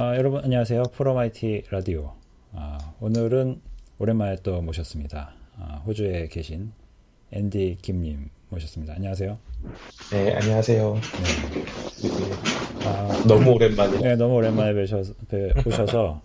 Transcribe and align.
아, 0.00 0.14
여러분 0.16 0.44
안녕하세요. 0.44 0.84
프로마이티 0.94 1.64
라디오. 1.70 2.12
아, 2.52 2.94
오늘은 3.00 3.60
오랜만에 3.98 4.36
또 4.44 4.62
모셨습니다. 4.62 5.34
아, 5.56 5.82
호주에 5.84 6.28
계신 6.28 6.70
앤디 7.32 7.78
김님 7.82 8.30
모셨습니다. 8.48 8.94
안녕하세요. 8.94 9.36
네, 10.12 10.34
안녕하세요. 10.36 10.94
네. 10.94 11.64
아, 12.86 13.24
너무 13.26 13.50
오랜만에. 13.50 13.98
네, 13.98 14.14
너무 14.14 14.34
오랜만에 14.34 14.72
뵈셔서, 14.72 15.14
뵈, 15.28 15.52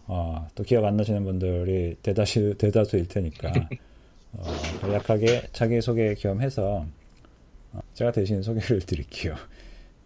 어, 0.05 0.47
또 0.53 0.61
기억 0.61 0.85
안 0.85 0.95
나시는 0.95 1.23
분들이 1.23 1.95
대다수 2.03 2.53
대다수일 2.59 3.07
테니까 3.07 3.53
어, 4.33 4.43
간략하게 4.81 5.47
자기 5.51 5.81
소개 5.81 6.13
겸해서 6.13 6.85
어, 7.71 7.79
제가 7.95 8.11
대신 8.11 8.43
소개를 8.43 8.81
드릴게요. 8.81 9.33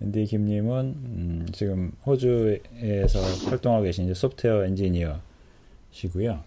앤디 0.02 0.25
김님은 0.25 0.79
음, 0.79 1.45
지금 1.52 1.91
호주에서 2.05 3.20
활동하고 3.50 3.84
계신 3.84 4.05
이제 4.05 4.13
소프트웨어 4.13 4.66
엔지니어시고요. 4.66 6.44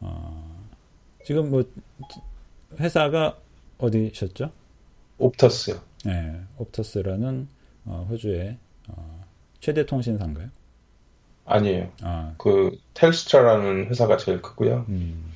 어, 0.00 0.66
지금 1.24 1.50
뭐 1.50 1.64
회사가 2.78 3.38
어디셨죠? 3.78 4.50
옵터스요. 5.18 5.80
네, 6.04 6.40
옵터스라는 6.58 7.48
어, 7.86 8.06
호주의 8.08 8.56
어, 8.88 9.24
최대 9.60 9.84
통신사인가요? 9.84 10.48
아니에요. 11.44 11.90
아. 12.02 12.34
그 12.38 12.78
텔스트라라는 12.94 13.86
회사가 13.86 14.16
제일 14.16 14.40
크고요. 14.40 14.86
음. 14.88 15.32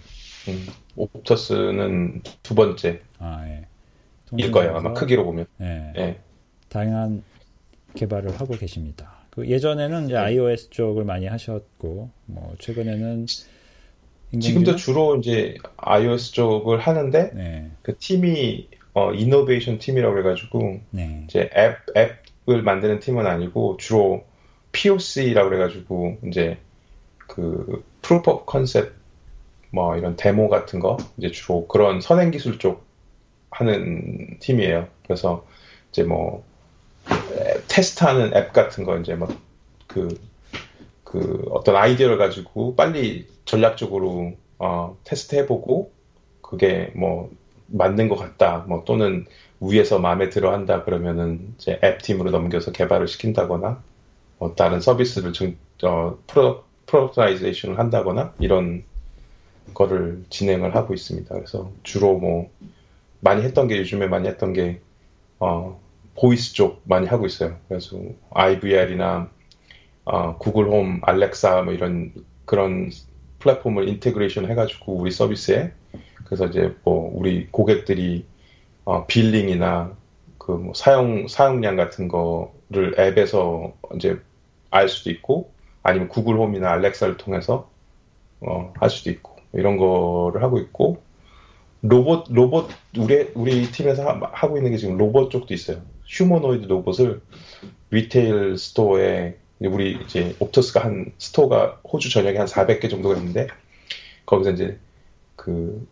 음, 0.49 0.67
옵터스는 0.95 2.23
두 2.43 2.55
번째. 2.55 3.03
아, 3.19 3.45
예. 3.49 3.67
일 4.37 4.53
거예요. 4.53 4.77
아마 4.77 4.93
크기로 4.93 5.25
보면. 5.25 5.47
예. 5.61 5.93
예. 5.97 6.21
다양한 6.69 7.23
개발을 7.97 8.41
하고 8.41 8.55
계십니다. 8.55 9.11
그 9.31 9.49
예전에는 9.49 10.07
이제 10.07 10.15
네. 10.15 10.21
iOS 10.21 10.71
쪽을 10.71 11.05
많이 11.05 11.27
하셨고, 11.27 12.11
뭐 12.27 12.55
최근에는 12.59 13.27
지금도 14.41 14.77
주로 14.77 15.17
이제 15.17 15.57
iOS 15.77 16.33
쪽을 16.33 16.79
하는데 16.79 17.31
네. 17.35 17.71
그 17.83 17.97
팀이 17.99 18.69
어, 18.95 19.13
이노베이션 19.13 19.79
팀이라고 19.79 20.19
해가지고 20.19 20.81
네. 20.91 21.25
이제 21.29 21.51
앱 21.55 21.77
앱을 22.49 22.63
만드는 22.63 23.01
팀은 23.01 23.27
아니고 23.27 23.77
주로 23.79 24.25
POC라고 24.73 25.55
해가지고 25.55 26.19
이제 26.29 26.59
그 27.19 27.85
컨셉 28.47 28.95
뭐 29.71 29.97
이런 29.97 30.17
데모 30.17 30.49
같은 30.49 30.81
거 30.81 30.97
이제 31.19 31.31
주로 31.31 31.67
그런 31.67 32.01
선행 32.01 32.31
기술 32.31 32.59
쪽 32.59 32.87
하는 33.51 34.39
팀이에요. 34.41 34.89
그래서 35.05 35.47
이제 35.91 36.03
뭐 36.03 36.45
테스트하는 37.69 38.37
앱 38.37 38.53
같은 38.53 38.85
거 38.85 38.99
이제 38.99 39.15
막 39.15 39.31
그, 39.87 40.19
그 41.05 41.45
어떤 41.51 41.77
아이디어를 41.77 42.19
가지고 42.19 42.75
빨리 42.77 43.27
전략적으로 43.45 44.33
어, 44.59 44.97
테스트 45.05 45.37
해보고 45.37 45.93
그게 46.41 46.93
뭐 46.95 47.31
맞는 47.67 48.09
것 48.09 48.17
같다, 48.17 48.65
뭐 48.69 48.85
또는 48.85 49.27
위에서 49.61 49.99
마음에 49.99 50.29
들어 50.31 50.53
한다 50.53 50.85
그러면은 50.85 51.55
이제 51.59 51.81
앱 51.83 52.03
팀으로 52.03 52.31
넘겨서 52.31 52.73
개발을 52.73 53.09
시킨다거나 53.09 53.83
뭐 54.39 54.55
다른 54.55 54.81
서비스를 54.81 55.33
좀 55.33 55.57
어, 55.83 56.19
pro 56.27 56.65
productization을 56.87 57.79
한다거나 57.79 58.33
이런 58.39 58.85
거를 59.75 60.25
진행을 60.31 60.75
하고 60.77 60.95
있습니다. 60.95 61.35
그래서 61.35 61.71
주로 61.83 62.19
뭐 62.19 62.51
많이 63.21 63.43
했던 63.43 63.67
게 63.67 63.79
요즘에 63.79 64.07
많이 64.07 64.29
했던 64.29 64.53
게 64.53 64.81
어, 65.41 65.81
voice 66.19 66.55
쪽 66.55 66.83
많이 66.85 67.07
하고 67.07 67.27
있어요. 67.27 67.57
그래서 67.69 67.99
IVR이나 68.31 69.31
어, 70.05 70.39
구글 70.39 70.67
홈, 70.69 71.01
알렉사 71.03 71.63
뭐 71.63 71.73
이런 71.73 72.13
그런 72.45 72.91
플랫폼을 73.41 73.89
integration 73.89 74.49
해가지고 74.51 74.95
우리 74.95 75.11
서비스에 75.11 75.73
그래서 76.25 76.47
이제 76.47 76.75
뭐 76.85 77.11
우리 77.15 77.49
고객들이 77.51 78.25
어, 78.85 79.07
billing이나 79.07 79.97
그 80.39 80.53
뭐 80.53 80.75
사용 80.75 81.27
사용량 81.29 81.77
같은 81.77 82.09
거를 82.09 82.95
앱에서 82.99 83.73
이제 83.97 84.21
알 84.71 84.89
수도 84.89 85.11
있고 85.11 85.51
아니면 85.83 86.09
구글 86.09 86.37
홈이나 86.37 86.71
알렉사를 86.73 87.17
통해서 87.17 87.69
어, 88.41 88.73
할 88.79 88.91
수도 88.91 89.11
있고 89.11 89.37
이런 89.53 89.77
거를 89.77 90.43
하고 90.43 90.59
있고 90.59 91.03
로봇 91.83 92.27
로봇 92.31 92.71
우리 92.97 93.31
우리 93.35 93.71
팀에서 93.71 94.05
하, 94.33 94.49
고 94.49 94.57
있는 94.57 94.71
게 94.73 94.77
지금 94.77 94.97
로봇 94.99 95.31
쪽도 95.31 95.55
있어요. 95.55 95.83
휴머노이드 96.07 96.67
로봇을 96.67 97.21
retail 97.91 98.59
store에 98.59 99.37
우리 99.61 99.99
이제 100.05 100.35
옵터스가 100.39 100.85
한 100.85 101.13
store가 101.19 101.81
호주 101.91 102.11
전역에 102.11 102.39
한 102.39 102.47
400개 102.47 102.91
정도가 102.91 103.17
있는데 103.17 103.47
거기서 104.27 104.51
이제 104.51 104.79
그 105.35 105.87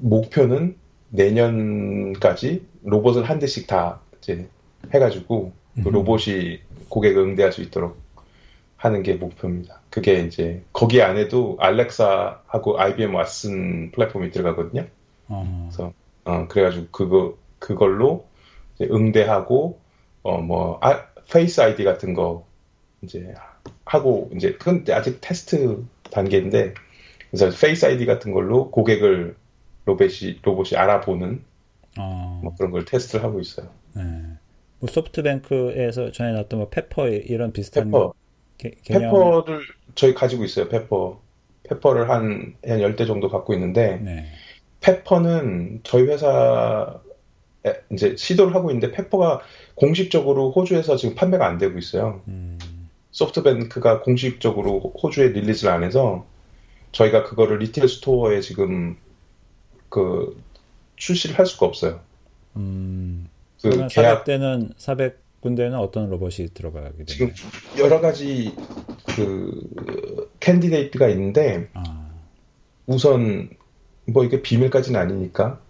목표는 0.00 0.76
내년까지 1.10 2.66
로봇을 2.82 3.24
한 3.24 3.38
대씩 3.38 3.66
다 3.66 4.00
이제 4.18 4.48
해가지고 4.92 5.52
그 5.82 5.88
로봇이 5.88 6.60
고객을 6.88 7.22
응대할 7.22 7.52
수 7.52 7.62
있도록 7.62 7.98
하는 8.76 9.02
게 9.02 9.14
목표입니다. 9.14 9.80
그게 9.90 10.20
이제 10.20 10.62
거기 10.72 11.02
안에도 11.02 11.56
알렉사하고 11.60 12.80
IBM 12.80 13.12
왓슨 13.12 13.92
플랫폼이 13.92 14.30
들어가거든요. 14.30 14.86
어. 15.28 15.68
그래서 15.70 15.92
어, 16.24 16.46
그래가지고 16.48 16.86
그거 16.90 17.36
그걸로 17.58 18.26
응대하고 18.82 19.80
어 20.22 20.38
뭐 20.40 20.78
아, 20.82 21.06
face 21.30 21.60
ID 21.60 21.84
같은 21.84 22.14
거 22.14 22.46
이제 23.02 23.34
하고 23.84 24.30
이제 24.34 24.52
그건 24.54 24.84
아직 24.90 25.18
테스트 25.20 25.84
단계인데 26.10 26.74
그래서 27.30 27.50
face 27.58 27.84
ID 27.86 28.06
같은 28.06 28.32
걸로 28.32 28.70
고객을 28.70 29.36
로봇이 29.84 30.40
로봇이 30.42 30.76
알아보는 30.76 31.42
어. 31.98 32.40
뭐 32.42 32.54
그런 32.56 32.70
걸 32.72 32.84
테스트를 32.84 33.24
하고 33.24 33.40
있어요. 33.40 33.68
네. 33.94 34.02
뭐 34.80 34.88
소프트뱅크에서 34.90 36.10
전에 36.10 36.32
나왔던 36.32 36.58
뭐 36.58 36.68
페퍼 36.68 37.08
이런 37.08 37.52
비슷한 37.52 37.84
페퍼. 37.84 38.12
개, 38.58 38.70
개념... 38.82 39.02
페퍼를 39.12 39.60
저희 39.94 40.14
가지고 40.14 40.44
있어요. 40.44 40.68
페퍼 40.68 41.20
페퍼를 41.64 42.08
한한 42.10 42.54
10대 42.62 43.06
정도 43.06 43.28
갖고 43.28 43.52
있는데 43.54 43.96
네. 43.98 44.26
페퍼는 44.80 45.80
저희 45.82 46.04
회사 46.04 47.00
이제 47.92 48.14
시도를 48.16 48.54
하고 48.54 48.70
있는데 48.70 48.92
페퍼가 48.92 49.40
공식적으로 49.74 50.50
호주에서 50.52 50.96
지금 50.96 51.14
판매가 51.14 51.46
안 51.46 51.58
되고 51.58 51.78
있어요. 51.78 52.22
음. 52.28 52.58
소프트뱅크가 53.10 54.02
공식적으로 54.02 54.80
호주에 55.02 55.28
release를 55.28 55.72
안 55.72 55.84
해서 55.84 56.26
저희가 56.92 57.24
그거를 57.24 57.58
retail 57.58 57.88
store에 57.88 58.40
지금 58.40 58.96
그 59.88 60.40
출시를 60.96 61.38
할 61.38 61.46
수가 61.46 61.66
없어요. 61.66 62.00
음. 62.56 63.28
그 63.62 63.86
계약 63.88 64.24
때는 64.24 64.72
400 64.76 65.22
군데는 65.40 65.78
어떤 65.78 66.08
로봇이 66.10 66.48
들어가게 66.54 66.90
되나요? 66.90 67.06
지금 67.06 67.32
여러 67.78 68.00
가지 68.00 68.54
그 69.14 70.26
candidate가 70.40 71.08
있는데 71.08 71.68
아. 71.74 72.10
우선 72.86 73.50
뭐 74.06 74.24
이게 74.24 74.42
비밀까지는 74.42 74.98
아니니까 74.98 75.60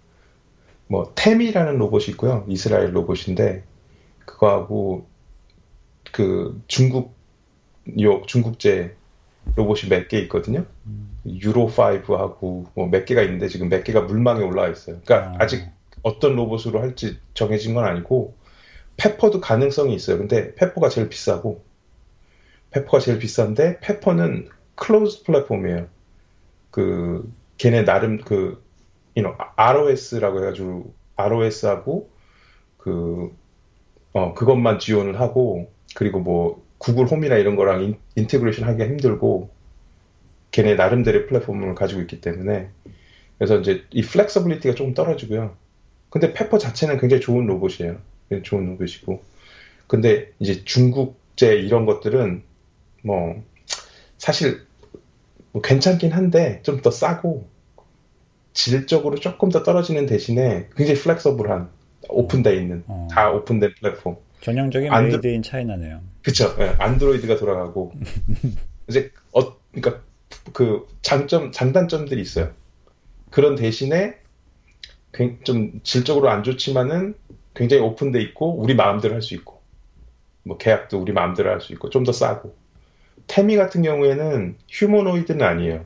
뭐 0.86 1.12
테미라는 1.14 1.78
로봇이 1.78 2.06
있고요. 2.10 2.44
이스라엘 2.48 2.94
로봇인데 2.94 3.64
그거하고 4.26 5.06
그 6.12 6.60
중국 6.66 7.14
요 8.00 8.22
중국제 8.26 8.94
로봇이 9.56 9.88
몇 9.90 10.08
개 10.08 10.18
있거든요. 10.20 10.64
음. 10.86 11.18
유로 11.26 11.68
5하고 11.68 12.66
뭐 12.74 12.88
몇 12.88 13.04
개가 13.04 13.22
있는데 13.22 13.48
지금 13.48 13.68
몇 13.68 13.84
개가 13.84 14.02
물망에 14.02 14.42
올라와 14.42 14.68
있어요. 14.68 15.00
그러니까 15.04 15.36
아. 15.42 15.46
직 15.46 15.66
어떤 16.02 16.36
로봇으로 16.36 16.80
할지 16.80 17.18
정해진 17.34 17.74
건 17.74 17.84
아니고 17.84 18.34
페퍼도 18.96 19.40
가능성이 19.40 19.94
있어요. 19.94 20.18
근데 20.18 20.54
페퍼가 20.54 20.88
제일 20.88 21.08
비싸고 21.08 21.64
페퍼가 22.70 23.00
제일 23.00 23.18
비싼데 23.18 23.80
페퍼는 23.80 24.48
closed 24.76 25.24
플랫폼이에요. 25.24 25.86
그 26.70 27.30
걔네 27.58 27.84
나름 27.84 28.18
그 28.20 28.63
you 29.16 29.22
know, 29.22 29.36
ROS라고 29.56 30.40
해가지고 30.40 30.94
ROS하고 31.16 32.10
그 32.78 33.34
어, 34.12 34.34
그것만 34.34 34.78
지원을 34.78 35.20
하고 35.20 35.70
그리고 35.94 36.20
뭐 36.20 36.62
구글 36.78 37.06
홈이나 37.06 37.36
이런 37.36 37.56
거랑 37.56 37.82
in, 37.82 37.96
integration 38.16 38.68
하기가 38.68 38.86
힘들고 38.86 39.50
걔네 40.50 40.74
나름대로의 40.74 41.26
플랫폼을 41.26 41.74
가지고 41.74 42.00
있기 42.02 42.20
때문에 42.20 42.68
그래서 43.38 43.58
이제 43.58 43.84
이 43.90 44.02
flexibility가 44.02 44.74
조금 44.74 44.94
떨어지고요. 44.94 45.56
근데 46.10 46.32
페퍼 46.32 46.58
자체는 46.58 46.98
굉장히 46.98 47.20
좋은 47.20 47.46
로봇이에요. 47.46 47.98
좋은 48.44 48.66
로봇이고. 48.66 49.22
근데 49.88 50.32
이제 50.38 50.64
중국제 50.64 51.56
이런 51.56 51.86
것들은 51.86 52.42
뭐 53.02 53.42
사실 54.18 54.64
뭐 55.52 55.60
괜찮긴 55.62 56.12
한데 56.12 56.60
좀 56.62 56.82
더 56.82 56.90
싸고 56.90 57.48
질적으로 58.54 59.16
조금 59.16 59.50
더 59.50 59.62
떨어지는 59.62 60.06
대신에 60.06 60.68
굉장히 60.76 60.98
flexible한 61.00 61.68
오픈돼 62.08 62.56
있는 62.56 62.84
어. 62.86 63.08
다 63.10 63.30
오픈된 63.30 63.74
플랫폼. 63.80 64.16
전형적인 64.40 64.92
안드... 64.92 65.16
made 65.16 65.26
in 65.26 65.42
China네요. 65.42 66.00
그쵸. 66.22 66.54
네, 66.56 66.74
안드로이드가 66.78 67.36
돌아가고 67.36 67.92
이제 68.88 69.10
어 69.32 69.56
그러니까 69.72 70.02
그 70.52 70.86
장점 71.02 71.50
장단점들이 71.52 72.20
있어요. 72.20 72.50
그런 73.30 73.54
대신에 73.56 74.16
좀 75.44 75.80
질적으로 75.82 76.28
안 76.30 76.42
좋지만은 76.42 77.14
굉장히 77.54 77.82
오픈돼 77.82 78.20
있고 78.22 78.56
우리 78.58 78.74
마음대로 78.74 79.14
할 79.14 79.22
수 79.22 79.34
있고 79.34 79.60
뭐 80.44 80.56
계약도 80.58 80.98
우리 81.00 81.12
마음대로 81.12 81.50
할 81.50 81.60
수 81.60 81.72
있고 81.72 81.88
좀 81.90 82.04
더 82.04 82.12
싸고 82.12 82.54
태미 83.26 83.56
같은 83.56 83.82
경우에는 83.82 84.56
휴머노이드는 84.68 85.44
아니에요. 85.44 85.84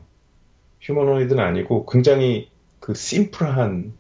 휴머노이드는 0.80 1.42
아니고 1.42 1.86
굉장히 1.86 2.50
그 2.80 2.94
심플한 2.94 3.94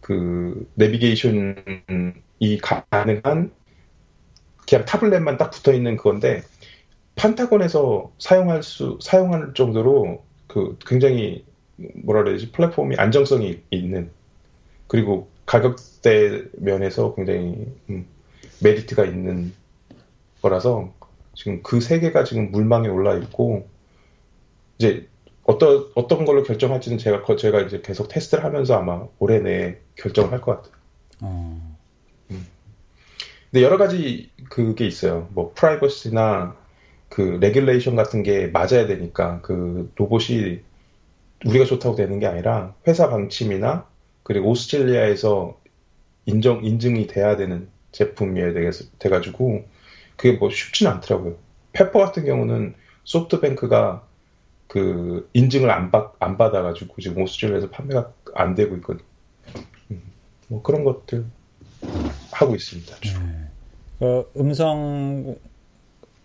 그 0.00 0.68
내비게이션이 0.74 1.54
가능한 2.62 3.52
그냥 4.68 4.84
타블렛만 4.84 5.38
딱 5.38 5.50
붙어 5.50 5.72
있는 5.72 5.96
그건데 5.96 6.42
판타곤에서 7.16 8.12
사용할 8.18 8.62
수 8.62 8.98
사용할 9.02 9.54
정도로 9.54 10.24
그 10.46 10.78
굉장히 10.86 11.44
뭐라 12.04 12.22
그래야 12.22 12.36
되지? 12.36 12.52
플랫폼이 12.52 12.96
안정성이 12.96 13.62
있는 13.70 14.10
그리고 14.86 15.28
가격대 15.46 16.44
면에서 16.58 17.14
굉장히 17.14 17.66
음, 17.90 18.06
메리트가 18.62 19.04
있는 19.04 19.52
거라서 20.42 20.92
지금 21.34 21.62
그 21.62 21.80
세 21.80 22.00
개가 22.00 22.24
지금 22.24 22.50
물망에 22.50 22.88
올라 22.88 23.16
있고 23.16 23.68
이제 24.78 25.08
어떤 25.48 25.90
어떤 25.94 26.26
걸로 26.26 26.42
결정할지는 26.42 26.98
제가 26.98 27.24
제가 27.36 27.62
이제 27.62 27.80
계속 27.82 28.08
테스트를 28.08 28.44
하면서 28.44 28.74
아마 28.76 29.06
올해 29.18 29.38
내에 29.40 29.78
결정을 29.96 30.30
할 30.30 30.42
것 30.42 30.56
같아요. 30.56 30.74
어. 31.22 31.78
음. 32.30 32.46
근데 33.50 33.64
여러 33.64 33.78
가지 33.78 34.30
그게 34.50 34.86
있어요. 34.86 35.28
뭐 35.32 35.52
프라이버시나 35.54 36.54
그 37.08 37.38
regulation 37.40 37.96
같은 37.96 38.22
게 38.22 38.48
맞아야 38.48 38.86
되니까 38.86 39.40
그 39.40 39.90
로봇이 39.96 40.60
우리가 41.46 41.64
좋다고 41.64 41.96
되는 41.96 42.18
게 42.18 42.26
아니라 42.26 42.74
회사 42.86 43.08
방침이나 43.08 43.86
그리고 44.24 44.50
오스트레일리아에서 44.50 45.58
인정 46.26 46.62
인증이 46.62 47.06
돼야 47.06 47.38
되는 47.38 47.70
제품이어야 47.92 48.52
돼 48.52 49.08
가지고 49.08 49.64
그게 50.16 50.36
뭐 50.36 50.50
쉽지는 50.50 50.92
않더라고요. 50.92 51.36
페퍼 51.72 52.00
같은 52.00 52.26
경우는 52.26 52.74
소프트뱅크가 53.04 54.07
그 54.68 55.28
인증을 55.32 55.70
안, 55.70 55.90
받, 55.90 56.14
안 56.20 56.36
받아가지고 56.36 57.00
지금 57.00 57.22
오스트레일리아에서 57.22 57.70
판매가 57.70 58.12
안 58.34 58.54
되고 58.54 58.76
있거든요. 58.76 59.06
음, 59.90 60.02
뭐 60.48 60.62
그런 60.62 60.84
것들 60.84 61.24
하고 62.32 62.54
있습니다. 62.54 62.96
네. 62.96 63.10
그 63.98 64.30
음성 64.36 65.36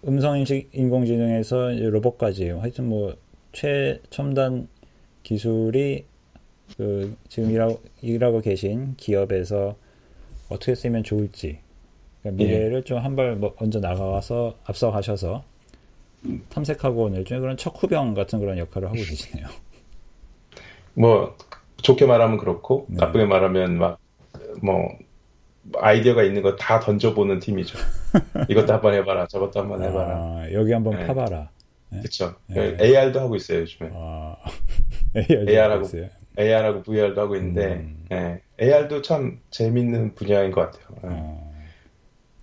음성 0.06 0.38
인식 0.38 0.70
인공지능에서 0.74 1.72
로봇까지 1.72 2.50
하여튼 2.50 2.90
뭐 2.90 3.16
최첨단 3.54 4.68
기술이 5.24 6.06
그 6.76 7.16
지금 7.30 7.52
일하고, 7.52 7.82
일하고 8.02 8.42
계신 8.42 8.96
기업에서 8.98 9.76
어떻게 10.50 10.76
쓰면 10.76 11.04
좋을지 11.04 11.60
그러니까 12.22 12.44
미래를 12.44 12.78
예. 12.80 12.84
좀한 12.84 13.16
발 13.16 13.38
먼저 13.38 13.80
나가서 13.80 14.58
앞서가셔서 14.66 15.46
탐색하고 16.50 17.24
중에 17.26 17.40
그런 17.40 17.58
척 17.58 17.82
후병 17.82 18.14
같은 18.14 18.40
그런 18.40 18.58
역할을 18.58 18.88
하고 18.88 18.98
계시네요. 18.98 19.48
뭐 20.96 21.36
좋게 21.78 22.06
말하면 22.06 22.38
그렇고 22.38 22.86
네. 22.90 22.98
나쁘게 23.00 23.26
말하면 23.26 23.78
막 23.78 24.00
뭐 24.62 24.90
아이디어가 25.80 26.24
있는 26.24 26.42
거 26.42 26.56
다 26.58 26.80
던져보는 26.80 27.40
팀이죠. 27.40 27.78
이것도 28.50 28.74
한번 28.74 28.94
해봐라, 28.94 29.28
저것도 29.28 29.60
한번 29.62 29.82
아, 29.82 29.86
해봐라. 29.88 30.16
아, 30.18 30.48
여기 30.52 30.74
한번 30.74 30.98
네. 30.98 31.08
파봐라. 31.08 31.50
네? 31.90 32.00
그렇죠. 32.00 32.36
네. 32.48 32.76
AR도 32.80 33.20
하고 33.20 33.36
있어요 33.36 33.60
요즘에. 33.62 33.90
아, 33.94 34.36
AR하고 35.48 35.86
있어요. 35.86 36.08
AR하고 36.38 36.84
VR도 36.84 37.22
하고 37.22 37.36
있는데 37.38 37.74
음. 37.76 38.06
네. 38.10 38.42
AR도 38.62 39.02
참 39.02 39.40
재밌는 39.52 40.16
분야인 40.16 40.52
것 40.52 40.72
같아요. 40.72 40.98
네. 41.10 41.40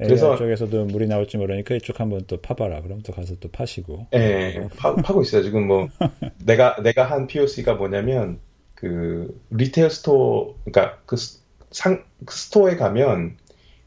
어. 0.01 0.07
그래서 0.07 0.37
쪽에서도 0.37 0.87
물이 0.87 1.07
나올지 1.07 1.37
모르니까 1.37 1.75
이쪽 1.75 2.01
한번 2.01 2.25
또 2.27 2.41
파봐라. 2.41 2.81
그럼 2.83 3.03
또 3.03 3.13
가서 3.13 3.35
또 3.39 3.49
파시고. 3.51 4.07
예, 4.15 4.69
파, 4.77 4.95
파고 4.95 5.23
있어요. 5.23 5.43
지금 5.43 5.67
뭐 5.67 5.89
내가 6.45 6.77
내가 6.83 7.05
한 7.05 7.27
POC가 7.27 7.75
뭐냐면 7.75 8.39
그 8.75 9.39
retail 9.51 9.91
store, 9.91 10.55
그러니까 10.65 10.99
그 11.05 11.17
상, 11.71 12.05
그 12.25 12.35
store에 12.35 12.77
가면 12.77 13.37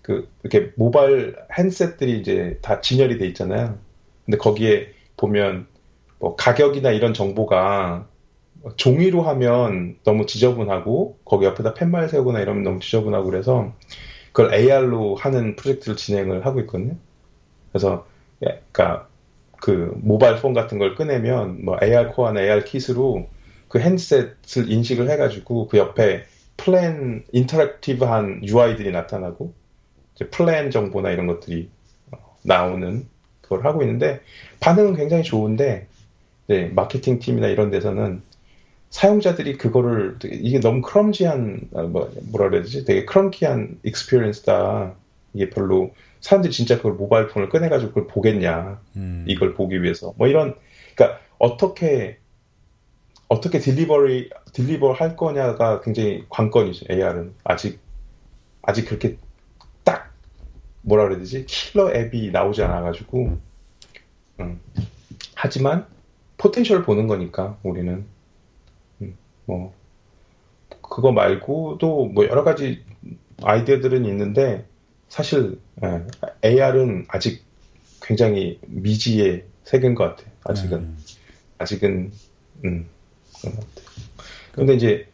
그 0.01 0.29
이렇게 0.43 0.71
모바일 0.75 1.35
handset들이 1.57 2.19
이제 2.19 2.59
다 2.61 2.79
진열이 2.79 3.17
돼 3.17 3.25
있잖아요. 3.27 3.79
근데 4.25 4.37
거기에 4.37 4.89
보면 5.17 5.65
뭐 6.19 6.35
가격이나 6.35 6.91
이런 6.91 7.13
정보가 7.13 8.07
종이로 8.77 9.23
하면 9.23 9.97
너무 10.03 10.25
지저분하고 10.25 11.17
거기 11.25 11.45
옆에다 11.45 11.73
팻말 11.73 12.07
세우거나 12.07 12.39
이러면 12.39 12.63
너무 12.63 12.79
지저분하고 12.79 13.25
그래서 13.29 13.73
그걸 14.33 14.53
AR로 14.53 15.15
하는 15.15 15.55
프로젝트를 15.55 15.95
진행을 15.95 16.45
하고 16.45 16.59
있거든요. 16.61 16.95
그래서 17.71 18.05
예, 18.45 18.61
그러니까 18.71 19.07
그 19.61 19.93
mobile 20.01 20.41
phone 20.41 20.53
같은 20.53 20.79
걸 20.79 20.95
꺼내면 20.95 21.63
뭐 21.63 21.77
ARCore나 21.81 22.41
ARKit으로 22.41 23.29
그 23.69 23.79
handset을 23.79 24.69
인식을 24.69 25.09
해가지고 25.09 25.67
그 25.67 25.77
옆에 25.77 26.25
플랜 26.57 27.23
interactive한 27.31 28.41
UI들이 28.43 28.91
나타나고 28.91 29.53
플랜 30.31 30.71
정보나 30.71 31.11
이런 31.11 31.27
것들이 31.27 31.69
어, 32.11 32.17
나오는 32.43 33.07
그걸 33.41 33.65
하고 33.65 33.81
있는데 33.83 34.21
반응은 34.59 34.95
굉장히 34.95 35.23
좋은데 35.23 35.87
네, 36.47 36.65
마케팅 36.67 37.19
팀이나 37.19 37.47
이런 37.47 37.71
데서는 37.71 38.21
사용자들이 38.93 39.57
그거를 39.57 40.19
이게 40.23 40.59
너무 40.59 40.83
clumsy한 40.83 41.61
아, 41.73 41.81
뭐 41.81 42.13
뭐라 42.31 42.49
그래야 42.49 42.61
되지? 42.61 42.85
되게 42.85 43.05
clunky한 43.05 43.79
experience다. 43.81 44.93
이게 45.33 45.49
별로 45.49 45.95
사람들이 46.21 46.53
진짜 46.53 46.77
그걸 46.77 46.93
mobile 46.93 47.27
phone을 47.27 47.49
꺼내가지고 47.49 47.89
그걸 47.89 48.07
보겠냐. 48.07 48.79
음. 48.95 49.25
이걸 49.27 49.55
보기 49.55 49.81
위해서. 49.81 50.13
뭐 50.15 50.27
이런 50.27 50.53
그러니까 50.95 51.19
어떻게 51.39 52.19
어떻게 53.27 53.57
delivery 53.57 54.29
deliver 54.53 54.91
할 54.91 55.15
거냐가 55.15 55.81
굉장히 55.81 56.25
관건이죠. 56.29 56.85
AR은. 56.91 57.33
아직 57.43 57.79
아직 58.61 58.85
그렇게 58.85 59.17
딱 59.83 60.13
뭐라 60.83 61.05
그래야 61.05 61.17
되지? 61.17 61.47
killer 61.47 61.91
app이 61.91 62.29
나오지 62.29 62.61
않아가지고. 62.61 63.39
음. 64.39 64.59
하지만 65.33 65.87
potential 66.37 66.83
보는 66.83 67.07
거니까 67.07 67.57
우리는 67.63 68.12
뭐 69.45 69.73
그거 70.81 71.11
말고도 71.11 72.07
뭐 72.07 72.25
여러 72.25 72.43
가지 72.43 72.83
아이디어들은 73.41 74.05
있는데 74.05 74.65
사실 75.09 75.59
예, 75.83 76.05
AR은 76.43 77.05
아직 77.07 77.43
굉장히 78.01 78.59
미지의 78.67 79.45
세계인 79.63 79.95
것 79.95 80.03
같아요. 80.03 80.33
아직은 80.43 80.77
음. 80.79 80.97
아직은 81.57 82.11
음 82.65 82.87
그런 83.41 83.55
것 83.55 83.69
같아요. 83.69 83.87
근데 84.51 84.73
이제 84.75 85.07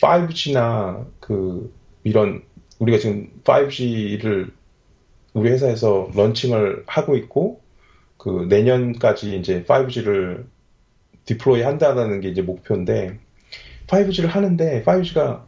5G나 0.00 1.06
그 1.20 1.72
이런 2.02 2.42
우리가 2.78 2.98
지금 2.98 3.30
5G를 3.44 4.52
우리 5.34 5.50
회사에서 5.50 6.10
런칭을 6.14 6.84
하고 6.86 7.16
있고 7.16 7.60
그 8.16 8.46
내년까지 8.48 9.38
이제 9.38 9.64
5G를 9.64 10.44
디플로이 11.24 11.62
한다는 11.62 12.20
게 12.20 12.28
이제 12.28 12.42
목표인데 12.42 13.18
5G를 13.86 14.26
하는데 14.26 14.82
5G가 14.84 15.42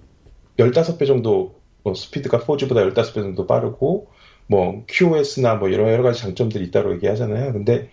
15배 0.58 1.06
정도 1.06 1.56
뭐 1.82 1.94
스피드가 1.94 2.40
4G보다 2.40 2.92
15배 2.92 3.14
정도 3.14 3.46
빠르고 3.46 4.08
뭐 4.48 4.84
QoS나 4.88 5.56
뭐 5.56 5.72
여러, 5.72 5.92
여러 5.92 6.02
가지 6.02 6.20
장점들이 6.20 6.64
있다고 6.66 6.94
얘기하잖아요. 6.94 7.52
근데 7.52 7.90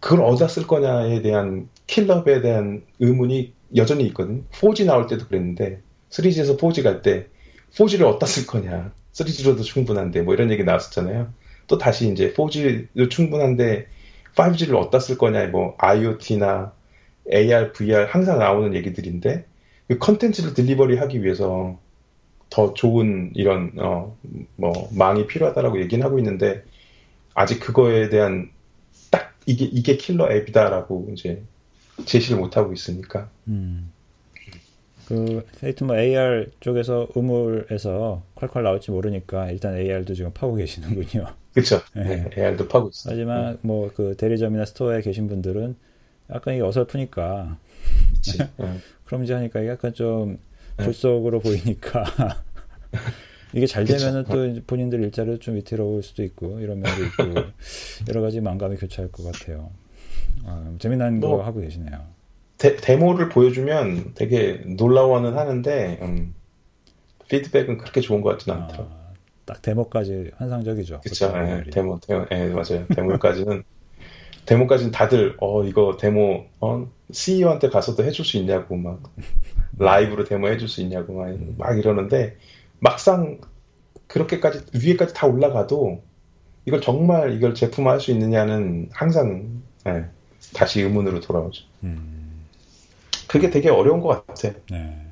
그걸 0.00 0.24
어디다 0.24 0.48
쓸 0.48 0.66
거냐에 0.66 1.22
대한 1.22 1.68
킬러에 1.86 2.40
대한 2.42 2.82
의문이 3.00 3.52
여전히 3.76 4.04
있거든. 4.08 4.44
4G 4.52 4.86
나올 4.86 5.06
때도 5.06 5.26
그랬는데 5.26 5.80
3G에서 6.10 6.58
4G 6.58 6.82
갈 6.82 7.02
때 7.02 7.26
4G를 7.72 8.04
어디다 8.04 8.26
쓸 8.26 8.46
거냐. 8.46 8.92
3G로도 9.12 9.62
충분한데 9.62 10.22
뭐 10.22 10.34
이런 10.34 10.50
얘기 10.50 10.64
나왔었잖아요. 10.64 11.32
또 11.66 11.78
다시 11.78 12.10
이제 12.10 12.32
4G도 12.32 13.10
충분한데 13.10 13.86
5G를 14.34 14.76
어디다 14.76 15.00
쓸 15.00 15.18
거냐. 15.18 15.46
뭐 15.48 15.74
IoT나 15.78 16.72
AR, 17.32 17.72
VR 17.72 18.06
항상 18.08 18.38
나오는 18.38 18.74
얘기들인데 18.74 19.46
그 19.88 19.98
컨텐츠를 19.98 20.54
delivery 20.54 20.96
하기 20.98 21.22
위해서 21.22 21.78
더 22.50 22.74
좋은 22.74 23.32
이런 23.34 23.72
어 23.78 24.16
뭐 24.56 24.88
망이 24.92 25.26
필요하다라고 25.26 25.80
얘기는 25.80 26.04
하고 26.04 26.18
있는데 26.18 26.64
아직 27.34 27.60
그거에 27.60 28.08
대한 28.08 28.50
딱 29.10 29.34
이게 29.46 29.64
이게 29.66 29.96
killer 29.96 30.30
app이다라고 30.32 31.08
이제 31.12 31.42
제시를 32.06 32.38
못 32.38 32.56
하고 32.56 32.72
있으니까. 32.72 33.30
음. 33.48 33.92
그 35.06 35.44
하여튼 35.60 35.86
뭐 35.86 35.96
AR 35.96 36.50
쪽에서 36.60 37.08
우물에서 37.14 38.22
콸콸 38.34 38.62
나올지 38.62 38.90
모르니까 38.90 39.50
일단 39.50 39.76
AR도 39.76 40.14
지금 40.14 40.32
파고 40.32 40.56
계시는군요. 40.56 41.26
그렇죠. 41.54 41.80
네. 41.94 42.28
AR도 42.36 42.68
파고 42.68 42.88
있어요. 42.90 43.12
하지만 43.14 43.52
네. 43.54 43.58
뭐그 43.62 44.16
대리점이나 44.16 44.64
스토어에 44.64 45.00
계신 45.02 45.28
분들은 45.28 45.76
약간 46.32 46.54
이게 46.54 46.62
어설프니까. 46.62 47.58
네. 48.38 48.50
그럼 49.04 49.24
이제 49.24 49.34
하니까 49.34 49.66
약간 49.66 49.94
좀 49.94 50.38
졸속으로 50.82 51.40
보이니까 51.40 52.04
이게 53.54 53.66
잘 53.66 53.84
되면은 53.84 54.24
또 54.24 54.60
본인들 54.66 55.02
일자리도 55.04 55.38
좀 55.38 55.54
위태로울 55.56 56.02
수도 56.02 56.22
있고 56.24 56.60
이런 56.60 56.80
면도 56.80 57.04
있고 57.04 57.50
여러 58.08 58.20
가지 58.20 58.40
망감이 58.40 58.76
교차할 58.76 59.10
것 59.12 59.24
같아요. 59.24 59.70
아, 60.44 60.74
재미난 60.78 61.20
뭐, 61.20 61.38
거 61.38 61.44
하고 61.44 61.60
계시네요. 61.60 62.04
데, 62.58 62.76
데모를 62.76 63.28
보여주면 63.28 64.14
되게 64.14 64.62
놀라워는 64.66 65.36
하는데 65.36 65.98
음, 66.02 66.34
피드백은 67.28 67.78
그렇게 67.78 68.00
좋은 68.00 68.20
것 68.20 68.30
같지는 68.30 68.62
않더라고요. 68.62 68.88
아, 68.90 69.12
딱 69.44 69.62
데모까지 69.62 70.32
환상적이죠. 70.36 71.00
그렇죠. 71.02 71.32
네, 71.32 71.62
데모, 71.70 72.00
데모, 72.00 72.26
네, 72.28 72.48
맞아요. 72.48 72.86
데모까지는 72.94 73.62
데모까지는 74.46 74.92
다들 74.92 75.36
어 75.40 75.64
이거 75.64 75.96
데모 75.98 76.46
어 76.60 76.88
CEO한테 77.10 77.68
가서도 77.68 78.04
해줄 78.04 78.24
수 78.24 78.36
있냐고 78.38 78.76
막 78.76 79.02
라이브로 79.78 80.24
데모 80.24 80.48
해줄 80.48 80.68
수 80.68 80.80
있냐고 80.82 81.14
막, 81.14 81.36
막 81.58 81.78
이러는데 81.78 82.36
막상 82.78 83.40
그렇게까지 84.06 84.66
위에까지 84.74 85.14
다 85.14 85.26
올라가도 85.26 86.02
이걸 86.64 86.80
정말 86.80 87.34
이걸 87.34 87.54
제품화할 87.54 88.00
수 88.00 88.10
있느냐는 88.12 88.88
항상 88.92 89.62
네, 89.84 90.04
다시 90.54 90.82
의문으로 90.82 91.20
돌아오죠. 91.20 91.64
음. 91.84 92.44
그게 93.28 93.50
되게 93.50 93.68
어려운 93.68 94.00
것 94.00 94.26
같아. 94.26 94.52
네. 94.70 95.06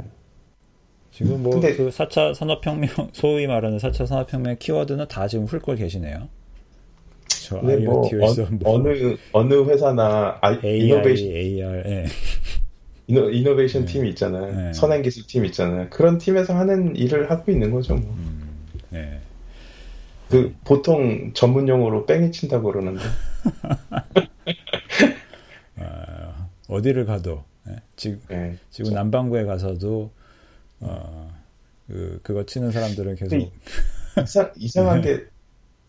지금 1.13 1.43
뭐 1.45 1.53
근데, 1.53 1.77
그 1.77 1.91
4차 1.91 2.35
산업혁명 2.35 2.89
소위 3.13 3.47
말하는 3.47 3.79
4차 3.79 4.07
산업혁명 4.07 4.57
키워드는 4.59 5.07
다 5.07 5.29
지금 5.29 5.45
훑고 5.47 5.77
계시네요. 5.77 6.29
저 7.43 7.59
IoT에서 7.59 8.47
뭐, 8.53 8.75
어, 8.75 8.83
느 8.83 9.17
어느 9.33 9.55
회사나 9.65 10.39
I, 10.41 10.59
AI, 10.65 10.79
이노베이션 10.87 11.27
AR 11.29 11.83
예. 11.87 12.07
이노, 13.07 13.31
이노베이션 13.31 13.85
네. 13.85 13.93
팀이 13.93 14.09
있잖아요. 14.11 14.55
네. 14.55 14.73
선행기술 14.73 15.27
팀 15.27 15.45
있잖아요. 15.47 15.89
그런 15.91 16.19
팀에서 16.19 16.55
하는 16.55 16.97
일을 16.97 17.31
하고 17.31 17.51
있는 17.53 17.71
거죠. 17.71 17.97
뭐. 17.97 18.15
음, 18.15 18.49
네. 18.91 19.21
그 20.31 20.55
보통 20.65 21.33
전문 21.35 21.69
용어로 21.69 22.07
뺑이 22.07 22.33
친다고 22.33 22.73
그러는데. 22.73 23.03
아, 25.77 26.49
어디를 26.69 27.05
가도 27.05 27.45
네? 27.67 27.77
지금 27.97 28.21
네, 28.29 28.57
지금 28.71 28.91
그렇죠. 28.91 28.95
남반구에 28.95 29.45
가서도 29.45 30.11
어, 30.81 31.31
그 31.87 32.21
그거 32.23 32.45
치는 32.47 32.71
사람들은 32.71 33.17
계속 33.17 33.53
이상, 34.23 34.51
이상한 34.57 35.01
게 35.03 35.25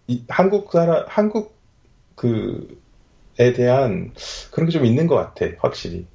이, 0.07 0.23
한국 0.29 0.71
사람 0.71 1.05
한국 1.07 1.55
그에 2.15 3.53
대한 3.53 4.13
그런 4.51 4.67
게 4.69 4.71
좀 4.71 4.85
있는 4.85 5.07
것 5.07 5.15
같아 5.15 5.45
확실히. 5.59 6.05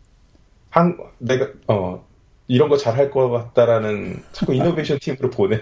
한 0.71 0.97
내가 1.19 1.49
어 1.69 2.05
이런 2.49 2.69
거 2.69 2.77
잘 2.77 2.97
할 2.97 3.11
것 3.11 3.29
같다라는 3.31 4.23
자꾸 4.33 4.55
이노베이션 4.55 4.99
팀으로 5.03 5.31
보내. 5.31 5.61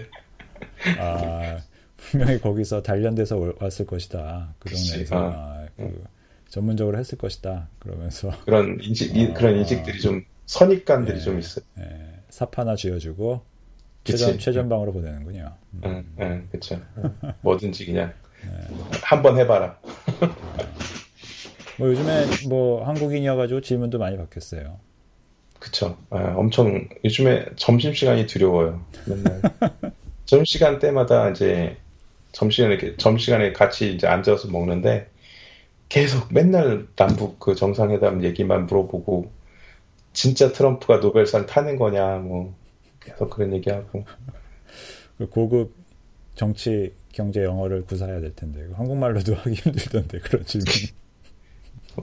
아 0.99 1.57
분명히 1.97 2.39
거기서 2.39 2.81
단련돼서 2.81 3.53
왔을 3.59 3.85
것이다. 3.85 4.55
그 4.59 4.69
동네에서 4.69 5.15
아, 5.15 5.31
아, 5.31 5.67
그 5.77 6.03
전문적으로 6.49 6.97
했을 6.97 7.17
것이다. 7.17 7.67
그러면서 7.79 8.31
그런 8.45 8.77
인식 8.81 9.11
아, 9.15 9.33
그런 9.33 9.57
인식들이 9.57 9.99
좀 9.99 10.23
선입관들이 10.45 11.17
네, 11.17 11.23
좀 11.23 11.39
있어요. 11.39 11.65
네, 11.75 12.21
삽 12.29 12.57
하나 12.57 12.75
쥐어주고 12.75 13.41
최전 14.03 14.39
최전방으로 14.39 14.93
보내는군요. 14.93 15.53
음. 15.73 15.81
응, 15.85 16.05
응, 16.19 16.47
그렇죠. 16.51 16.79
뭐든지 17.41 17.85
그냥 17.85 18.07
네. 18.09 18.13
한번 19.03 19.37
해봐라. 19.37 19.77
뭐 21.77 21.87
요즘에 21.87 22.25
뭐 22.47 22.85
한국인이어가지고 22.85 23.61
질문도 23.61 23.99
많이 23.99 24.17
받겠어요. 24.17 24.79
그쵸. 25.59 25.97
아, 26.09 26.33
엄청 26.35 26.87
요즘에 27.03 27.45
점심 27.55 27.93
시간이 27.93 28.27
두려워요. 28.27 28.83
맨날 29.05 29.41
점심 30.25 30.45
시간 30.45 30.79
때마다 30.79 31.29
이제 31.29 31.77
점심시간에 32.31 32.97
점심시간에 32.97 33.53
같이 33.53 33.93
이제 33.93 34.07
앉아서 34.07 34.49
먹는데 34.49 35.09
계속 35.89 36.31
맨날 36.33 36.87
남북 36.95 37.39
그 37.39 37.55
정상회담 37.55 38.23
얘기만 38.23 38.67
물어보고 38.67 39.31
진짜 40.13 40.51
트럼프가 40.51 40.99
노벨상 40.99 41.45
타는 41.45 41.77
거냐 41.77 42.17
뭐 42.17 42.53
계속 42.99 43.29
그런 43.29 43.53
얘기하고 43.53 44.05
그 45.17 45.27
고급 45.27 45.73
정치 46.35 46.93
경제 47.11 47.43
영어를 47.43 47.85
구사해야 47.85 48.19
될 48.19 48.35
텐데 48.35 48.67
한국말로도 48.73 49.35
하기 49.35 49.53
힘들던데 49.53 50.19
그런 50.19 50.45
질문. 50.45 50.67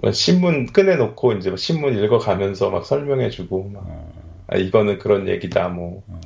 뭐 0.03 0.13
신문 0.13 0.67
꺼내놓고 0.67 1.33
이제 1.35 1.51
뭐 1.51 1.57
신문 1.57 1.97
읽어가면서 1.97 2.71
막 2.71 2.85
설명해주고 2.85 3.71
막 3.71 3.85
어. 3.87 4.13
아, 4.49 4.57
이거는 4.57 4.99
그런 4.99 5.29
얘기다 5.29 5.69
뭐 5.69 6.03
어. 6.09 6.21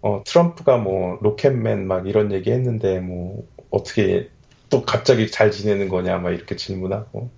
어, 0.00 0.22
트럼프가 0.24 0.78
뭐 0.78 1.18
로켓맨 1.20 1.86
막 1.86 2.06
이런 2.06 2.32
얘기 2.32 2.50
했는데 2.50 3.00
뭐 3.00 3.46
어떻게 3.70 4.28
또 4.70 4.82
갑자기 4.82 5.30
잘 5.30 5.50
지내는 5.50 5.88
거냐 5.88 6.18
막 6.18 6.30
이렇게 6.30 6.54
질문하고 6.56 7.30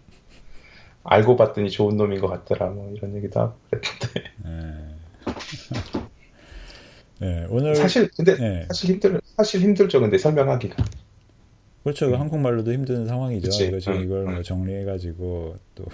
알고 1.04 1.36
봤더니 1.36 1.70
좋은 1.70 1.96
놈인 1.96 2.20
것 2.20 2.28
같더라 2.28 2.70
뭐 2.70 2.92
이런 2.94 3.16
얘기도 3.16 3.40
하고 3.40 3.54
그랬는데 3.70 4.30
네. 7.20 7.40
네, 7.40 7.46
오늘 7.50 7.76
사실 7.76 8.08
근데 8.16 8.36
네. 8.36 8.64
사실 8.68 8.90
힘들 8.90 9.20
사실 9.36 9.60
힘들죠 9.60 10.00
근데 10.00 10.18
설명하기가 10.18 10.84
그렇죠. 11.82 12.06
음. 12.06 12.20
한국말로도 12.20 12.72
힘든 12.72 13.06
상황이죠. 13.06 13.46
그치. 13.46 13.66
이거 13.66 13.78
지금 13.78 13.94
음, 13.94 14.04
이걸 14.04 14.24
뭐 14.24 14.42
정리해가지고 14.42 15.56
또 15.74 15.84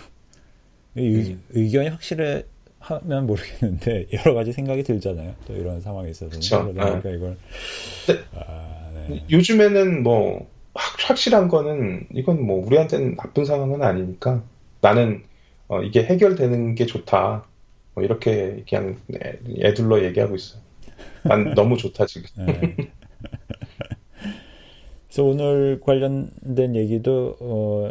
음. 0.97 1.43
의견이 1.51 1.89
확실해 1.89 2.45
하면 2.79 3.27
모르겠는데 3.27 4.07
여러 4.13 4.35
가지 4.35 4.53
생각이 4.53 4.83
들잖아요. 4.83 5.35
또 5.47 5.55
이런 5.55 5.81
상황에 5.81 6.11
있어서 6.11 6.39
그러다 6.39 6.91
보니까 6.91 7.11
이걸 7.11 7.37
아, 8.35 8.91
네. 9.09 9.25
요즘에는 9.31 10.03
뭐 10.03 10.49
확, 10.75 11.17
실한 11.17 11.49
거는 11.49 12.07
이건 12.13 12.45
뭐 12.45 12.65
우리한테는 12.65 13.17
나쁜 13.17 13.45
상황은 13.45 13.83
아니니까 13.83 14.43
나는 14.81 15.25
어, 15.69 15.83
이게 15.83 16.05
해결되는 16.05 16.75
게 16.75 16.87
좋다. 16.87 17.45
뭐 17.95 18.05
이렇게 18.05 18.65
그냥 18.69 18.97
애둘러 19.61 20.05
얘기하고 20.05 20.37
있어요. 20.37 20.66
난 21.23 21.55
너무 21.55 21.77
좋다 21.77 22.07
지금. 22.07 22.29
네. 22.47 22.77
그래서 25.07 25.25
오늘 25.25 25.81
관련된 25.81 26.77
얘기도 26.77 27.37
어, 27.41 27.91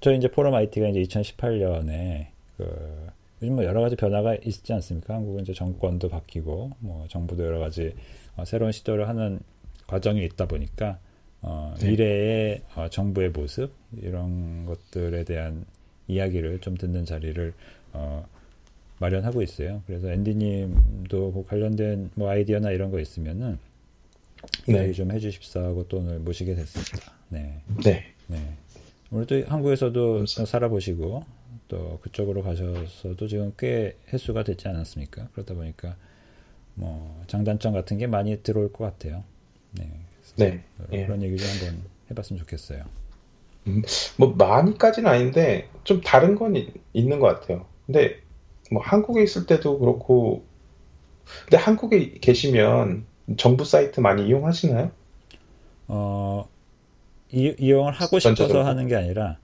저희 0.00 0.18
이제 0.18 0.28
포럼 0.28 0.54
IT가 0.54 0.88
이제 0.88 1.02
2018년에 1.02 2.26
그 2.56 3.10
요즘 3.42 3.56
뭐 3.56 3.64
여러 3.64 3.80
가지 3.80 3.96
변화가 3.96 4.36
있지 4.44 4.72
않습니까? 4.72 5.14
한국은 5.14 5.42
이제 5.42 5.54
정권도 5.54 6.08
바뀌고 6.08 6.70
뭐 6.80 7.06
정부도 7.08 7.44
여러 7.44 7.58
가지 7.58 7.94
어, 8.36 8.44
새로운 8.44 8.72
시도를 8.72 9.08
하는 9.08 9.40
과정이 9.86 10.24
있다 10.24 10.46
보니까 10.46 10.98
어, 11.42 11.74
네. 11.80 11.90
미래의 11.90 12.62
어, 12.74 12.88
정부의 12.90 13.30
모습 13.30 13.72
이런 14.02 14.66
것들에 14.66 15.24
대한 15.24 15.64
이야기를 16.08 16.60
좀 16.60 16.76
듣는 16.76 17.04
자리를 17.04 17.54
어, 17.92 18.26
마련하고 19.00 19.42
있어요. 19.42 19.82
그래서 19.86 20.10
앤디님도 20.12 21.32
그 21.32 21.44
관련된 21.46 22.10
뭐 22.14 22.30
아이디어나 22.30 22.70
이런 22.70 22.90
거 22.90 23.00
있으면은 23.00 23.58
네. 24.66 24.74
이야기 24.74 24.92
좀 24.92 25.10
해주십사 25.10 25.60
하고 25.60 25.88
또 25.88 25.98
오늘 25.98 26.18
모시게 26.18 26.54
됐습니다. 26.54 27.12
네. 27.28 27.62
네. 27.82 28.04
네. 28.28 28.54
오늘 29.10 29.26
또 29.26 29.42
한국에서도 29.46 30.18
감사합니다. 30.18 30.44
살아보시고 30.44 31.24
또 31.68 31.98
그쪽으로 32.02 32.42
가셔서도 32.42 33.26
지금 33.26 33.52
꽤 33.58 33.96
횟수가 34.12 34.44
됐지 34.44 34.68
않았습니까? 34.68 35.28
그러다 35.32 35.54
보니까 35.54 35.96
뭐 36.74 37.22
장단점 37.26 37.72
같은 37.72 37.96
게 37.98 38.06
많이 38.06 38.42
들어올 38.42 38.72
것 38.72 38.84
같아요. 38.84 39.24
네. 39.72 39.90
네. 40.36 40.62
예. 40.92 41.06
그런 41.06 41.22
얘기 41.22 41.36
좀 41.36 41.48
한번 41.48 41.82
해봤으면 42.10 42.38
좋겠어요. 42.40 42.84
음, 43.66 43.82
뭐 44.16 44.34
많이까지는 44.36 45.10
아닌데 45.10 45.68
좀 45.84 46.00
다른 46.02 46.34
건 46.34 46.56
이, 46.56 46.70
있는 46.92 47.18
것 47.18 47.26
같아요. 47.26 47.66
근데 47.86 48.20
뭐 48.70 48.82
한국에 48.82 49.22
있을 49.22 49.46
때도 49.46 49.78
그렇고 49.78 50.44
근데 51.44 51.56
한국에 51.56 52.12
계시면 52.20 53.04
정부 53.36 53.64
사이트 53.64 54.00
많이 54.00 54.26
이용하시나요? 54.26 54.90
어, 55.88 56.48
이, 57.30 57.54
이용을 57.58 57.92
하고 57.92 58.18
싶어서 58.18 58.64
하는 58.64 58.88
게 58.88 58.96
아니라 58.96 59.38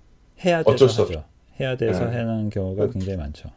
해야 0.45 0.62
돼서 0.62 0.87
하죠. 0.87 1.02
없... 1.02 1.25
해야 1.61 1.76
돼서 1.76 2.04
네. 2.06 2.16
하는 2.16 2.50
경우가 2.50 2.90
굉장히 2.90 3.16
많죠. 3.16 3.50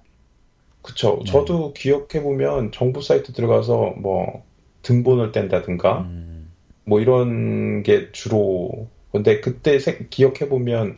그쵸. 0.81 1.19
네. 1.25 1.31
저도 1.31 1.73
기억해 1.73 2.21
보면 2.21 2.71
정부 2.71 3.01
사이트 3.01 3.33
들어가서 3.33 3.95
뭐 3.97 4.43
등본을 4.81 5.31
뗀다든가 5.31 6.01
음. 6.01 6.51
뭐 6.85 6.99
이런 6.99 7.83
게 7.83 8.11
주로 8.11 8.87
근데 9.11 9.41
그때 9.41 9.77
기억해 10.09 10.49
보면 10.49 10.97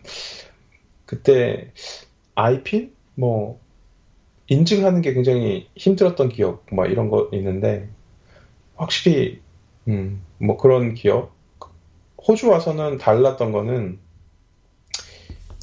그때 1.05 1.71
아이핀 2.35 2.93
뭐 3.15 3.59
인증하는 4.51 5.01
게 5.01 5.13
굉장히 5.13 5.69
힘들었던 5.77 6.27
기업 6.27 6.65
막 6.73 6.91
이런 6.91 7.09
거 7.09 7.29
있는데 7.31 7.87
확실히 8.75 9.39
음, 9.87 10.21
뭐 10.39 10.57
그런 10.57 10.93
기업 10.93 11.31
호주 12.27 12.49
와서는 12.49 12.97
달랐던 12.97 13.53
거는 13.53 13.99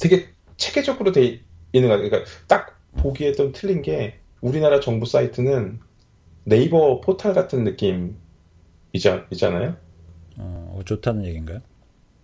되게 0.01 0.29
체계적으로 0.57 1.11
돼 1.11 1.39
있는 1.71 1.89
거 1.89 1.97
그러니까 1.97 2.23
딱 2.47 2.79
보기에 2.97 3.33
좀 3.33 3.51
틀린 3.53 3.83
게 3.83 4.17
우리나라 4.41 4.79
정부 4.79 5.05
사이트는 5.05 5.79
네이버 6.45 6.99
포탈 6.99 7.33
같은 7.33 7.63
느낌 7.63 8.17
이자, 8.91 9.27
있잖아요. 9.29 9.75
어, 10.37 10.81
좋다는 10.83 11.25
얘기인가요? 11.25 11.61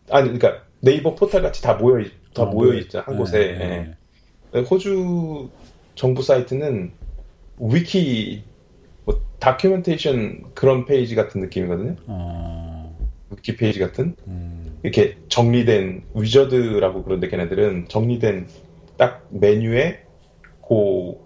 아니, 0.09 0.31
그러니까 0.31 0.63
네이버 0.79 1.13
포탈 1.13 1.43
같이 1.43 1.61
다 1.61 1.75
모여 1.75 2.03
다 2.33 2.41
어, 2.41 2.45
모여 2.47 2.73
있죠 2.79 3.01
한 3.01 3.17
곳에. 3.17 3.37
네, 3.37 3.57
네. 3.57 3.95
네. 4.51 4.61
호주 4.61 5.51
정부 5.95 6.21
사이트는 6.21 6.91
위키 7.59 8.43
뭐 9.05 9.21
documentation 9.39 10.53
그런 10.53 10.85
페이지 10.85 11.15
같은 11.15 11.41
느낌이거든요. 11.41 11.95
어... 12.07 12.95
위키 13.31 13.55
페이지 13.55 13.79
같은? 13.79 14.15
음... 14.27 14.77
이렇게 14.83 15.17
정리된 15.29 16.03
wizard라고 16.13 17.03
그런데 17.03 17.27
걔네들은 17.27 17.87
정리된 17.87 18.47
딱 18.97 19.25
메뉴에 19.29 20.03
그 20.67 21.25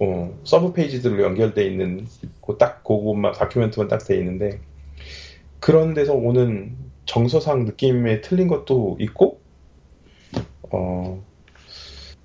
어, 0.00 0.38
sub 0.44 0.72
page들로 0.72 1.22
연결돼 1.22 1.66
있는 1.66 2.06
그 2.44 2.61
딱 2.61 2.84
그것만 2.84 3.32
document만 3.32 3.88
딱 3.88 4.04
돼 4.06 4.18
있는데 4.18 4.60
그런 5.60 5.94
데서 5.94 6.14
오는 6.14 6.76
정서상 7.06 7.64
느낌에 7.64 8.20
틀린 8.20 8.48
것도 8.48 8.96
있고 9.00 9.40
어 10.70 11.24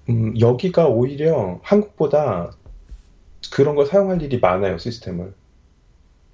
음, 0.10 0.40
여기가 0.40 0.88
오히려 0.88 1.60
한국보다 1.64 2.52
그런 3.52 3.76
걸 3.76 3.86
사용할 3.86 4.22
일이 4.22 4.40
많아요 4.40 4.78
시스템을 4.78 5.34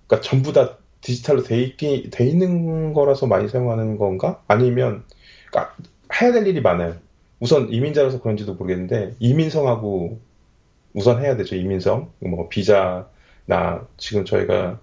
그러니까 0.07 0.27
전부 0.27 0.53
다 0.53 0.77
디지털로 1.01 1.43
돼, 1.43 1.61
있기, 1.61 2.09
돼 2.09 2.25
있는 2.25 2.93
거라서 2.93 3.27
많이 3.27 3.47
사용하는 3.47 3.97
건가? 3.97 4.41
아니면 4.47 5.03
그러니까 5.51 5.75
해야 6.19 6.31
될 6.31 6.47
일이 6.47 6.61
많아요. 6.61 6.95
우선 7.39 7.71
이민자라서 7.71 8.21
그런지도 8.21 8.55
모르겠는데 8.55 9.15
이민성하고 9.19 10.19
우선 10.93 11.21
해야 11.21 11.35
되죠 11.35 11.55
이민성 11.55 12.11
뭐 12.19 12.49
비자나 12.49 13.87
지금 13.97 14.25
저희가 14.25 14.79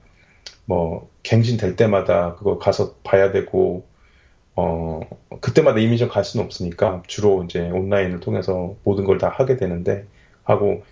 뭐 0.67 1.11
갱신 1.25 1.57
될 1.57 1.75
때마다 1.75 2.35
그거 2.35 2.59
가서 2.59 2.95
봐야 3.03 3.33
되고 3.33 3.85
어 4.57 5.01
그때마다 5.41 5.81
이민청 5.81 6.09
갈 6.09 6.25
수는 6.25 6.45
없으니까 6.47 7.03
주로 7.07 7.45
이제 7.45 7.71
온라인을 7.71 8.21
통해서 8.21 8.77
모든 8.85 9.05
걸 9.05 9.19
다 9.19 9.29
하게 9.31 9.57
되는데 9.57 10.07
하고 10.45 10.83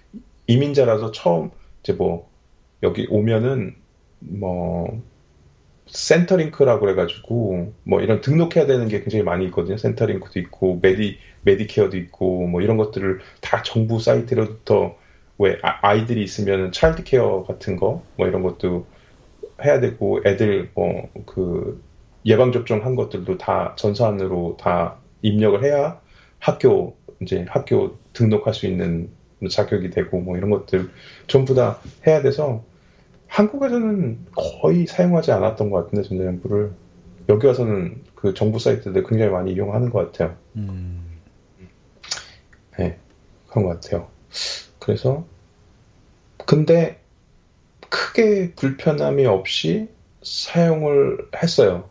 이민자라서 0.47 1.13
처음 1.13 1.51
이제 1.83 1.93
뭐 1.93 2.31
여기 2.83 3.07
오면은 3.11 3.77
뭐 4.21 5.03
Centrelink라고 5.87 6.81
그래가지고 6.81 7.75
뭐 7.85 8.01
이런 8.01 8.21
등록해야 8.21 8.67
되는 8.67 8.89
게 8.89 9.01
굉장히 9.01 9.25
많이 9.25 9.45
있거든요. 9.47 9.77
Centrelink도 9.77 10.39
있고 10.41 10.79
Medi 10.83 11.19
Medicare도 11.43 11.97
있고 11.97 12.47
뭐 12.47 12.61
이런 12.63 12.77
것들을 12.77 13.21
다 13.41 13.63
정부 13.63 13.99
사이트로부터 14.01 14.97
왜 15.39 15.59
아, 15.63 15.79
아이들이 15.89 16.23
있으면 16.23 16.71
childcare 16.73 17.45
같은 17.45 17.77
거 17.77 18.05
뭐 18.17 18.29
이런 18.29 18.43
것도 18.43 18.87
해야 19.65 19.81
되고 19.81 20.21
애들 20.27 20.71
뭐그 20.75 21.83
예방 22.27 22.53
접종 22.53 22.85
한 22.85 22.97
것들도 22.97 23.39
다 23.39 23.75
전산으로 23.77 24.57
다 24.61 24.97
입력을 25.23 25.63
해야 25.65 26.01
학교 26.39 26.97
이제 27.21 27.45
학교 27.49 27.97
등록할 28.13 28.55
수 28.55 28.67
있는 28.67 29.11
자격이 29.49 29.91
되고 29.91 30.21
뭐 30.21 30.37
이런 30.37 30.51
것들 30.51 30.91
전부 31.27 31.55
다 31.55 31.79
해야 32.07 32.23
돼서 32.23 32.65
한국에서는 33.27 34.27
거의 34.35 34.87
사용하지 34.87 35.33
않았던 35.33 35.71
것 35.71 35.85
같은데 35.85 36.09
전자정부를 36.09 36.73
여기 37.29 37.47
와서는 37.47 38.03
그 38.15 38.35
정부 38.35 38.59
사이트들 38.59 39.05
굉장히 39.05 39.31
많이 39.31 39.53
이용하는 39.53 39.91
것 39.91 40.13
같아요. 40.13 40.37
음. 40.57 41.21
네 42.77 42.99
그런 43.49 43.67
것 43.67 43.81
같아요. 43.81 44.09
그래서 44.79 45.25
근데 46.45 47.01
크게 47.89 48.55
불편함이 48.55 49.27
없이 49.27 49.89
사용을 50.23 51.29
했어요. 51.43 51.89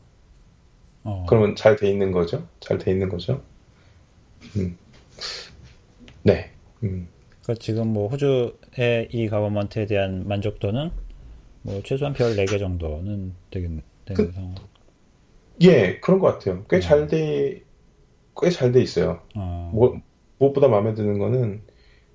어. 1.10 1.26
그러면 1.28 1.56
잘 1.56 1.76
돼 1.76 1.89
있는 1.89 2.12
거죠? 2.12 2.48
잘 2.60 2.78
돼 2.78 2.91
있는 2.91 3.10
거죠? 3.10 3.41
음. 4.58 4.78
네. 6.24 6.52
음. 6.84 7.08
그러니까 7.43 7.62
지금 7.63 7.88
뭐 7.88 8.08
호주의 8.10 9.08
이 9.12 9.28
가버먼트에 9.28 9.86
대한 9.86 10.28
만족도는 10.28 10.91
뭐 11.63 11.82
최소한 11.84 12.13
별 12.13 12.36
4개 12.36 12.60
정도는 12.60 13.34
되겠네. 13.52 13.82
되는 14.06 14.26
그, 14.28 14.32
상황. 14.34 14.56
예, 15.62 16.00
그런 16.00 16.19
것 16.19 16.28
같아요. 16.34 16.63
꽤 16.69 16.80
잘 16.80 17.08
돼, 17.08 17.63
꽤 18.41 18.50
잘 18.50 18.72
돼 18.72 18.82
있어요. 18.82 19.22
어. 19.36 19.72
뭐, 19.74 20.00
무엇보다 20.38 20.67
마음에 20.69 20.93
드는 20.93 21.19
거는 21.19 21.62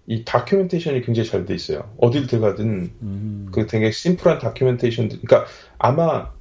이 0.07 0.25
다큐멘테이션이 0.25 1.03
굉장히 1.03 1.29
잘 1.29 1.45
돼 1.47 1.55
있어요. 1.55 1.93
어딜 1.99 2.27
들어가든 2.27 2.93
음. 3.03 3.49
그 3.53 3.67
되게 3.67 3.91
심플한 3.91 4.39
다큐멘테이션, 4.39 5.09
그러니까 5.09 5.47
아마 5.79 6.33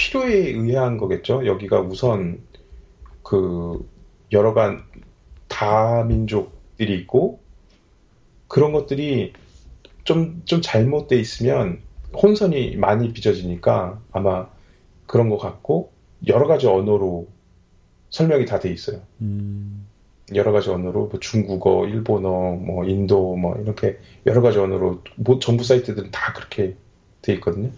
필요에 0.00 0.34
의한 0.48 0.96
거겠죠. 0.96 1.46
여기가 1.46 1.82
우선 1.82 2.40
그 3.22 3.86
여러 4.32 4.54
간 4.54 4.82
다민족들이 5.48 6.94
있고 7.00 7.40
그런 8.48 8.72
것들이 8.72 9.34
좀, 10.04 10.40
좀 10.46 10.62
잘못돼 10.62 11.16
있으면 11.20 11.80
혼선이 12.14 12.76
많이 12.76 13.12
빚어지니까 13.12 14.00
아마 14.10 14.48
그런 15.06 15.28
것 15.28 15.36
같고 15.36 15.92
여러 16.28 16.46
가지 16.46 16.66
언어로 16.66 17.28
설명이 18.08 18.46
다 18.46 18.58
돼 18.58 18.72
있어요. 18.72 19.02
음. 19.20 19.86
여러 20.34 20.50
가지 20.52 20.70
언어로 20.70 21.08
뭐 21.08 21.20
중국어, 21.20 21.86
일본어, 21.86 22.52
뭐 22.52 22.86
인도 22.86 23.36
뭐 23.36 23.56
이렇게 23.56 23.98
여러 24.24 24.40
가지 24.40 24.58
언어로 24.58 25.02
뭐 25.16 25.38
정부 25.40 25.62
사이트들은 25.62 26.10
다 26.10 26.32
그렇게 26.32 26.76
돼 27.20 27.34
있거든요. 27.34 27.70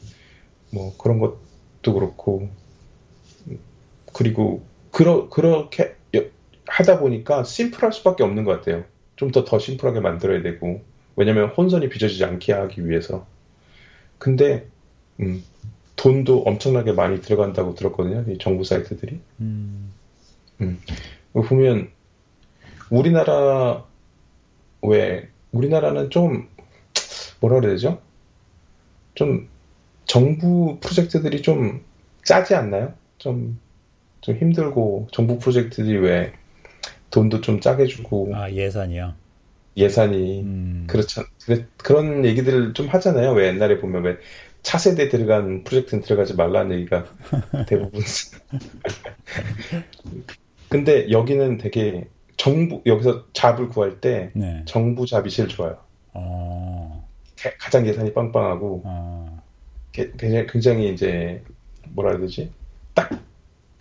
뭐 0.71 0.95
그런 0.97 1.19
것 1.19 1.52
도 1.83 1.95
그렇고 1.95 2.49
그리고 4.13 4.65
그러, 4.91 5.29
그렇게 5.29 5.97
하다 6.67 7.01
보니까 7.01 7.45
심플할 7.45 7.93
수밖에 7.93 8.23
없는 8.23 8.45
것 8.45 8.53
같아요. 8.53 8.85
좀 9.17 9.31
더더 9.31 9.51
더 9.51 9.59
심플하게 9.59 10.01
만들어야 10.01 10.43
되고 10.43 10.83
왜냐면 11.17 11.49
혼선이 11.51 11.89
빚어지지 11.89 12.25
않게 12.25 12.53
하기 12.53 12.89
위해서. 12.89 13.27
근데 14.19 14.67
음, 15.21 15.43
돈도 15.97 16.43
엄청나게 16.45 16.93
많이 16.93 17.21
들어간다고 17.21 17.75
들었거든요. 17.75 18.25
이 18.33 18.39
정부 18.39 18.65
사이트들이. 18.65 19.21
음. 19.41 19.93
음. 20.61 20.81
보면 21.33 21.91
우리나라 22.91 23.85
왜 24.83 25.29
우리나라는 25.53 26.11
좀 26.11 26.49
뭐라 27.41 27.61
그래야 27.61 27.73
되죠? 27.75 28.01
좀 29.15 29.49
정부 30.05 30.79
프로젝트들이 30.81 31.43
좀 31.43 31.85
짜지 32.25 32.55
않나요? 32.55 32.93
좀, 33.19 33.59
좀 34.21 34.37
힘들고 34.37 35.09
정부 35.13 35.39
프로젝트들이 35.39 35.99
왜 35.99 36.33
돈도 37.11 37.41
좀 37.41 37.61
짜게 37.61 37.87
주고 37.87 38.31
아 38.35 38.51
예산이요? 38.51 39.15
예산이 39.77 40.41
음. 40.41 40.85
그렇죠 40.89 41.23
그런 41.79 42.25
얘기들을 42.25 42.75
좀 42.75 42.89
하잖아요. 42.89 43.33
왜 43.33 43.49
옛날에 43.49 43.79
보면 43.81 44.05
왜 44.05 44.17
차세대 44.63 45.09
들어간 45.09 45.65
프로젝트는 45.65 46.03
들어가지 46.03 46.35
말라는 46.35 46.77
얘기가 46.77 47.07
대부분 47.67 48.03
근데 50.69 51.11
여기는 51.11 51.59
되게 51.59 52.07
정부 52.37 52.81
여기서 52.87 53.27
잡을 53.33 53.69
구할 53.69 54.01
때 54.01 54.31
네. 54.35 54.63
정부 54.65 55.07
잡이 55.07 55.31
제일 55.31 55.49
좋아요. 55.49 55.77
어... 56.15 57.09
가장 57.59 57.87
예산이 57.87 58.15
빵빵하고 58.15 58.83
어... 58.85 59.32
굉장히, 59.93 60.47
굉장히 60.47 60.93
이제 60.93 61.43
뭐라 61.95 62.13
해야 62.13 62.21
되지? 62.21 62.51
딱 62.95 63.33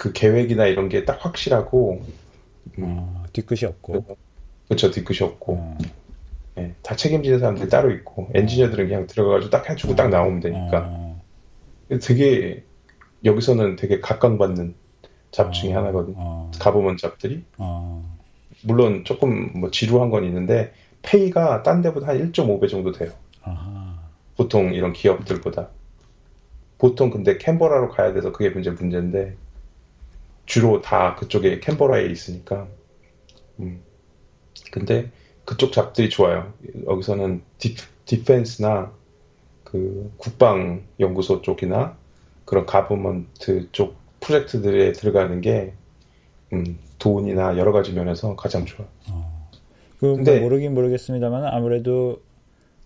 그 0.01 0.11
계획이나 0.13 0.65
이런 0.65 0.89
게 0.89 1.05
딱 1.05 1.23
확실하고 1.23 2.01
음, 2.79 2.83
어, 2.83 3.23
뒤끝이 3.33 3.69
없고 3.69 4.17
그렇죠 4.67 4.89
뒤끝이 4.89 5.19
없고 5.21 5.53
어. 5.53 5.77
네, 6.55 6.73
다 6.81 6.95
책임지는 6.95 7.37
사람들이 7.37 7.69
따로 7.69 7.91
있고 7.91 8.27
엔지니어들은 8.33 8.87
그냥 8.87 9.05
들어가가지고 9.05 9.51
딱 9.51 9.69
해주고 9.69 9.95
딱 9.95 10.09
나오면 10.09 10.39
되니까 10.39 10.87
어. 10.89 11.21
되게 12.01 12.63
여기서는 13.23 13.75
되게 13.75 13.99
각광받는 13.99 14.73
잡 15.29 15.53
중에 15.53 15.71
어. 15.75 15.77
하나거든. 15.77 16.15
가보면 16.59 16.97
잡들이. 16.97 17.43
물론 18.63 19.05
조금 19.05 19.51
뭐 19.59 19.69
지루한 19.69 20.09
건 20.09 20.25
있는데 20.25 20.73
페이가 21.03 21.61
딴 21.61 21.83
데보다 21.83 22.07
한 22.07 22.31
1.5배 22.31 22.69
정도 22.69 22.91
돼요. 22.91 23.11
아하. 23.43 23.99
보통 24.35 24.73
이런 24.73 24.93
기업들보다. 24.93 25.69
보통 26.81 27.11
근데 27.11 27.37
캔버라로 27.37 27.89
가야 27.89 28.11
돼서 28.11 28.31
그게 28.31 28.49
문제 28.49 28.71
문제인데 28.71 29.35
주로 30.47 30.81
다 30.81 31.13
그쪽에 31.13 31.59
캔버라에 31.59 32.07
있으니까. 32.07 32.67
음. 33.59 33.83
근데 34.71 35.11
그쪽 35.45 35.73
잡들이 35.73 36.09
좋아요. 36.09 36.51
여기서는 36.87 37.43
디, 37.59 37.75
디펜스나 38.05 38.91
그 39.63 40.11
국방 40.17 40.81
연구소 40.99 41.43
쪽이나 41.43 41.95
그런 42.45 42.65
가버먼트 42.65 43.71
쪽 43.71 43.95
프로젝트들에 44.19 44.93
들어가는 44.93 45.39
게 45.41 45.73
음, 46.51 46.79
돈이나 46.97 47.59
여러 47.59 47.71
가지 47.73 47.93
면에서 47.93 48.35
가장 48.35 48.65
좋아. 48.65 48.87
어. 49.11 49.51
그 49.99 50.15
근데 50.15 50.39
모르긴 50.39 50.73
모르겠습니다만 50.73 51.45
아무래도 51.45 52.23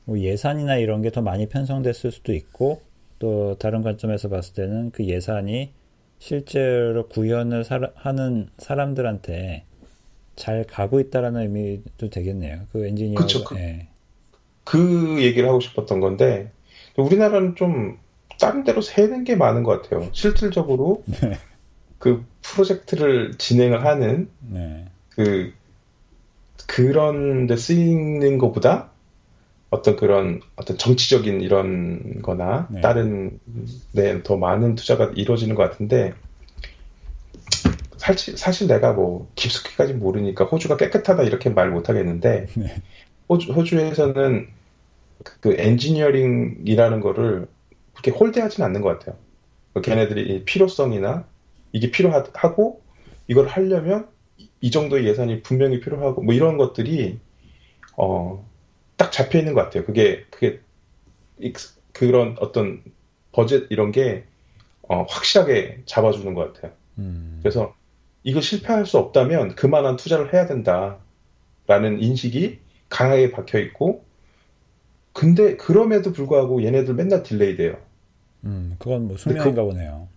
뭐 0.03 0.19
예산이나 0.19 0.75
이런 0.75 1.01
게 1.01 1.11
더 1.11 1.21
많이 1.21 1.47
편성됐을 1.47 2.11
수도 2.11 2.33
있고 2.33 2.81
또 3.19 3.55
다른 3.57 3.81
관점에서 3.81 4.29
봤을 4.29 4.53
때는 4.53 4.91
그 4.91 5.05
예산이 5.05 5.71
실제로 6.19 7.07
구현을 7.07 7.63
사, 7.63 7.79
하는 7.95 8.49
사람들한테 8.57 9.63
잘 10.35 10.65
가고 10.65 10.99
있다라는 10.99 11.41
의미도 11.41 12.09
되겠네요. 12.09 12.61
그 12.71 12.85
엔지니어. 12.85 13.15
그쵸. 13.15 13.43
그, 13.43 13.55
예. 13.55 13.87
그 14.63 15.17
얘기를 15.21 15.47
하고 15.47 15.59
싶었던 15.59 15.99
건데 15.99 16.51
우리나라는 16.97 17.55
좀 17.55 17.97
다른 18.39 18.63
데로 18.63 18.81
새는 18.81 19.23
게 19.23 19.35
많은 19.35 19.63
것 19.63 19.81
같아요. 19.81 20.09
실질적으로 20.11 21.03
네. 21.21 21.37
그 21.99 22.25
프로젝트를 22.41 23.37
진행을 23.37 23.85
하는 23.85 24.29
네. 24.41 24.85
그 25.09 25.53
그런 26.67 27.47
데 27.47 27.55
쓰이는 27.55 28.37
것보다 28.37 28.91
어떤 29.75 29.95
그런 29.95 30.41
어떤 30.55 30.77
정치적인 30.77 31.41
이런 31.41 32.21
거나 32.21 32.67
네. 32.71 32.81
다른 32.81 33.39
데 33.95 34.12
더 34.12 34.37
많은 34.37 34.75
투자가 34.75 35.11
이루어지는 35.15 35.55
것 35.55 35.63
같은데 35.63 36.13
사실, 37.97 38.37
사실 38.37 38.67
내가 38.67 38.93
뭐 38.93 39.29
깊숙이까지 39.35 39.93
모르니까 39.93 40.45
호주가 40.45 40.77
깨끗하다 40.77 41.23
이렇게 41.23 41.49
말 41.49 41.69
못하겠는데 41.69 42.47
네. 42.55 42.75
호주, 43.27 43.51
호주에서는 43.51 44.47
그 45.41 45.55
엔지니어링이라는 45.57 46.99
거를 47.01 47.47
그렇게 47.93 48.11
홀대하지는 48.11 48.65
않는 48.67 48.81
것 48.81 48.99
같아요. 48.99 49.17
그 49.73 49.81
걔네들이 49.81 50.45
필요성이나 50.45 51.25
이게 51.71 51.91
필요하고 51.91 52.81
이걸 53.27 53.47
하려면 53.47 54.07
이 54.61 54.71
정도의 54.71 55.05
예산이 55.07 55.41
분명히 55.41 55.79
필요하고 55.79 56.21
뭐 56.21 56.33
이런 56.33 56.57
것들이 56.57 57.19
어, 57.97 58.45
딱 58.97 59.11
잡혀 59.11 59.39
있는 59.39 59.53
것 59.53 59.61
같아요. 59.63 59.85
그게 59.85 60.25
그게 60.29 60.61
그런 61.91 62.35
어떤 62.39 62.83
버젯 63.31 63.67
이런 63.69 63.91
게 63.91 64.25
어, 64.83 65.03
확실하게 65.03 65.83
잡아주는 65.85 66.33
것 66.33 66.53
같아요. 66.53 66.71
음. 66.97 67.39
그래서 67.41 67.73
이거 68.23 68.41
실패할 68.41 68.85
수 68.85 68.97
없다면 68.97 69.55
그만한 69.55 69.97
투자를 69.97 70.33
해야 70.33 70.45
된다라는 70.45 72.01
인식이 72.01 72.59
강하게 72.89 73.31
박혀 73.31 73.59
있고 73.59 74.03
근데 75.13 75.55
그럼에도 75.55 76.11
불구하고 76.11 76.63
얘네들 76.63 76.93
맨날 76.93 77.23
delay 77.23 77.55
돼요. 77.55 77.77
음, 78.43 78.75
그건 78.79 79.07
뭐 79.07 79.17
숙명인가 79.17 79.63
그, 79.63 79.69
보네요. 79.69 80.07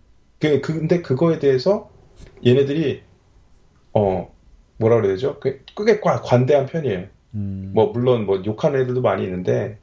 그, 0.40 0.60
그, 0.60 0.74
근데 0.74 1.02
그거에 1.02 1.38
대해서 1.38 1.90
얘네들이 2.44 3.02
어 3.94 4.34
뭐라 4.76 4.96
그래야 4.96 5.12
되죠? 5.12 5.38
꽤 5.40 5.60
관대한 6.00 6.66
편이에요. 6.66 7.06
음. 7.38 7.70
뭐 7.74 7.92
물론 7.92 8.27
뭐 8.27 8.42
욕하는 8.44 8.81
애들도 8.81 9.01
많이 9.03 9.24
있는데 9.24 9.79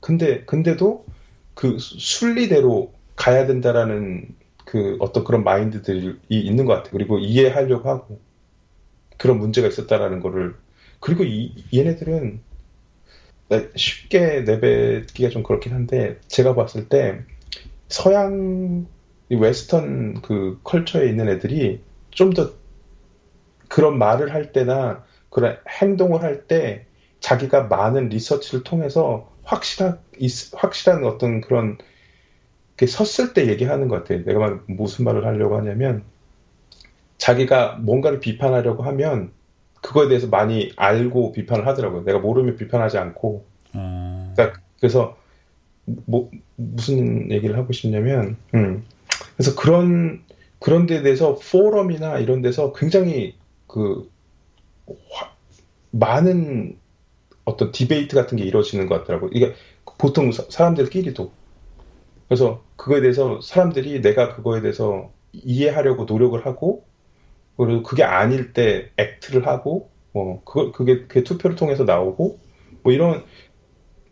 근데 0.00 0.44
근데도 0.44 1.06
그 1.54 1.78
순리대로 1.78 2.92
가야 3.16 3.46
된다라는 3.46 4.34
그 4.64 4.96
어떤 5.00 5.24
그런 5.24 5.44
마인드들이 5.44 6.16
있는 6.28 6.66
것 6.66 6.74
같아요. 6.74 6.92
그리고 6.92 7.18
이해하려고 7.18 7.88
하고 7.88 8.20
그런 9.16 9.38
문제가 9.38 9.68
있었다라는 9.68 10.20
거를 10.20 10.54
그리고 11.00 11.24
이, 11.24 11.54
얘네들은 11.74 12.40
쉽게 13.76 14.42
내뱉기가 14.42 15.30
좀 15.30 15.42
그렇긴 15.42 15.72
한데 15.72 16.18
제가 16.28 16.54
봤을 16.54 16.88
때 16.88 17.22
서양 17.88 18.86
웨스턴 19.30 20.20
그 20.22 20.60
컬처에 20.64 21.08
있는 21.08 21.28
애들이 21.28 21.80
좀 22.10 22.34
더 22.34 22.52
그런 23.68 23.98
말을 23.98 24.32
할 24.34 24.52
때나 24.52 25.04
그런 25.30 25.58
행동을 25.68 26.22
할 26.22 26.46
때 26.46 26.86
자기가 27.20 27.64
많은 27.64 28.08
리서치를 28.08 28.64
통해서 28.64 29.30
확실한 29.42 29.98
확실한 30.54 31.04
어떤 31.04 31.40
그런 31.40 31.78
게 32.76 32.86
섰을 32.86 33.34
때 33.34 33.48
얘기하는 33.48 33.88
것 33.88 33.96
같아요. 33.96 34.24
내가 34.24 34.60
무슨 34.66 35.04
말을 35.04 35.26
하려고 35.26 35.56
하냐면 35.56 36.04
자기가 37.18 37.78
뭔가를 37.80 38.20
비판하려고 38.20 38.84
하면 38.84 39.32
그거에 39.82 40.08
대해서 40.08 40.28
많이 40.28 40.72
알고 40.76 41.32
비판을 41.32 41.66
하더라고요. 41.66 42.04
내가 42.04 42.18
모르면 42.18 42.56
비판하지 42.56 42.98
않고. 42.98 43.44
음. 43.74 44.32
그러니까 44.34 44.60
그래서 44.78 45.16
뭐 45.84 46.30
무슨 46.56 47.30
얘기를 47.30 47.56
하고 47.56 47.72
싶냐면, 47.72 48.36
음. 48.54 48.84
그래서 49.36 49.54
그런 49.54 50.22
그런 50.58 50.86
데에 50.86 51.02
대해서 51.02 51.36
포럼이나 51.36 52.18
이런 52.18 52.42
데서 52.42 52.72
굉장히 52.72 53.36
그 53.66 54.10
화, 54.86 55.30
많은 55.90 56.78
어떤 57.48 57.72
디베이트 57.72 58.14
같은 58.14 58.36
게 58.36 58.44
이루어지는 58.44 58.86
것 58.86 58.98
같더라고요. 59.00 59.30
이게 59.32 59.54
보통 59.98 60.30
사람들끼리도. 60.32 61.32
그래서 62.28 62.62
그거에 62.76 63.00
대해서 63.00 63.40
사람들이 63.40 64.02
내가 64.02 64.36
그거에 64.36 64.60
대해서 64.60 65.10
이해하려고 65.32 66.04
노력을 66.04 66.44
하고 66.44 66.84
그리고 67.56 67.82
그게 67.82 68.04
아닐 68.04 68.52
때 68.52 68.90
액트를 68.98 69.46
하고 69.46 69.90
뭐 70.12 70.42
그거 70.44 70.72
그게 70.72 71.06
그 71.08 71.24
투표를 71.24 71.56
통해서 71.56 71.84
나오고 71.84 72.38
뭐 72.82 72.92
이런 72.92 73.24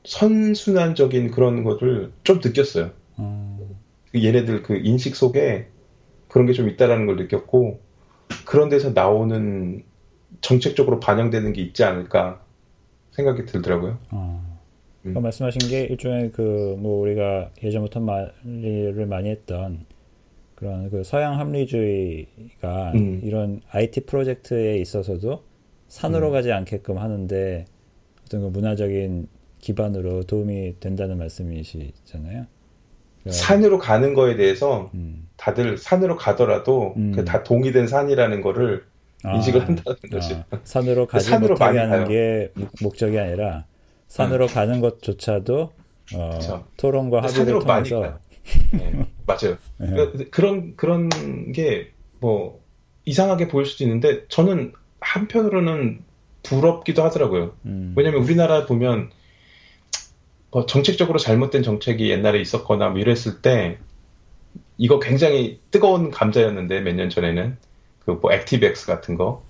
선순환적인 0.05 1.31
그런 1.31 1.62
것을 1.62 2.12
좀 2.25 2.40
느꼈어요. 2.42 2.90
음. 3.18 3.77
얘네들 4.14 4.62
그 4.62 4.77
인식 4.77 5.14
속에 5.14 5.68
그런 6.29 6.46
게 6.46 6.53
좀 6.53 6.68
있다라는 6.68 7.07
걸 7.07 7.16
느꼈고 7.16 7.81
그런 8.44 8.68
데서 8.68 8.90
나오는 8.90 9.85
정책적으로 10.40 11.01
반영되는 11.01 11.53
게 11.53 11.62
있지 11.62 11.85
않을까 11.85 12.40
생각이 13.16 13.46
들더라고요. 13.46 13.98
어. 14.11 14.57
음. 15.07 15.14
그 15.14 15.18
말씀하신 15.18 15.68
게 15.68 15.85
일종의 15.85 16.33
그 16.33 16.76
뭐 16.79 17.00
우리가 17.00 17.50
예전부터 17.62 18.00
말을 18.00 19.07
많이 19.07 19.31
했던 19.31 19.87
그런 20.55 20.90
그 20.90 21.05
서양 21.05 21.38
합리주의가 21.38 22.92
음. 22.94 23.20
이런 23.22 23.61
IT 23.70 24.07
프로젝트에 24.07 24.79
있어서도 24.79 25.42
산으로 25.88 26.29
음. 26.29 26.33
가지 26.33 26.52
않게끔 26.52 26.98
하는데 26.98 27.64
어떤 28.24 28.40
그 28.40 28.46
문화적인 28.46 29.29
기반으로 29.59 30.22
도움이 30.24 30.81
된다는 30.81 31.18
말씀이시잖아요. 31.18 32.46
산으로 33.29 33.79
가는 33.79 34.14
거에 34.14 34.37
대해서 34.37 34.90
음. 34.94 35.29
다들 35.37 35.79
산으로 35.79 36.16
가더라도 36.16 36.94
음. 36.96 37.24
다 37.24 37.42
동의된 37.42 37.88
산이라는 37.88 38.40
거를 38.40 38.85
아, 38.85 38.96
인식을 39.24 39.61
한다는. 39.66 39.96
아, 40.50 40.59
산으로 40.64 41.07
가지 41.07 41.31
산으로 41.31 41.55
못하게 41.55 41.79
하는 41.79 42.05
가요. 42.05 42.09
게 42.09 42.52
목적이 42.83 43.18
아니라 43.18 43.64
산으로 44.09 44.46
음. 44.46 44.55
가는 44.55 44.81
것조차도 44.81 45.72
어, 46.14 46.64
토론과 46.76 47.22
합의를 47.22 47.59
통해서 47.61 48.18
네, 48.72 48.92
맞아요. 49.26 49.57
네. 49.79 50.24
그런 50.31 50.76
그런 50.76 51.09
게 51.52 51.96
뭐 52.20 52.61
이상하게 53.05 53.48
보일 53.48 53.66
수도 53.66 53.85
있는데 53.85 54.26
저는 54.29 54.72
한편으로는 55.00 56.00
부럽기도 56.42 57.05
하더라고요. 57.05 57.55
음. 57.66 57.92
왜냐하면 57.96 58.22
우리나라 58.22 58.64
보면 58.66 59.11
뭐 60.50 60.64
정책적으로 60.66 61.18
잘못된 61.18 61.62
정책이 61.62 62.11
옛날에 62.11 62.40
있었거나 62.40 62.88
뭐 62.90 62.98
이랬을 63.00 63.42
때 63.42 63.79
이거 64.79 64.98
굉장히 64.98 65.61
뜨거운 65.70 66.11
감자였는데 66.11 66.81
몇 66.81 66.94
년 66.94 67.11
전에는 67.11 67.59
그 68.07 68.12
뭐 68.12 68.33
액티브엑스 68.33 68.87
같은 68.87 69.16
거 69.16 69.42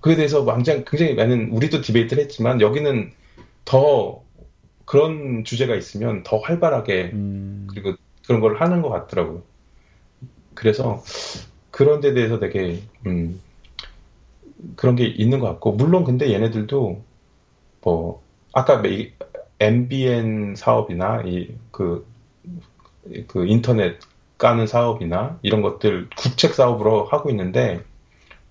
그에 0.00 0.16
대해서 0.16 0.44
굉장히 0.44 0.84
굉장히 0.84 1.14
많은 1.14 1.50
우리도 1.50 1.80
debate를 1.80 2.24
했지만 2.24 2.60
여기는 2.60 3.12
더 3.64 4.22
그런 4.84 5.44
주제가 5.44 5.76
있으면 5.76 6.24
더 6.24 6.38
활발하게 6.38 7.10
음. 7.14 7.68
그리고 7.70 7.94
그런 8.26 8.40
걸 8.40 8.60
하는 8.60 8.82
것 8.82 8.88
같더라고요. 8.90 9.42
그래서 10.54 11.02
그런 11.70 12.00
데 12.00 12.12
대해서 12.12 12.40
되게 12.40 12.82
음, 13.06 13.40
그런 14.76 14.96
게 14.96 15.06
있는 15.06 15.38
것 15.38 15.46
같고 15.46 15.72
물론 15.72 16.04
근데 16.04 16.32
얘네들도 16.32 17.02
뭐 17.82 18.22
아까 18.52 18.82
NBN 19.60 20.56
사업이나 20.56 21.22
이그 21.22 22.06
그 23.28 23.46
인터넷 23.46 23.98
까는 24.38 24.66
사업이나 24.66 25.38
이런 25.42 25.62
것들 25.62 26.08
국책 26.16 26.54
사업으로 26.54 27.04
하고 27.04 27.30
있는데 27.30 27.84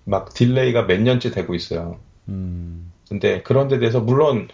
막 0.04 0.32
delay가 0.34 0.86
몇 0.86 1.00
년째 1.00 1.30
되고 1.30 1.54
있어요. 1.54 1.98
음. 2.28 2.92
근데 3.08 3.42
그런 3.42 3.68
데 3.68 3.78
대해서 3.78 4.00
물론 4.00 4.48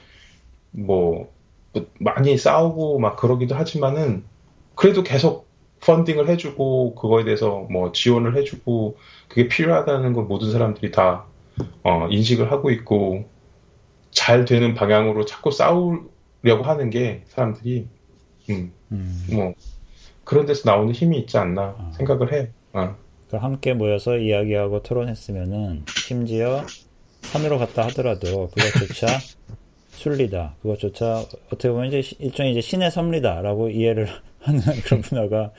뭐 0.70 1.32
많이 2.00 2.36
싸우고 2.36 2.98
막 2.98 3.16
그러기도 3.16 3.54
하지만은 3.54 4.24
그래도 4.74 5.02
계속 5.02 5.48
펀딩을 5.80 6.28
해주고 6.28 6.96
그거에 6.96 7.24
대해서 7.24 7.66
뭐 7.70 7.92
지원을 7.92 8.36
해주고 8.36 8.96
그게 9.28 9.48
필요하다는 9.48 10.12
걸 10.12 10.24
모든 10.24 10.50
사람들이 10.50 10.90
다 10.90 11.24
어, 11.82 12.08
인식을 12.10 12.50
하고 12.50 12.70
있고 12.70 13.28
잘 14.10 14.44
되는 14.44 14.74
방향으로 14.74 15.24
자꾸 15.24 15.50
싸우려고 15.50 16.64
하는 16.64 16.90
게 16.90 17.22
사람들이 17.28 17.86
음, 18.50 18.72
음. 18.92 19.24
뭐 19.32 19.54
그런 20.24 20.46
데서 20.46 20.70
나오는 20.70 20.92
힘이 20.92 21.18
있지 21.20 21.38
않나 21.38 21.74
어. 21.78 21.92
생각을 21.96 22.32
해. 22.32 22.50
어. 22.72 22.96
함께 23.36 23.74
모여서 23.74 24.16
이야기하고 24.16 24.82
토론했으면은 24.82 25.84
심지어 25.88 26.64
산으로 27.22 27.58
갔다 27.58 27.86
하더라도 27.86 28.48
그것조차 28.48 29.06
순리다. 29.90 30.54
그것조차 30.62 31.24
어떻게 31.46 31.68
보면 31.70 31.92
이제 31.92 32.02
일종의 32.20 32.52
이제 32.52 32.60
신의 32.60 32.90
섭리다라고 32.90 33.68
이해를 33.70 34.08
하는 34.40 34.60
그런 34.84 35.02
문화가 35.10 35.50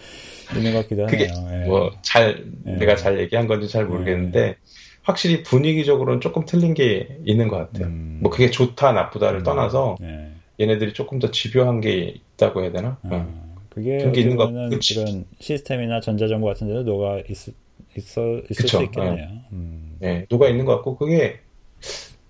있는 0.56 0.74
것 0.74 0.84
같기도 0.84 1.06
하네요. 1.06 1.64
예. 1.64 1.68
뭐잘 1.68 2.46
예. 2.66 2.72
내가 2.72 2.96
잘 2.96 3.20
얘기한 3.20 3.48
건지 3.48 3.68
잘 3.68 3.86
모르겠는데 3.86 4.40
예. 4.40 4.56
확실히 5.04 5.44
분위기적으로는 5.44 6.22
조금 6.22 6.46
틀린 6.46 6.74
게 6.74 7.18
있는 7.26 7.48
것 7.50 7.58
같아요. 7.58 7.88
음. 7.88 8.20
뭐 8.22 8.32
그게 8.32 8.50
좋다 8.50 8.94
나쁘다를 8.94 9.40
음. 9.40 9.44
떠나서 9.44 9.98
예. 10.02 10.30
얘네들이 10.60 10.94
조금 10.94 11.20
더 11.20 11.32
집요한 11.32 11.82
게 11.82 12.16
있다고 12.36 12.64
해야 12.64 12.72
되나? 12.72 12.98
아, 13.04 13.10
어. 13.12 13.49
그게 13.80 13.98
그게 14.04 14.22
있는 14.22 14.36
거 14.38 14.48
그런 14.48 15.26
시스템이나 15.40 16.02
전자정보 16.02 16.46
같은 16.48 16.68
데도 16.68 16.84
녹아 16.84 17.20
있, 17.20 17.32
있어 17.32 17.54
있을 17.96 18.44
그쵸. 18.48 18.78
수 18.80 18.84
있겠네요. 18.84 19.26
어. 19.26 19.48
음. 19.54 19.96
네, 20.00 20.26
녹아 20.30 20.48
있는 20.50 20.66
것 20.66 20.76
같고 20.76 20.98
그게 20.98 21.40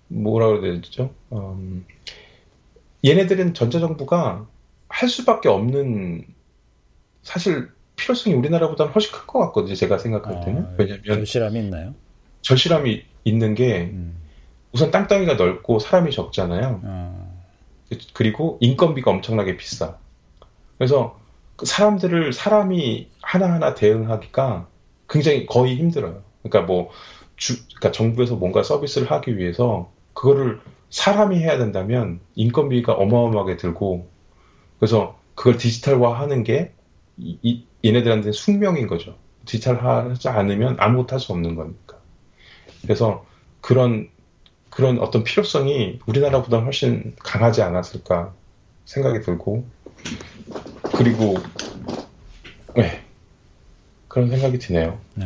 뭐라 0.08 0.48
그래야 0.60 0.80
되죠? 0.82 1.14
음, 1.34 1.86
얘네들은 3.06 3.54
전자정부가 3.54 4.48
할 4.88 5.10
수밖에 5.10 5.50
없는 5.50 6.26
사실 7.24 7.70
필요성이 7.96 8.36
우리나라보다는 8.36 8.92
훨씬 8.94 9.12
클 9.12 9.28
것 9.28 9.40
같거든요. 9.40 9.76
제가 9.76 9.98
생각할 9.98 10.46
때는. 10.46 10.64
아, 10.64 10.76
왜냐면 10.78 11.04
절실함이 11.04 11.60
있나요? 11.60 11.94
절실함이 12.42 13.04
있는 13.26 13.54
게 13.56 13.90
음. 13.94 14.18
우선 14.72 14.92
땅덩이가 14.92 15.34
넓고 15.36 15.80
사람이 15.80 16.12
적잖아요. 16.12 16.82
아. 16.84 17.26
그리고 18.14 18.58
인건비가 18.62 19.12
엄청나게 19.12 19.58
비싸. 19.58 19.98
그래서 20.78 21.20
그 21.60 21.66
사람들을 21.66 22.32
사람이 22.32 23.10
하나하나 23.22 23.74
대응하기가 23.74 24.68
굉장히 25.10 25.46
거의 25.46 25.76
힘들어요. 25.76 26.24
그러니까 26.42 26.62
뭐 26.62 26.90
주, 27.36 27.66
그러니까 27.66 27.92
정부에서 27.92 28.38
뭔가 28.38 28.64
서비스를 28.64 29.12
하기 29.12 29.38
위해서 29.38 29.92
그거를 30.14 30.62
사람이 30.90 31.38
해야 31.38 31.58
된다면 31.58 32.22
인건비가 32.36 32.94
어마어마하게 32.94 33.58
들고 33.58 34.10
그래서 34.80 35.20
그걸 35.36 35.58
디지털화 35.58 36.18
하는 36.18 36.46
게 36.46 36.72
이, 37.18 37.38
이, 37.42 37.66
얘네들한테는 37.84 38.32
숙명인 38.32 38.88
거죠. 38.88 39.18
디지털하지 39.46 40.30
않으면 40.30 40.78
아무것도 40.80 41.14
할 41.14 41.20
수 41.20 41.34
없는 41.34 41.56
거니까. 41.56 41.98
그래서 42.84 43.26
그런 43.60 44.08
그런 44.70 45.00
어떤 45.00 45.26
필요성이 45.26 46.00
우리나라보다 46.06 46.60
훨씬 46.60 47.16
강하지 47.20 47.62
않았을까 47.64 48.34
생각이 48.86 49.20
들고 49.20 49.66
그리고 51.00 51.36
네 52.76 53.00
그런 54.10 54.30
생각이 54.30 54.60
드네요. 54.60 55.00
네. 55.16 55.26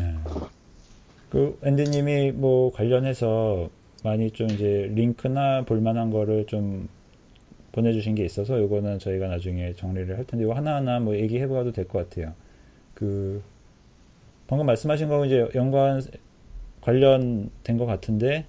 그 1.32 1.60
앤디님이 1.64 2.34
뭐 2.34 2.72
관련해서 2.72 3.70
많이 4.04 4.30
좀 4.30 4.52
이제 4.52 4.88
링크나 4.94 5.64
볼만한 5.66 6.12
거를 6.12 6.46
좀 6.46 6.88
보내주신 7.72 8.14
게 8.14 8.24
있어서 8.24 8.60
요거는 8.62 9.00
저희가 9.00 9.28
나중에 9.30 9.74
정리를 9.74 10.16
할 10.16 10.26
텐데 10.26 10.46
이거 10.46 10.54
하나하나 10.54 11.00
뭐 11.00 11.16
얘기해봐도 11.18 11.72
될 11.72 11.88
것 11.88 12.08
같아요. 12.08 12.34
그 12.94 13.42
방금 14.46 14.68
말씀하신 14.68 15.08
거 15.08 15.26
이제 15.26 15.50
연관 15.56 16.04
관련된 16.82 17.78
것 17.80 17.88
같은데 17.88 18.46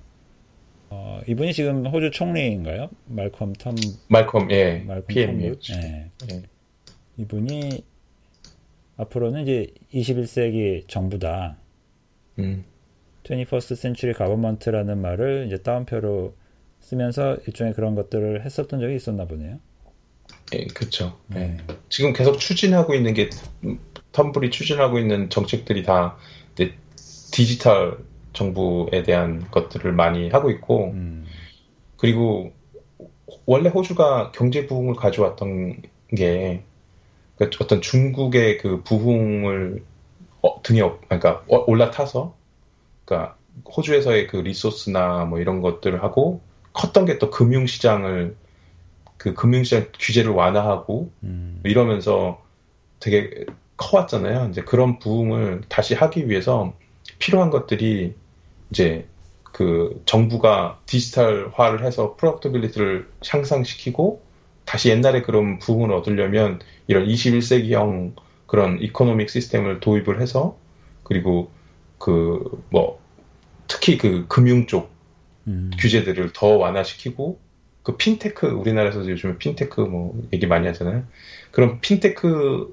어, 0.90 1.22
이분이 1.26 1.54
지금 1.54 1.86
호주 1.86 2.10
총리인가요? 2.10 2.90
말콤 3.06 3.54
텀 3.54 3.74
말콤 4.08 4.50
예 4.50 4.84
말콤 4.86 5.06
PM 5.06 5.38
텀 5.38 5.72
예. 5.82 6.10
예. 6.30 6.42
이분이 7.16 7.84
앞으로는 8.96 9.42
이제 9.42 9.66
21세기 9.92 10.88
정부다. 10.88 11.56
음. 12.38 12.64
21st 13.24 13.76
Century 13.76 14.14
Government라는 14.14 15.00
말을 15.00 15.46
이제 15.46 15.58
따옴표로 15.58 16.34
쓰면서 16.80 17.36
일종의 17.46 17.72
그런 17.72 17.94
것들을 17.94 18.44
했었던 18.44 18.80
적이 18.80 18.96
있었나 18.96 19.24
보네요. 19.26 19.58
예, 20.52 20.66
그렇죠. 20.66 21.18
네. 21.28 21.56
예. 21.58 21.74
지금 21.88 22.12
계속 22.12 22.38
추진하고 22.38 22.94
있는 22.94 23.14
게 23.14 23.30
텀블이 24.12 24.50
추진하고 24.52 24.98
있는 24.98 25.30
정책들이 25.30 25.82
다 25.82 26.16
디지털 27.32 27.98
정부에 28.32 29.02
대한 29.02 29.50
것들을 29.50 29.92
많이 29.92 30.28
하고 30.28 30.50
있고 30.50 30.90
음. 30.92 31.24
그리고 31.96 32.52
원래 33.46 33.68
호주가 33.68 34.30
경제 34.32 34.66
부흥을 34.66 34.94
가져왔던 34.94 35.82
게 36.16 36.62
그러니까 37.36 37.64
어떤 37.64 37.80
중국의 37.80 38.58
그 38.58 38.82
부흥을 38.82 39.82
어, 40.42 40.62
등에 40.62 40.82
그러니까 41.08 41.42
올라타서 41.48 42.34
그러니까 43.04 43.36
호주에서의 43.76 44.26
그 44.26 44.36
리소스나 44.36 45.24
뭐 45.24 45.40
이런 45.40 45.60
것들을 45.60 46.02
하고 46.02 46.40
컸던 46.72 47.06
게 47.06 47.18
또 47.18 47.30
금융시장을 47.30 48.36
그 49.16 49.32
금융시장 49.34 49.86
규제를 49.98 50.32
완화하고 50.32 51.10
음. 51.22 51.60
이러면서 51.64 52.42
되게 53.00 53.46
커왔잖아요. 53.76 54.48
이제 54.50 54.62
그런 54.62 54.98
부흥을 54.98 55.62
다시 55.68 55.94
하기 55.94 56.28
위해서 56.28 56.74
필요한 57.18 57.50
것들이 57.50 58.14
이제 58.70 59.06
그 59.44 60.02
정부가 60.04 60.80
디지털화를 60.86 61.84
해서 61.84 62.16
productivity를 62.16 63.08
향상시키고 63.26 64.20
다시 64.64 64.90
옛날에 64.90 65.22
그런 65.22 65.58
부흥을 65.58 65.92
얻으려면 65.92 66.60
이런 66.86 67.06
21세기형 67.06 68.14
그런 68.46 68.80
economic 68.80 69.30
system을 69.30 69.80
도입을 69.80 70.20
해서 70.20 70.56
그리고 71.02 71.50
그 71.98 72.62
뭐 72.70 73.04
특히 73.68 73.98
그 73.98 74.26
금융 74.28 74.66
쪽 74.66 74.90
음. 75.46 75.70
규제들을 75.78 76.32
더 76.32 76.56
완화시키고 76.56 77.38
그 77.82 77.96
핀테크 77.96 78.46
우리나라에서 78.46 79.08
요즘에 79.08 79.36
핀테크 79.36 79.80
뭐 79.80 80.20
얘기 80.32 80.46
많이 80.46 80.66
하잖아요. 80.68 81.04
그런 81.50 81.80
핀테크를 81.80 82.68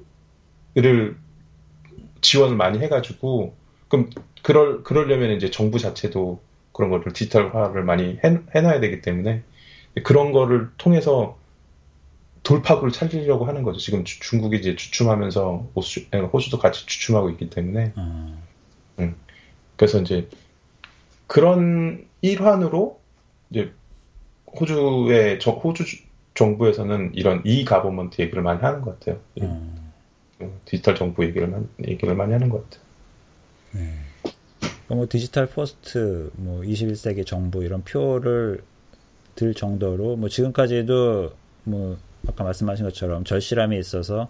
지원을 2.20 2.56
많이 2.56 2.78
해가지고 2.78 3.54
그럼 3.88 4.10
그럴 4.42 4.82
그러려면 4.82 5.32
이제 5.32 5.50
정부 5.50 5.78
자체도 5.78 6.40
그런 6.72 6.90
거를 6.90 7.12
디지털화를 7.12 7.84
많이 7.84 8.18
해, 8.24 8.38
해놔야 8.54 8.80
되기 8.80 9.02
때문에 9.02 9.42
그런 10.02 10.32
거를 10.32 10.70
통해서 10.78 11.38
돌파구를 12.42 12.92
찾으려고 12.92 13.44
하는 13.44 13.62
거죠. 13.62 13.78
지금 13.78 14.04
주, 14.04 14.18
중국이 14.20 14.58
이제 14.58 14.74
주춤하면서 14.74 15.70
호주, 15.76 16.06
호주도 16.32 16.58
같이 16.58 16.86
주춤하고 16.86 17.30
있기 17.30 17.50
때문에. 17.50 17.92
음. 17.96 18.42
음. 18.98 19.14
그래서 19.76 20.00
이제 20.00 20.28
그런 21.26 22.06
일환으로 22.20 23.00
이제 23.50 23.72
호주의 24.58 25.38
저 25.40 25.52
호주 25.52 25.84
정부에서는 26.34 27.12
이런 27.14 27.42
e-government 27.44 28.20
얘기를 28.22 28.42
많이 28.42 28.60
하는 28.60 28.82
것 28.82 28.98
같아요. 28.98 29.20
음. 29.40 29.92
디지털 30.64 30.96
정부 30.96 31.24
얘기를 31.24 31.46
많이, 31.46 31.66
얘기를 31.86 32.14
많이 32.14 32.32
하는 32.32 32.48
것 32.48 32.64
같아요. 32.64 32.84
네. 33.72 33.94
뭐 34.88 35.06
digital 35.08 35.46
first, 35.46 36.30
뭐 36.34 36.62
21세기 36.62 37.26
정부 37.26 37.64
이런 37.64 37.82
목표를 37.82 38.62
들 39.34 39.54
정도로 39.54 40.16
뭐 40.16 40.28
지금까지도 40.28 41.32
뭐 41.64 41.96
아까 42.28 42.44
말씀하신 42.44 42.84
것처럼 42.86 43.24
절실함이 43.24 43.78
있어서 43.78 44.28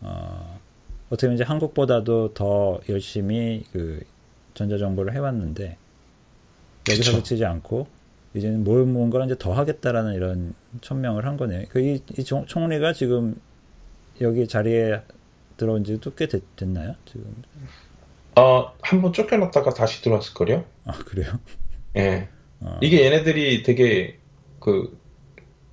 어, 0.00 0.60
어떻게 1.08 1.26
보면 1.26 1.34
이제 1.34 1.44
한국보다도 1.44 2.34
더 2.34 2.80
열심히 2.88 3.64
그 3.72 4.02
전자정부를 4.54 5.14
해왔는데 5.14 5.76
여기서 6.88 7.10
그쵸. 7.10 7.16
그치지 7.18 7.44
않고 7.44 7.86
이제는 8.34 8.64
뭘 8.64 8.84
뭔가를 8.84 9.26
이제 9.26 9.36
더 9.38 9.52
하겠다라는 9.52 10.14
이런 10.14 10.54
천명을 10.80 11.24
한 11.26 11.36
거네요. 11.36 11.64
그 11.70 11.80
이, 11.80 12.02
이 12.18 12.24
총리가 12.24 12.92
지금 12.92 13.36
여기 14.20 14.46
자리에 14.46 15.02
들어온 15.56 15.84
지도 15.84 16.12
꽤 16.14 16.26
됐, 16.26 16.42
나요 16.66 16.94
지금? 17.04 17.32
어, 18.36 18.72
한 18.82 19.00
번 19.02 19.12
쫓겨났다가 19.12 19.70
다시 19.74 20.02
들어왔을 20.02 20.34
거요. 20.34 20.64
아, 20.84 20.92
그래요? 20.92 21.38
예. 21.96 22.28
어. 22.60 22.78
이게 22.82 23.04
얘네들이 23.04 23.62
되게 23.62 24.18
그 24.58 24.98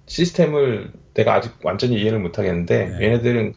시스템을 0.06 0.92
내가 1.14 1.36
아직 1.36 1.54
완전히 1.64 2.02
이해를 2.02 2.20
못 2.20 2.38
하겠는데 2.40 2.86
네. 2.98 3.06
얘네들은 3.06 3.54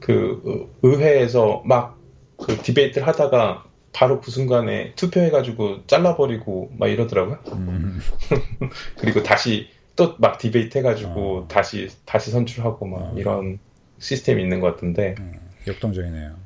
그 0.00 0.68
의회에서 0.82 1.62
막 1.64 1.96
그 2.38 2.56
debate를 2.62 3.06
하다가 3.06 3.64
바로 3.92 4.20
그 4.20 4.30
순간에 4.30 4.92
투표해가지고 4.94 5.86
잘라버리고 5.86 6.72
막 6.78 6.88
이러더라고요. 6.88 7.38
음. 7.52 7.98
그리고 8.98 9.22
다시 9.22 9.68
또 9.96 10.16
막 10.18 10.36
debate 10.38 10.76
해가지고 10.78 11.38
어. 11.38 11.48
다시 11.48 11.88
다시 12.04 12.30
선출하고 12.30 12.86
막 12.86 13.00
어. 13.00 13.14
이런 13.16 13.58
시스템이 13.98 14.42
있는 14.42 14.60
것 14.60 14.74
같은데. 14.74 15.14
음, 15.18 15.32
역동적이네요. 15.66 16.36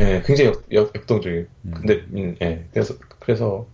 예, 0.00 0.22
굉장히 0.24 0.50
역, 0.50 0.72
역, 0.72 0.96
역동적이에요. 0.96 1.44
음. 1.66 1.70
근데 1.74 2.06
음, 2.14 2.36
예, 2.40 2.64
그래서 2.72 2.94
그래서 3.20 3.66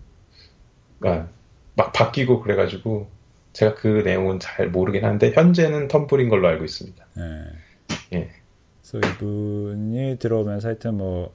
아, 1.05 1.29
막 1.77 1.93
바뀌고 1.93 2.41
그래가지고 2.41 3.09
제가 3.53 3.75
그 3.75 4.03
내용은 4.05 4.39
잘 4.41 4.69
모르긴 4.69 5.05
하는데 5.05 5.33
현재는 5.33 5.89
턴불인 5.89 6.29
걸로 6.29 6.49
알고 6.49 6.65
있습니다. 6.65 7.07
네. 7.17 7.23
예. 8.15 8.31
그래서 8.83 9.09
이분이 9.09 10.19
들어오면서 10.19 10.69
하여튼 10.69 10.97
뭐 10.97 11.35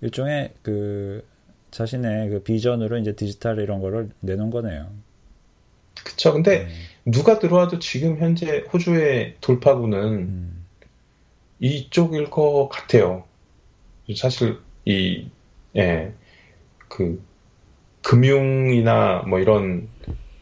일종의 0.00 0.54
그 0.62 1.24
자신의 1.70 2.30
그 2.30 2.42
비전으로 2.42 2.98
이제 2.98 3.14
디지털 3.14 3.60
이런 3.60 3.80
거를 3.80 4.10
내놓은 4.20 4.50
거네요. 4.50 4.90
그쵸. 6.04 6.32
근데 6.32 6.64
네. 6.64 6.68
누가 7.04 7.38
들어와도 7.38 7.78
지금 7.78 8.18
현재 8.18 8.64
호주의 8.72 9.36
돌파구는 9.40 9.98
음. 9.98 10.66
이쪽일 11.60 12.30
것 12.30 12.68
같아요. 12.68 13.24
사실 14.16 14.58
이 14.84 15.28
예, 15.76 16.12
그 16.88 17.22
금융이나 18.02 19.24
뭐 19.26 19.38
이런 19.38 19.88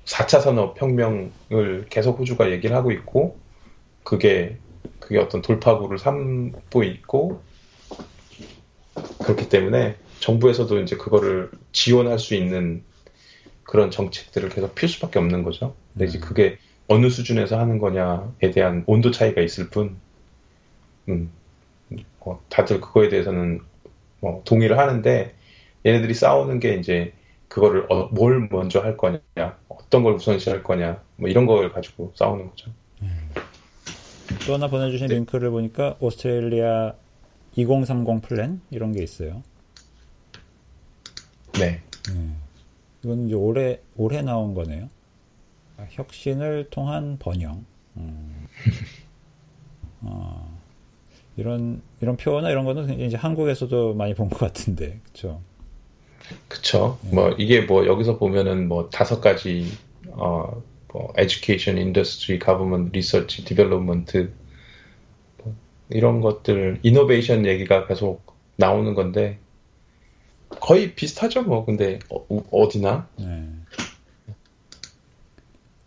4차 0.07 0.41
산업혁명을 0.41 1.87
계속 1.91 2.19
호주가 2.19 2.51
얘기를 2.51 2.75
하고 2.75 2.93
있고 2.93 3.39
그게 4.03 4.57
그게 5.01 5.19
어떤 5.19 5.43
돌파구를 5.43 5.99
삼고 5.99 6.83
있고 6.85 7.43
그렇기 9.23 9.49
때문에 9.49 9.97
정부에서도 10.21 10.81
이제 10.81 10.97
그거를 10.97 11.51
지원할 11.73 12.19
수 12.19 12.35
있는 12.35 12.83
그런 13.65 13.91
정책들을 13.91 14.49
계속 14.49 14.75
필 14.75 14.89
수밖에 14.89 15.19
없는 15.19 15.43
거죠. 15.43 15.75
근데 15.93 16.07
이제 16.07 16.19
음. 16.19 16.21
그게 16.21 16.59
어느 16.89 17.11
수준에서 17.11 17.59
하는 17.59 17.79
거냐에 17.79 18.53
대한 18.55 18.85
온도 18.87 19.11
차이가 19.11 19.43
있을 19.43 19.71
뿐, 19.71 19.97
음, 21.09 21.31
뭐 22.21 22.43
다들 22.49 22.81
그거에 22.81 23.09
대해서는 23.09 23.61
뭐 24.21 24.43
동의를 24.45 24.79
하는데 24.79 25.35
얘네들이 25.85 26.15
싸우는 26.15 26.61
게 26.61 26.75
이제 26.75 27.13
그거를 27.57 27.87
어, 27.91 28.09
뭘 28.13 28.49
먼저 28.51 28.81
할 28.81 28.99
거냐, 28.99 29.19
어떤 29.69 30.03
걸 30.03 30.13
우선시 30.13 30.51
할 30.51 30.63
거냐, 30.63 31.03
뭐 31.17 31.31
이런 31.31 31.47
걸 31.47 31.73
가지고 31.73 32.13
싸우는 32.15 32.51
거죠. 32.51 32.71
음. 33.01 33.31
또 34.47 34.53
하나 34.53 34.69
보내주신 34.69 35.07
네. 35.07 35.15
링크를 35.15 35.51
보니까 35.51 35.97
오스트레일리아 36.01 36.93
2030 37.55 38.21
플랜 38.21 38.61
이런 38.71 38.93
게 38.93 39.03
있어요. 39.03 39.43
네. 41.59 41.81
음. 42.11 42.37
이건 43.03 43.25
이제 43.27 43.35
올해 43.35 43.81
올해 43.97 44.21
나온 44.21 44.53
거네요. 44.53 44.91
아, 45.79 45.87
혁신을 45.89 46.69
통한 46.69 47.17
번영. 47.19 47.65
음. 47.97 48.47
어, 50.03 50.59
이런 51.39 51.81
이런 52.03 52.19
표나 52.19 52.51
이런 52.51 52.67
거는 52.67 53.01
이제 53.01 53.17
한국에서도 53.17 53.95
많이 53.95 54.13
본 54.13 54.29
것 54.29 54.41
같은데, 54.41 55.01
그렇죠? 55.05 55.41
그쵸. 56.49 56.99
네. 57.03 57.15
뭐 57.15 57.31
이게 57.39 57.61
뭐 57.63 57.87
여기서 57.87 58.19
보면은 58.19 58.69
뭐 58.69 58.89
다섯 58.91 59.21
가지 59.21 59.67
어, 60.09 60.63
뭐 60.93 61.13
education, 61.19 61.79
industry, 61.79 62.39
government, 62.39 62.91
research, 62.91 63.45
development 63.45 64.31
뭐 65.39 65.55
이런 65.91 66.21
것들 66.21 66.81
이노베이션 66.83 67.47
얘기가 67.47 67.87
계속 67.87 68.35
나오는 68.57 68.95
건데 68.95 69.39
거의 70.49 70.95
비슷하죠, 70.95 71.43
뭐. 71.43 71.65
근데 71.65 71.99
어, 72.09 72.69
디나 72.69 73.09
네. 73.19 73.49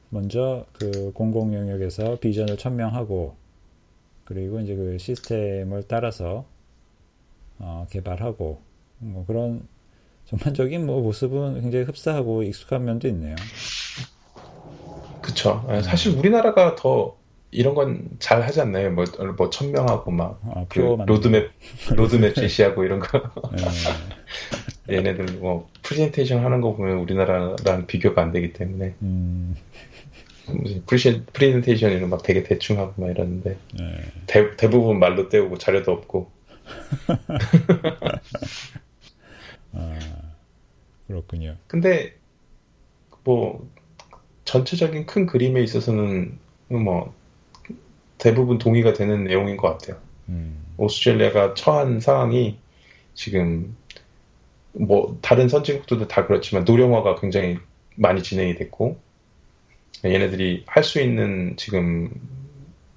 먼저 0.09 0.65
그 0.73 1.11
공공 1.13 1.53
영역에서 1.53 2.19
비전을 2.19 2.57
천명하고 2.57 3.35
그리고 4.25 4.59
이제 4.59 4.75
그 4.75 4.97
시스템을 4.97 5.83
따라서 5.87 6.45
어, 7.59 7.87
개발하고 7.89 8.61
뭐 8.99 9.25
그런 9.25 9.67
전반적인 10.29 10.85
뭐 10.85 11.01
모습은 11.01 11.61
굉장히 11.61 11.85
흡사하고 11.85 12.43
익숙한 12.43 12.85
면도 12.85 13.07
있네요. 13.07 13.35
그쵸. 15.21 15.65
네. 15.67 15.81
사실 15.81 16.17
우리나라가 16.17 16.75
더 16.75 17.17
이런 17.51 17.73
건 17.73 18.09
잘 18.19 18.41
하지 18.43 18.61
않나요? 18.61 18.91
뭐, 18.91 19.05
뭐, 19.37 19.49
천명하고 19.49 20.11
막, 20.11 20.39
아, 20.53 20.65
그 20.69 20.79
로드맵, 20.79 21.51
로드맵 21.95 22.35
제시하고 22.35 22.83
이런 22.83 22.99
거. 22.99 23.21
네. 24.87 24.95
얘네들 24.95 25.37
뭐, 25.39 25.67
프레젠테이션 25.81 26.43
하는 26.45 26.61
거 26.61 26.75
보면 26.75 26.97
우리나라랑 26.97 27.87
비교가 27.87 28.21
안 28.21 28.31
되기 28.31 28.53
때문에. 28.53 28.93
음. 29.01 29.55
프레젠, 30.85 31.25
프레젠테이션이는 31.33 32.09
막 32.09 32.21
되게 32.23 32.43
대충 32.43 32.77
하고 32.79 32.93
막 33.01 33.09
이러는데. 33.09 33.57
네. 33.77 33.85
대, 34.27 34.55
대부분 34.57 34.99
말로 34.99 35.29
때우고 35.29 35.57
자료도 35.57 35.91
없고. 35.91 36.29
아, 41.09 41.13
그렇군요. 41.13 41.57
근데, 41.67 42.13
뭐, 43.23 43.67
전체적인 44.45 45.05
큰 45.05 45.25
그림에 45.27 45.61
있어서는 45.61 46.39
뭐 46.69 47.13
대부분 48.17 48.57
동의가 48.57 48.93
되는 48.93 49.23
내용인 49.23 49.57
것 49.57 49.69
같아요. 49.69 50.01
음. 50.29 50.63
오스트레일리아가 50.77 51.53
처한 51.53 51.99
상황이 51.99 52.57
지금 53.13 53.75
뭐 54.71 55.17
다른 55.21 55.49
선진국들도 55.49 56.07
다 56.07 56.25
그렇지만 56.25 56.63
노령화가 56.63 57.19
굉장히 57.19 57.59
많이 57.95 58.23
진행이 58.23 58.55
됐고 58.55 58.97
얘네들이 60.03 60.63
할 60.67 60.83
수 60.83 60.99
있는 61.01 61.55
지금 61.57 62.09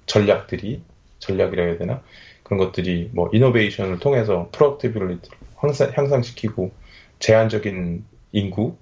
전략들이 0.07 0.81
전략이라 1.19 1.63
해야 1.63 1.77
되나 1.77 2.01
그런 2.43 2.57
것들이 2.57 3.09
뭐 3.13 3.29
이노베이션을 3.31 3.99
통해서 3.99 4.49
productivity를 4.51 5.37
향상시키고 5.95 6.71
제한적인 7.19 8.05
인구로 8.31 8.77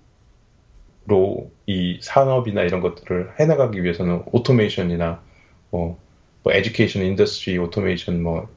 이 1.68 2.00
산업이나 2.02 2.64
이런 2.64 2.82
것들을 2.82 3.34
해나가기 3.40 3.84
위해서는 3.84 4.24
오토메이션이나 4.32 5.22
뭐, 5.70 6.00
뭐 6.44 6.54
education, 6.54 7.04
industry, 7.04 7.58
오토메이션, 7.58 8.22
뭐 8.22 8.50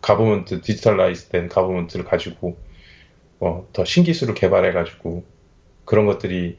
government 0.00 0.62
digitalize 0.62 1.28
된 1.28 1.48
government를 1.48 2.04
가지고 2.04 2.56
뭐더 3.38 3.84
신기술을 3.84 4.34
개발해 4.34 4.72
가지고 4.72 5.24
그런 5.84 6.06
것들이 6.06 6.58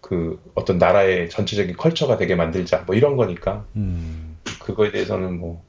그 0.00 0.40
어떤 0.54 0.78
나라의 0.78 1.28
전체적인 1.28 1.76
컬처가 1.76 2.16
되게 2.16 2.34
만들자 2.34 2.84
뭐 2.86 2.94
이런 2.94 3.16
거니까 3.16 3.66
음. 3.76 4.38
그거에 4.60 4.90
대해서는 4.90 5.38
뭐 5.38 5.62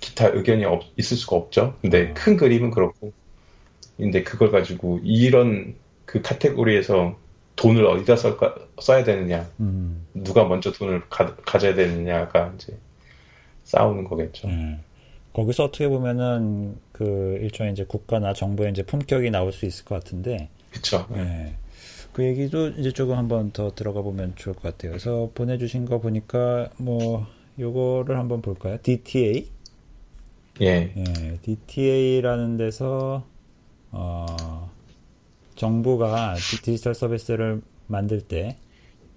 기타 0.00 0.28
의견이 0.28 0.64
없, 0.64 0.84
있을 0.96 1.16
수가 1.16 1.36
없죠. 1.36 1.76
근데 1.82 2.10
어. 2.10 2.14
큰 2.14 2.36
그림은 2.36 2.70
그렇고 2.70 3.12
근데 3.96 4.22
그걸 4.22 4.50
가지고 4.50 5.00
이런 5.02 5.74
그 6.04 6.22
카테고리에서 6.22 7.16
돈을 7.56 7.86
어디다 7.86 8.16
쓸까, 8.16 8.54
써야 8.80 9.02
되느냐, 9.02 9.48
음. 9.60 10.06
누가 10.12 10.44
먼저 10.44 10.70
돈을 10.72 11.08
가, 11.08 11.34
져야 11.58 11.74
되느냐가 11.74 12.52
이제 12.54 12.76
싸우는 13.64 14.04
거겠죠. 14.04 14.48
음. 14.48 14.82
거기서 15.32 15.64
어떻게 15.64 15.88
보면은 15.88 16.76
그 16.92 17.38
일종의 17.42 17.72
이제 17.72 17.84
국가나 17.84 18.32
정부의 18.32 18.70
이제 18.70 18.82
품격이 18.82 19.30
나올 19.30 19.52
수 19.52 19.66
있을 19.66 19.84
것 19.84 19.94
같은데. 19.96 20.48
그렇죠. 20.70 21.06
네. 21.10 21.56
그 22.12 22.24
얘기도 22.24 22.68
이제 22.68 22.90
조금 22.90 23.16
한번 23.16 23.50
더 23.50 23.74
들어가 23.74 24.00
보면 24.00 24.32
좋을 24.36 24.54
것 24.54 24.62
같아요. 24.62 24.92
그래서 24.92 25.30
보내주신 25.34 25.84
거 25.84 25.98
보니까 25.98 26.70
뭐 26.78 27.26
요거를 27.58 28.18
한번 28.18 28.40
볼까요? 28.40 28.78
DTA. 28.82 29.46
예. 30.62 30.92
예. 30.96 31.38
DTA라는 31.42 32.56
데서 32.56 33.24
어. 33.92 34.70
정부가 35.56 36.34
디지털 36.62 36.94
서비스를 36.94 37.62
만들 37.86 38.20
때 38.20 38.56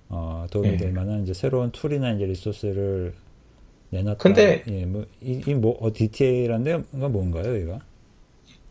어, 0.07 0.47
도움이 0.49 0.77
될 0.77 0.89
예. 0.89 0.91
만한 0.91 1.23
이제 1.23 1.33
새로운 1.33 1.71
tool이나 1.71 2.13
이제 2.13 2.25
resource를 2.25 3.13
내놨다. 3.91 4.17
근데 4.17 4.63
예, 4.67 4.85
뭐 4.85 5.05
이뭐 5.21 5.77
어, 5.79 5.93
DTA라는 5.93 6.85
데가 6.91 7.09
뭔가요, 7.09 7.55
이거? 7.57 7.79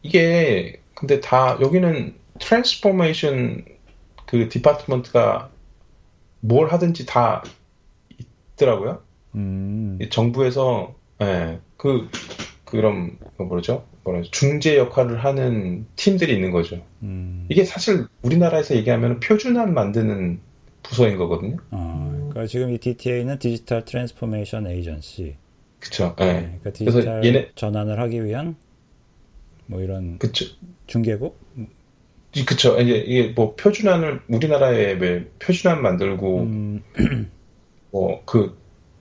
이게 0.02 0.80
근데 0.94 1.20
다 1.20 1.58
여기는 1.60 2.14
transformation 2.40 3.64
그 4.26 4.48
department가 4.48 5.50
뭘 6.40 6.68
하든지 6.72 7.06
다 7.06 7.42
있더라고요. 8.54 9.02
음. 9.34 9.98
정부에서 10.10 10.94
예, 11.22 11.60
그 11.76 12.08
그럼 12.64 13.18
그 13.36 13.42
뭐죠? 13.42 13.84
뭐라 14.08 14.22
중재 14.30 14.78
역할을 14.78 15.22
하는 15.22 15.86
팀들이 15.96 16.34
있는 16.34 16.50
거죠. 16.50 16.82
음. 17.02 17.46
이게 17.50 17.64
사실 17.64 18.06
우리나라에서 18.22 18.74
얘기하면 18.76 19.20
표준안 19.20 19.74
만드는 19.74 20.40
부서인 20.82 21.18
거거든요. 21.18 21.58
아, 21.70 22.10
그러니까 22.10 22.46
지금 22.46 22.70
이 22.70 22.78
DTA는 22.78 23.38
Digital 23.38 23.84
Transformation 23.84 24.66
Agency. 24.66 25.36
그쵸. 25.78 26.14
네. 26.18 26.24
네. 26.26 26.40
그러니까 26.40 26.72
디지털 26.72 27.24
얘네... 27.24 27.50
전환을 27.54 28.00
하기 28.00 28.24
위한 28.24 28.56
뭐 29.66 29.82
이런 29.82 30.18
그쵸. 30.18 30.46
중개국? 30.86 31.38
그쵸. 32.46 32.80
이게, 32.80 32.96
이게 32.96 33.28
뭐 33.28 33.54
표준안을 33.56 34.22
우리나라에 34.28 34.92
왜 34.94 35.26
표준안 35.38 35.82
만들고 35.82 36.40
음. 36.40 36.82
뭐그 37.90 38.56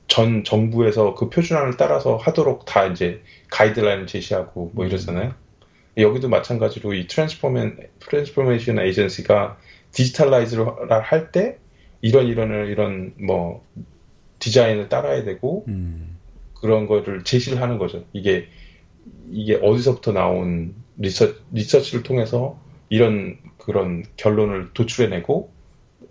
전 0.07 0.43
정부에서 0.43 1.15
그 1.15 1.29
표준안을 1.29 1.77
따라서 1.77 2.15
하도록 2.17 2.65
다 2.65 2.85
이제 2.85 3.21
가이드라인을 3.51 4.07
제시하고 4.07 4.71
뭐 4.73 4.85
음. 4.85 4.89
이러잖아요. 4.89 5.33
여기도 5.97 6.29
마찬가지로 6.29 6.93
이 6.93 7.07
transforma, 7.07 7.73
Transformation 7.99 8.79
Agency가 8.79 9.57
digitalize를 9.91 10.65
할 10.89 11.31
때 11.31 11.57
이런 12.01 12.27
이런 12.27 12.67
이런 12.67 13.13
뭐 13.19 13.65
디자인을 14.39 14.89
따라야 14.89 15.23
되고 15.23 15.65
음. 15.67 16.17
그런 16.53 16.87
거를 16.87 17.23
제시를 17.23 17.61
하는 17.61 17.77
거죠. 17.77 18.05
이게 18.13 18.47
이게 19.31 19.55
어디서부터 19.55 20.11
나온 20.11 20.75
리서, 20.97 21.33
리서치를 21.51 22.03
통해서 22.03 22.59
이런 22.89 23.37
그런 23.57 24.03
결론을 24.15 24.69
도출해내고 24.73 25.51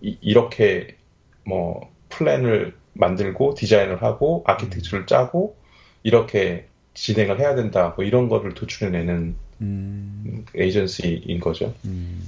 이, 0.02 0.32
렇게 0.34 0.96
뭐 1.44 1.90
플랜을 2.10 2.74
만들고 2.98 3.54
디자인을 3.54 4.02
하고 4.02 4.42
아키텍처를 4.46 5.04
음. 5.04 5.06
짜고 5.06 5.56
이렇게 6.02 6.66
진행을 6.94 7.38
해야 7.40 7.54
된다 7.54 7.94
뭐 7.96 8.04
이런 8.04 8.28
거를 8.28 8.54
도출해내는 8.54 9.36
음. 9.60 10.44
에이전시인 10.54 11.40
거죠. 11.40 11.74
음. 11.84 12.20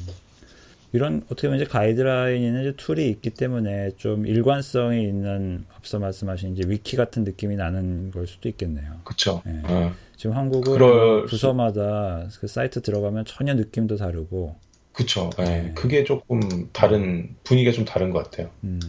이런 0.92 1.22
어떻게 1.26 1.48
보면 1.48 1.60
이제 1.60 1.70
가이드라인이나 1.70 2.60
이제 2.62 2.74
툴이 2.76 3.08
있기 3.10 3.30
때문에 3.30 3.90
좀 3.98 4.26
일관성이 4.26 5.02
있는 5.02 5.66
앞서 5.76 5.98
말씀하신 5.98 6.56
이제 6.56 6.62
위키 6.66 6.96
같은 6.96 7.24
느낌이 7.24 7.56
나는 7.56 8.10
걸 8.10 8.26
수도 8.26 8.48
있겠네요. 8.48 9.00
그렇죠. 9.04 9.42
네. 9.44 9.62
네. 9.66 9.92
지금 10.16 10.34
한국은 10.34 10.72
그럴... 10.72 11.26
부서마다 11.26 12.28
그 12.40 12.46
사이트 12.46 12.80
들어가면 12.80 13.26
전혀 13.26 13.54
느낌도 13.54 13.96
다르고. 13.96 14.56
그렇죠. 14.92 15.30
네. 15.38 15.72
그게 15.74 16.04
조금 16.04 16.40
다른 16.72 17.36
분위기가 17.44 17.72
좀 17.72 17.84
다른 17.84 18.10
것 18.10 18.24
같아요. 18.24 18.50
음. 18.64 18.80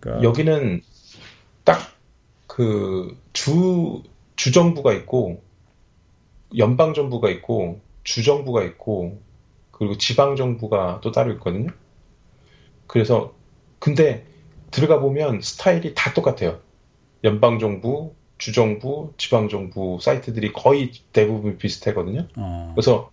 그러니까... 0.00 0.22
여기는 0.28 0.82
딱 1.64 2.00
그 2.46 3.16
주 3.32 4.02
주정부가 4.36 4.92
있고 4.94 5.42
연방 6.58 6.94
정부가 6.94 7.30
있고 7.30 7.80
주정부가 8.04 8.64
있고 8.64 9.20
그리고 9.70 9.96
지방 9.98 10.36
정부가 10.36 11.00
또 11.02 11.12
따로 11.12 11.32
있거든요. 11.34 11.70
그래서 12.86 13.34
근데 13.78 14.26
들어가 14.70 14.98
보면 14.98 15.40
스타일이 15.42 15.94
다 15.94 16.12
똑같아요. 16.12 16.58
연방 17.22 17.58
정부, 17.58 18.14
주 18.36 18.52
정부, 18.52 19.12
지방 19.16 19.48
정부 19.48 19.98
사이트들이 20.00 20.52
거의 20.52 20.90
대부분 21.12 21.56
비슷하거든요. 21.56 22.26
어. 22.36 22.72
그래서 22.74 23.10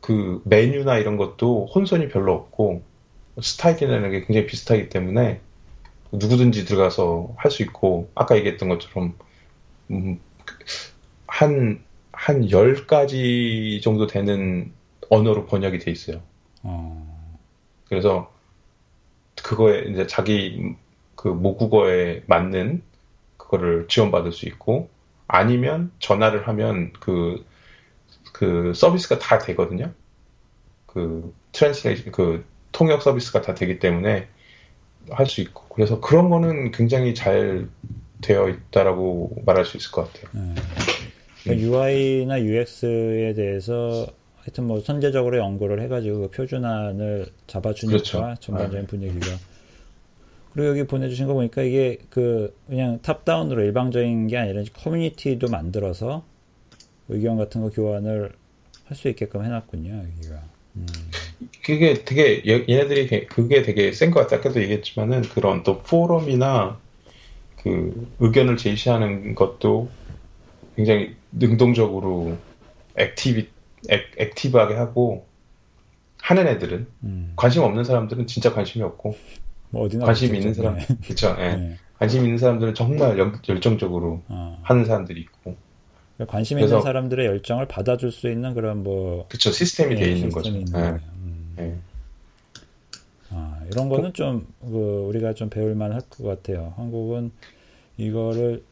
그 0.00 0.40
메뉴나 0.44 0.98
이런 0.98 1.16
것도 1.16 1.66
혼선이 1.74 2.08
별로 2.08 2.34
없고 2.34 2.82
스타일이라는 3.40 4.10
게 4.10 4.20
굉장히 4.20 4.46
비슷하기 4.46 4.88
때문에 4.88 5.40
누구든지 6.12 6.64
들어가서 6.64 7.34
할 7.36 7.50
수 7.50 7.62
있고 7.62 8.10
아까 8.14 8.36
얘기했던 8.36 8.68
것처럼 8.68 9.14
음, 9.90 10.20
한, 11.26 11.82
한 12.12 12.42
10가지 12.48 13.82
정도 13.82 14.06
되는 14.06 14.72
언어로 15.10 15.46
번역이 15.46 15.78
돼 15.78 15.90
있어요. 15.90 16.22
어. 16.62 17.38
그래서 17.88 18.32
그거에 19.42 19.86
이제 19.90 20.06
자기 20.06 20.74
그 21.16 21.28
모국어에 21.28 22.22
맞는 22.26 22.82
그거를 23.36 23.86
지원받을 23.88 24.32
수 24.32 24.46
있고 24.46 24.88
아니면 25.26 25.92
전화를 25.98 26.48
하면 26.48 26.92
그, 27.00 27.44
그 28.32 28.72
서비스가 28.74 29.18
다 29.18 29.38
되거든요. 29.38 29.92
그 30.86 31.34
translation, 31.52 32.12
그 32.12 32.44
통역 32.72 33.02
서비스가 33.02 33.40
다 33.42 33.54
되기 33.54 33.78
때문에 33.78 34.28
할 35.10 35.26
수 35.26 35.40
있고 35.40 35.64
그래서 35.74 36.00
그런 36.00 36.30
거는 36.30 36.70
굉장히 36.70 37.14
잘 37.14 37.68
되어 38.20 38.48
있다라고 38.48 39.42
말할 39.44 39.64
수 39.64 39.76
있을 39.76 39.90
것 39.90 40.12
같아요. 40.12 40.30
네. 40.32 40.54
그러니까 41.42 41.66
UI나 41.66 42.40
UX에 42.40 43.34
대해서 43.34 44.06
하여튼 44.36 44.64
뭐 44.64 44.80
선제적으로 44.80 45.38
연구를 45.38 45.80
해가지고 45.82 46.20
그 46.22 46.30
표준안을 46.30 47.26
잡아주니까 47.46 47.96
그렇죠. 47.96 48.34
전반적인 48.40 48.80
네. 48.82 48.86
분위기가 48.86 49.26
그리고 50.52 50.68
여기 50.68 50.84
보내주신 50.86 51.26
거 51.26 51.32
보니까 51.34 51.62
이게 51.62 51.98
그 52.10 52.54
그냥 52.68 53.00
top-down으로 53.02 53.62
일방적인 53.62 54.26
게 54.28 54.36
아니라 54.36 54.62
커뮤니티도 54.74 55.48
만들어서 55.48 56.24
의견 57.08 57.36
같은 57.36 57.60
거 57.62 57.70
교환을 57.70 58.32
할 58.84 58.96
수 58.96 59.08
있게끔 59.08 59.42
해놨군요 59.44 59.90
여기가. 59.90 60.42
음. 60.76 60.86
그게 61.64 62.04
되게 62.04 62.42
얘네들이 62.46 63.26
그게 63.26 63.62
되게 63.62 63.92
센 63.92 64.10
것 64.10 64.20
같다. 64.20 64.36
아까도 64.36 64.60
얘기했지만은 64.62 65.22
그런 65.22 65.62
또 65.62 65.82
포럼이나 65.82 66.78
그 67.62 68.08
의견을 68.20 68.56
제시하는 68.56 69.34
것도 69.34 69.88
굉장히 70.76 71.14
능동적으로 71.32 72.36
액티비 72.96 73.48
액, 73.88 74.10
액티브하게 74.16 74.74
하고 74.74 75.26
하는 76.20 76.46
애들은 76.46 76.86
음. 77.04 77.32
관심 77.36 77.62
없는 77.62 77.84
사람들은 77.84 78.26
진짜 78.26 78.52
관심이 78.52 78.84
없고 78.84 79.16
뭐 79.70 79.88
관심 80.00 80.34
있는 80.34 80.54
사람 80.54 80.76
네. 80.76 80.86
그렇죠. 81.04 81.34
예. 81.38 81.56
네. 81.56 81.76
관심 81.98 82.24
있는 82.24 82.38
사람들은 82.38 82.74
정말 82.74 83.18
열, 83.18 83.32
정적으로 83.60 84.22
어. 84.28 84.58
하는 84.62 84.84
사람들이 84.84 85.20
있고 85.20 85.56
관심 86.28 86.58
있는 86.58 86.80
사람들의 86.80 87.26
열정을 87.26 87.66
받아줄 87.66 88.12
수 88.12 88.28
있는 88.28 88.54
그런 88.54 88.82
뭐 88.82 89.26
그렇죠 89.28 89.50
시스템이 89.50 89.94
네, 89.96 90.00
돼 90.00 90.12
있는 90.12 90.30
거죠. 90.30 90.50
있는 90.50 90.64
네. 90.72 90.98
음. 91.52 91.64
네. 91.64 91.78
아, 93.30 93.60
이런 93.70 93.88
거는 93.88 94.12
좀 94.12 94.46
그 94.60 95.04
우리가 95.08 95.34
좀 95.34 95.48
배울만 95.50 95.92
할 95.92 96.00
것 96.02 96.24
같아요. 96.24 96.72
한국은 96.76 97.30
이거를 97.96 98.62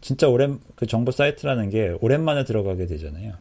진짜 0.00 0.28
오랜 0.28 0.60
그 0.76 0.86
정보 0.86 1.10
사이트라는 1.10 1.70
게 1.70 1.96
오랜만에 2.00 2.44
들어가게 2.44 2.86
되잖아요. 2.86 3.34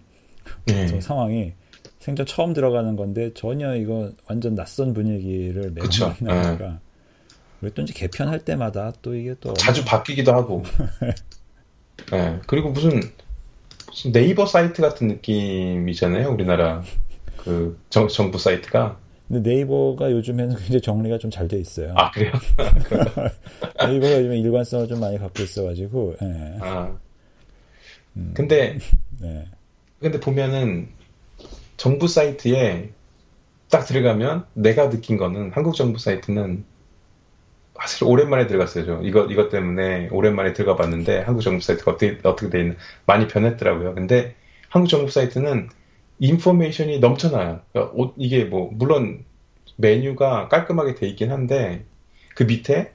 네. 0.65 1.01
상황이 1.01 1.53
생전 1.99 2.25
처음 2.25 2.53
들어가는 2.53 2.95
건데 2.95 3.31
전혀 3.33 3.75
이거 3.75 4.11
완전 4.29 4.55
낯선 4.55 4.93
분위기를 4.93 5.71
매번 5.71 5.89
만나니까 6.21 6.67
네. 6.67 6.73
왜또 7.61 7.81
이제 7.81 7.93
개편할 7.93 8.39
때마다 8.45 8.93
또 9.01 9.15
이게 9.15 9.35
또 9.41 9.53
자주 9.53 9.83
바뀌기도 9.83 10.33
하고 10.33 10.63
네. 12.11 12.39
그리고 12.47 12.69
무슨, 12.69 13.01
무슨 13.87 14.11
네이버 14.13 14.45
사이트 14.45 14.81
같은 14.81 15.07
느낌이잖아요 15.07 16.29
우리나라 16.31 16.81
그 17.47 17.79
정, 17.89 18.07
정부 18.07 18.37
사이트가 18.37 18.97
근데 19.27 19.49
네이버가 19.49 20.11
요즘에는 20.11 20.55
굉장히 20.55 20.81
정리가 20.81 21.17
좀 21.17 21.31
잘 21.31 21.47
돼 21.47 21.57
있어요. 21.59 21.93
아 21.97 22.11
그래요? 22.11 22.31
네이버가 23.87 24.19
요즘에 24.19 24.37
일관성을 24.39 24.87
좀 24.87 24.99
많이 24.99 25.17
갖고 25.17 25.43
있어가지고. 25.43 26.15
예. 26.21 26.57
아. 26.61 26.97
음, 28.15 28.31
근데 28.33 28.77
네. 29.21 29.45
근데 29.99 30.19
보면은 30.19 30.87
정부 31.77 32.07
사이트에 32.07 32.89
딱 33.69 33.85
들어가면 33.85 34.45
내가 34.53 34.89
느낀 34.89 35.17
거는 35.17 35.51
한국 35.51 35.75
정부 35.75 35.99
사이트는 35.99 36.63
사실 37.79 38.05
오랜만에 38.05 38.47
들어갔어요. 38.47 38.85
저. 38.85 39.01
이거 39.03 39.25
이것 39.25 39.49
때문에 39.49 40.09
오랜만에 40.11 40.53
들어가 40.53 40.75
봤는데 40.81 41.21
한국 41.21 41.41
정부 41.41 41.61
사이트가 41.63 41.91
어떻게 41.91 42.17
어떻게 42.23 42.49
돼 42.49 42.59
있는 42.61 42.77
많이 43.05 43.27
변했더라고요. 43.27 43.93
근데 43.93 44.35
한국 44.69 44.87
정부 44.89 45.11
사이트는 45.11 45.69
인포메이션이 46.19 46.99
넘쳐나요. 46.99 47.61
그러니까 47.71 48.13
이게 48.17 48.43
뭐 48.45 48.69
물론 48.73 49.25
메뉴가 49.77 50.49
깔끔하게 50.49 50.95
돼 50.95 51.07
있긴 51.07 51.31
한데 51.31 51.85
그 52.35 52.43
밑에 52.43 52.91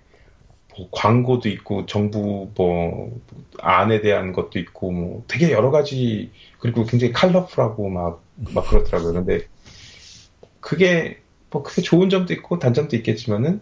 뭐 0.76 0.88
광고도 0.90 1.48
있고 1.50 1.86
정부 1.86 2.50
뭐 2.56 3.20
안에 3.60 4.00
대한 4.00 4.32
것도 4.32 4.58
있고 4.58 4.90
뭐 4.92 5.24
되게 5.28 5.52
여러 5.52 5.70
가지 5.70 6.30
그리고 6.58 6.84
굉장히 6.84 7.12
컬러풀하고 7.12 7.88
막 7.88 8.22
막 8.54 8.66
그렇더라고요. 8.68 9.12
근데 9.12 9.46
그게 10.60 11.20
뭐 11.50 11.62
그게 11.62 11.82
좋은 11.82 12.10
점도 12.10 12.32
있고 12.34 12.58
단점도 12.58 12.96
있겠지만은 12.96 13.60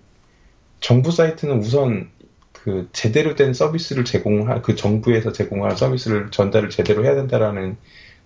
정부 0.80 1.10
사이트는 1.12 1.58
우선 1.58 2.10
그 2.52 2.88
제대로 2.92 3.34
된 3.34 3.52
서비스를 3.54 4.04
제공할 4.04 4.62
그 4.62 4.74
정부에서 4.76 5.32
제공할 5.32 5.76
서비스를 5.76 6.30
전달을 6.30 6.70
제대로 6.70 7.04
해야 7.04 7.14
된다라는 7.14 7.76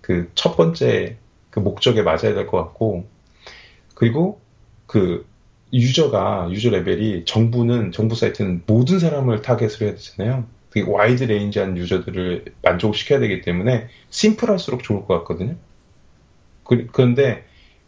그 0.01 0.29
첫 0.35 0.55
번째 0.55 1.17
그 1.55 1.61
목적에 1.61 2.01
맞아야 2.01 2.33
될 2.35 2.47
것 2.47 2.57
같고 2.57 3.07
그리고 3.95 4.41
그 4.87 5.25
유저가 5.73 6.49
유저 6.51 6.69
레벨이 6.71 7.23
정부는 7.25 7.93
정부 7.93 8.15
사이트는 8.15 8.63
모든 8.67 8.99
사람을 8.99 9.41
타겟으로 9.41 9.85
해야 9.87 9.95
되잖아요. 9.95 10.47
되게 10.71 10.89
wide 10.89 11.23
range한 11.23 11.77
유저들을 11.77 12.45
만족시켜야 12.61 13.19
되기 13.19 13.41
때문에 13.41 13.87
심플할수록 14.09 14.83
좋을 14.83 15.05
것 15.05 15.19
같거든요. 15.19 15.55
그, 16.65 16.87
그런데 16.91 17.45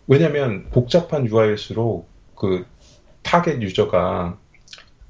왜냐하면 0.07 0.69
복잡한 0.71 1.27
UI일수록 1.27 2.07
그 2.35 2.65
타겟 3.23 3.61
유저가 3.61 4.39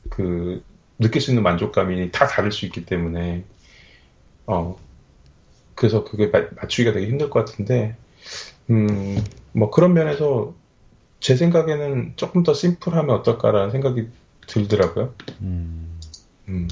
그 0.09 0.63
느낄 0.99 1.21
수 1.21 1.29
있는 1.31 1.43
만족감이 1.43 2.11
다 2.11 2.25
다를 2.27 2.51
수 2.51 2.65
있기 2.65 2.85
때문에 2.85 3.43
어 4.47 4.77
그래서 5.75 6.03
그게 6.03 6.27
맞추기가 6.27 6.93
되게 6.93 7.07
힘들 7.07 7.29
것 7.29 7.45
같은데 7.45 7.95
음 8.69 9.23
뭐 9.53 9.71
그런 9.71 9.93
면에서 9.93 10.53
제 11.19 11.35
생각에는 11.35 12.13
조금 12.15 12.43
더 12.43 12.53
심플하면 12.53 13.15
어떨까라는 13.15 13.71
생각이 13.71 14.07
들더라고요. 14.45 15.15
음. 15.41 15.99
음. 16.47 16.67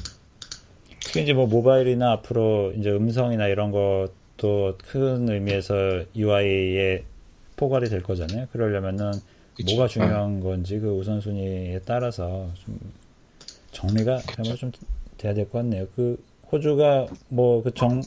특히 1.04 1.24
이제 1.24 1.34
뭐 1.34 1.48
모바일이나 1.48 2.12
앞으로 2.12 2.74
이제 2.78 2.92
음성이나 2.92 3.48
이런 3.48 3.72
것도 3.72 4.78
큰 4.88 5.28
의미에서 5.30 6.04
UI에 6.16 7.06
포괄이 7.56 7.90
될 7.90 8.04
거잖아요. 8.04 8.48
그러려면은 8.52 9.14
그쵸. 9.56 9.74
뭐가 9.76 9.88
중요한 9.88 10.38
아. 10.38 10.44
건지 10.44 10.78
그 10.78 10.90
우선순위에 10.90 11.82
따라서 11.86 12.50
좀 12.64 12.80
정리가 13.72 14.20
좀 14.58 14.72
돼야 15.18 15.34
될 15.34 15.46
것 15.50 15.54
같네요. 15.60 15.88
그 15.96 16.24
호주가 16.52 17.08
뭐 17.30 17.64
그 17.64 17.72
정 17.72 18.02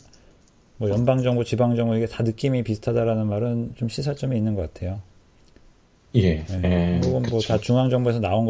뭐 0.79 0.89
연방 0.91 1.22
정부, 1.22 1.45
지방 1.45 1.76
정부 1.76 1.97
이게 1.97 2.07
다 2.07 2.22
느낌이 2.22 2.62
비슷하다라는 2.62 3.26
말은 3.26 3.74
좀 3.76 3.89
시사점이 3.89 4.37
있는 4.37 4.55
것 4.55 4.72
같아요. 4.72 5.03
예. 6.14 6.45
네. 6.45 7.01
혹은 7.05 7.22
뭐 7.29 7.41
다 7.41 7.59
중앙 7.59 7.91
정부에서 7.91 8.20
나온 8.20 8.47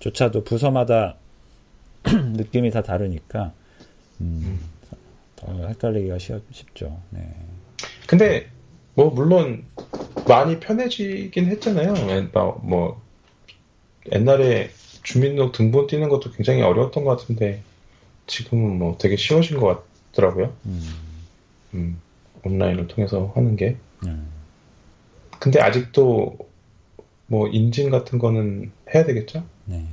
것조차도 0.00 0.44
부서마다 0.44 1.16
느낌이 2.04 2.70
다 2.70 2.82
다르니까 2.82 3.52
음, 4.20 4.42
음. 4.44 4.60
더 5.36 5.68
헷갈리기가 5.68 6.18
쉽, 6.18 6.42
쉽죠. 6.50 7.00
네. 7.10 7.20
근데 8.06 8.48
뭐 8.94 9.10
물론 9.10 9.64
많이 10.26 10.60
편해지긴 10.60 11.46
했잖아요. 11.46 11.94
뭐 12.62 13.02
옛날에 14.12 14.70
주민등록 15.02 15.52
등본 15.52 15.86
띄는 15.86 16.08
것도 16.08 16.32
굉장히 16.32 16.62
어려웠던 16.62 17.04
것 17.04 17.18
같은데 17.18 17.62
지금은 18.26 18.78
뭐 18.78 18.96
되게 18.98 19.16
쉬워진 19.16 19.58
것 19.58 19.66
같 19.66 19.93
더라고요. 20.14 20.54
음. 20.66 20.80
음, 21.74 22.00
온라인을 22.44 22.88
통해서 22.88 23.32
하는 23.34 23.56
게. 23.56 23.76
음. 24.06 24.28
근데 25.38 25.60
아직도 25.60 26.38
뭐 27.26 27.48
인증 27.48 27.90
같은 27.90 28.18
거는 28.18 28.70
해야 28.94 29.04
되겠죠? 29.04 29.44
네. 29.66 29.84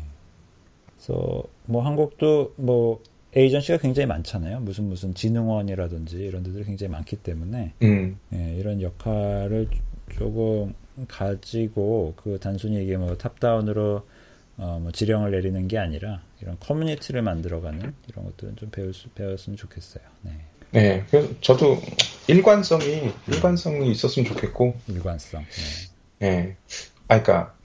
그래서 0.95 1.43
뭐 1.65 1.84
한국도 1.84 2.53
뭐 2.57 3.01
에이전시가 3.36 3.78
굉장히 3.78 4.07
많잖아요. 4.07 4.59
무슨 4.59 4.86
무슨 4.86 5.13
진흥원이라든지 5.13 6.17
이런 6.17 6.43
데들이 6.43 6.65
굉장히 6.65 6.91
많기 6.91 7.15
때문에 7.15 7.74
음. 7.82 8.17
예, 8.34 8.55
이런 8.57 8.82
역할을 8.82 9.69
조금 10.09 10.74
가지고 11.07 12.13
그 12.17 12.38
단순히 12.39 12.84
이게 12.84 12.97
뭐 12.97 13.15
탑다운으로 13.17 14.05
어, 14.57 14.80
뭐 14.82 14.91
지령을 14.91 15.32
내리는 15.32 15.67
게 15.67 15.78
아니라 15.78 16.22
이런 16.42 16.58
커뮤니티를 16.60 17.22
만들어가는 17.22 17.94
이런 18.08 18.26
것들은 18.26 18.56
좀 18.56 18.70
배울 18.72 18.94
수 18.94 19.10
배웠으면 19.10 19.58
좋겠어요. 19.58 20.04
네. 20.22 20.32
네, 20.72 21.06
그래서 21.10 21.30
저도 21.42 21.78
일관성이 22.28 23.12
일관성이 23.28 23.92
있었으면 23.92 24.28
좋겠고 24.28 24.76
일관성. 24.88 25.44
네. 26.20 26.30
네. 26.30 26.56
아, 27.08 27.22
그러니까 27.22 27.56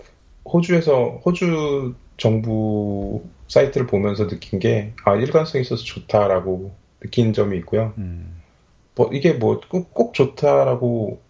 호주에서 0.44 1.22
호주 1.24 1.94
정부 2.16 3.24
사이트를 3.48 3.86
보면서 3.86 4.26
느낀 4.26 4.58
게, 4.58 4.92
아, 5.04 5.14
일관성이 5.14 5.62
있어서 5.62 5.84
좋다라고 5.84 6.74
느낀 7.00 7.32
점이 7.32 7.56
있고요. 7.58 7.92
음. 7.98 8.42
뭐, 8.94 9.10
이게 9.12 9.32
뭐, 9.32 9.60
꼭, 9.68 9.92
꼭 9.92 10.14
좋다라고 10.14 11.20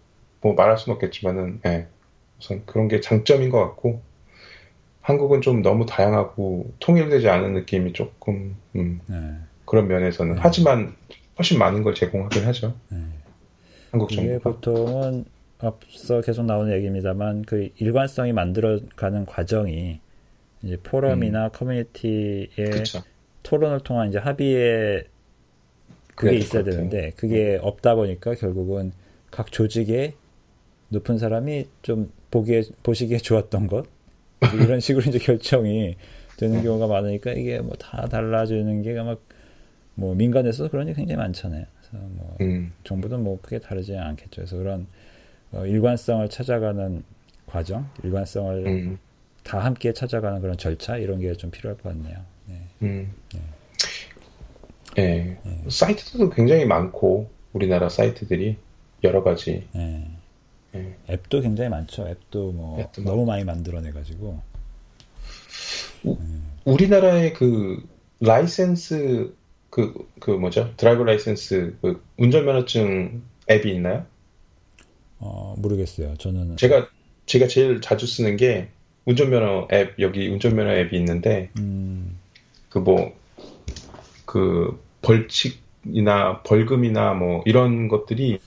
뭐 0.41 0.53
말할 0.53 0.77
수는 0.77 0.95
없겠지만은, 0.95 1.61
예. 1.65 1.87
우선 2.39 2.65
그런 2.65 2.87
게 2.87 3.01
장점인 3.01 3.49
것 3.49 3.59
같고, 3.59 4.01
한국은 5.07 5.39
좀 5.39 5.61
너무 5.61 5.85
다양하고 5.85 6.73
통일되지 6.81 7.29
않은 7.29 7.53
느낌이 7.53 7.93
조금, 7.93 8.57
음, 8.75 8.99
네. 9.07 9.15
그런 9.63 9.87
면에서는. 9.87 10.35
네. 10.35 10.39
하지만 10.43 10.97
훨씬 11.39 11.57
많은 11.57 11.81
걸 11.81 11.95
제공하긴 11.95 12.43
하죠. 12.43 12.75
네. 12.89 12.97
한국 13.91 14.11
정부가. 14.11 14.51
보통은 14.51 15.23
앞서 15.59 16.19
계속 16.19 16.43
나오는 16.43 16.73
얘기입니다만 16.75 17.43
그 17.43 17.69
일관성이 17.77 18.33
만들어가는 18.33 19.25
과정이 19.25 20.01
이제 20.61 20.75
포럼이나 20.83 21.45
음. 21.45 21.49
커뮤니티의 21.53 22.49
그쵸. 22.69 23.01
토론을 23.43 23.79
통한 23.79 24.09
이제 24.09 24.17
합의에 24.17 25.05
그게 26.15 26.35
있어야 26.35 26.65
되는데 26.65 27.13
그게 27.15 27.55
음. 27.55 27.59
없다 27.61 27.95
보니까 27.95 28.35
결국은 28.35 28.91
각 29.31 29.53
조직의 29.53 30.15
높은 30.89 31.17
사람이 31.17 31.69
좀 31.81 32.11
보기에 32.29 32.63
보시기에 32.83 33.19
좋았던 33.19 33.67
것 33.67 33.96
이런 34.53 34.79
식으로 34.79 35.05
이제 35.07 35.17
결정이 35.19 35.95
되는 36.37 36.63
경우가 36.63 36.87
많으니까 36.87 37.31
이게 37.33 37.59
뭐 37.59 37.75
다 37.79 38.07
달라지는 38.07 38.81
게막뭐 38.83 40.15
민간에서 40.15 40.69
그런 40.69 40.85
게 40.87 40.93
굉장히 40.93 41.17
많잖아요. 41.17 41.65
그래서 41.79 42.05
뭐 42.09 42.37
음. 42.41 42.71
정부도 42.83 43.17
뭐 43.17 43.39
크게 43.41 43.59
다르지 43.59 43.95
않겠죠. 43.97 44.35
그래서 44.35 44.57
그런 44.57 44.87
어, 45.51 45.65
일관성을 45.65 46.27
찾아가는 46.29 47.03
과정, 47.45 47.89
일관성을 48.03 48.67
음. 48.67 48.97
다 49.43 49.59
함께 49.59 49.93
찾아가는 49.93 50.41
그런 50.41 50.57
절차 50.57 50.97
이런 50.97 51.19
게 51.21 51.33
좀 51.35 51.49
필요할 51.51 51.77
것 51.77 51.89
같네요. 51.89 52.17
네. 52.47 52.61
음. 52.83 53.13
네. 53.33 53.39
네. 54.95 55.37
네. 55.43 55.63
사이트도 55.69 56.29
굉장히 56.31 56.65
많고 56.65 57.29
우리나라 57.53 57.87
사이트들이 57.89 58.57
여러 59.03 59.23
가지. 59.23 59.67
네. 59.73 60.05
네. 60.71 60.95
앱도 61.09 61.41
굉장히 61.41 61.69
많죠. 61.69 62.07
앱도 62.07 62.51
뭐 62.51 62.79
앱도 62.79 63.03
너무 63.03 63.25
많이 63.25 63.43
만들어내 63.43 63.91
가지고. 63.91 64.41
네. 66.03 66.17
우리나라의 66.65 67.33
그 67.33 67.83
라이센스 68.19 69.33
그, 69.69 69.93
그 70.19 70.31
뭐죠? 70.31 70.73
driver 70.77 71.03
license 71.03 71.75
그 71.81 72.01
운전면허증 72.17 73.21
앱이 73.49 73.73
있나요? 73.73 74.05
어, 75.19 75.55
모르겠어요. 75.57 76.15
저는 76.17 76.57
제가 76.57 76.89
제가 77.25 77.47
제일 77.47 77.81
자주 77.81 78.07
쓰는 78.07 78.37
게 78.37 78.69
운전면허 79.05 79.67
앱 79.71 79.95
여기 79.99 80.27
운전면허 80.27 80.71
앱이 80.71 80.97
있는데 80.97 81.49
음. 81.57 82.17
그 82.69 82.79
뭐그 82.79 83.13
그 84.25 84.83
벌칙이나 85.01 86.41
벌금이나 86.43 87.13
뭐 87.13 87.41
이런 87.45 87.87
것들이 87.87 88.39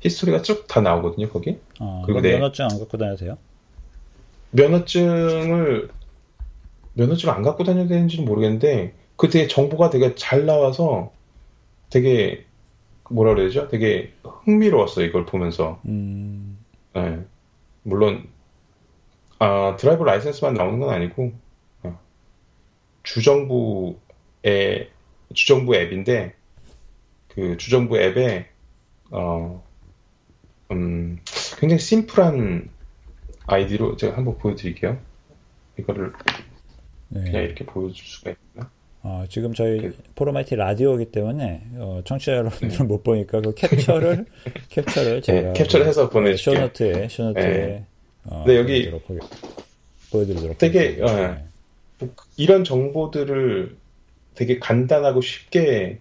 히스토리가 0.00 0.42
쭉 0.42 0.66
다 0.68 0.80
나오거든요 0.80 1.28
거기. 1.28 1.58
아, 1.80 2.02
그리고 2.06 2.20
면허증 2.20 2.66
안 2.66 2.78
갖고 2.78 2.96
다녀도돼요 2.98 3.36
면허증을 4.50 5.88
면허증 6.94 7.30
안 7.30 7.42
갖고 7.42 7.64
다녀야 7.64 7.86
되는지는 7.86 8.24
모르겠는데 8.24 8.94
그 9.16 9.28
되게 9.28 9.46
정보가 9.48 9.90
되게 9.90 10.14
잘 10.14 10.46
나와서 10.46 11.12
되게 11.90 12.44
뭐라 13.10 13.34
그래야죠? 13.34 13.68
되게 13.68 14.12
흥미로웠어요 14.22 15.06
이걸 15.06 15.24
보면서. 15.26 15.80
음. 15.86 16.58
네. 16.94 17.18
물론 17.82 18.28
아, 19.38 19.76
드라이브 19.78 20.02
라이센스만 20.04 20.54
나오는 20.54 20.78
건 20.80 20.90
아니고 20.90 21.32
어, 21.84 21.98
주정부의 23.04 24.90
주정부 25.34 25.74
앱인데 25.76 26.34
그 27.28 27.56
주정부 27.56 27.98
앱에 27.98 28.48
어, 29.10 29.62
음, 30.70 31.18
굉장히 31.58 31.80
심플한 31.80 32.68
아이디로 33.46 33.96
제가 33.96 34.16
한번 34.16 34.36
보여드릴게요. 34.38 34.98
이거를 35.78 36.12
네. 37.08 37.22
그냥 37.24 37.42
이렇게 37.44 37.64
보여줄 37.64 38.04
수가 38.06 38.30
있나? 38.54 38.70
어, 39.02 39.24
지금 39.30 39.54
저희 39.54 39.80
그, 39.80 39.96
포로마이티 40.16 40.56
라디오이기 40.56 41.12
때문에 41.12 41.62
어, 41.76 42.02
청취자 42.04 42.32
여러분들은 42.32 42.78
네. 42.78 42.84
못 42.84 43.02
보니까 43.02 43.40
그 43.40 43.54
캡처를 43.54 44.26
캡처를 44.68 45.14
네, 45.14 45.20
제가 45.20 45.40
네, 45.40 45.52
캡처를 45.54 45.86
해서 45.86 46.10
보내줄게요. 46.10 46.54
쇼노트에 46.56 47.08
쇼노트에 47.08 47.42
네. 47.44 47.86
어, 48.24 48.44
네, 48.46 48.56
여기 48.56 48.92
보여드리도록 50.10 50.58
되게 50.58 50.98
어, 51.00 51.06
네. 51.06 52.08
이런 52.36 52.64
정보들을 52.64 53.76
되게 54.34 54.58
간단하고 54.58 55.20
쉽게 55.20 55.98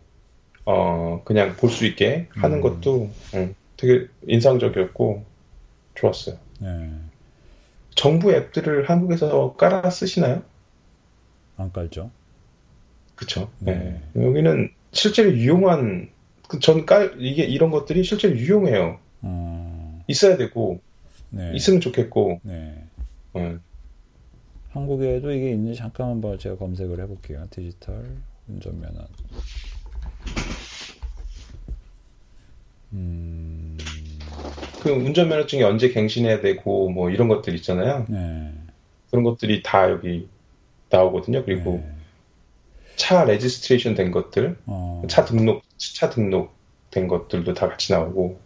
어, 0.65 1.21
그냥 1.23 1.55
볼 1.55 1.69
수 1.69 1.85
있게 1.85 2.27
하는 2.31 2.57
음. 2.57 2.61
것도 2.61 3.09
음, 3.35 3.55
되게 3.77 4.07
인상적이었고 4.27 5.23
좋았어요. 5.95 6.37
네. 6.59 6.91
정부 7.95 8.31
앱들을 8.31 8.89
한국에서 8.89 9.55
깔아 9.55 9.89
쓰시나요? 9.89 10.43
안 11.57 11.71
깔죠. 11.71 12.11
그렇죠. 13.15 13.49
네. 13.59 14.01
네. 14.13 14.23
여기는 14.23 14.69
실제로 14.91 15.31
유용한 15.33 16.09
그 16.47 16.59
전깔 16.59 17.15
이게 17.19 17.43
이런 17.43 17.71
것들이 17.71 18.03
실제로 18.03 18.35
유용해요. 18.35 18.99
음. 19.23 20.03
있어야 20.07 20.37
되고 20.37 20.79
네. 21.29 21.51
있으면 21.55 21.81
좋겠고. 21.81 22.39
네. 22.43 22.83
어. 23.33 23.57
한국에도 24.69 25.31
이게 25.31 25.51
있는지 25.51 25.79
잠깐 25.79 26.09
한번 26.09 26.37
제가 26.37 26.57
검색을 26.57 26.99
해볼게요. 27.01 27.47
디지털 27.49 28.05
운전면허. 28.47 29.07
음. 32.93 33.66
그 34.87 34.93
운전면허증이 34.93 35.63
언제 35.63 35.89
갱신해야 35.89 36.39
되고 36.39 36.89
뭐 36.89 37.09
이런 37.09 37.27
것들 37.27 37.53
있잖아요. 37.55 38.05
네. 38.07 38.53
그런 39.09 39.23
것들이 39.23 39.61
다 39.61 39.89
여기 39.89 40.29
나오거든요. 40.89 41.43
그리고 41.43 41.83
네. 41.83 41.91
차 42.95 43.25
registration 43.25 43.95
된 43.95 44.11
것들, 44.11 44.57
어. 44.65 45.03
차 45.09 45.25
등록, 45.25 45.63
차 45.77 46.09
등록 46.09 46.53
된 46.89 47.07
것들도 47.07 47.53
다 47.53 47.67
같이 47.67 47.91
나오고. 47.91 48.39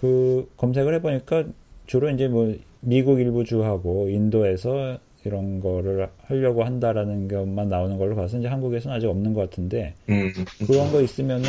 그 0.00 0.50
검색을 0.56 0.94
해보니까 0.94 1.44
주로 1.86 2.08
이제 2.10 2.26
뭐 2.26 2.54
미국 2.80 3.20
일부 3.20 3.44
주하고 3.44 4.08
인도에서 4.08 4.98
이런 5.24 5.60
거를 5.60 6.08
하려고 6.26 6.64
한다라는 6.64 7.28
것만 7.28 7.68
나오는 7.68 7.96
걸로 7.98 8.14
봐서 8.14 8.38
이제 8.38 8.46
한국에서는 8.48 8.96
아직 8.96 9.06
없는 9.08 9.32
것 9.34 9.40
같은데 9.48 9.94
음. 10.08 10.32
그런 10.66 10.92
거 10.92 11.00
있으면은 11.00 11.48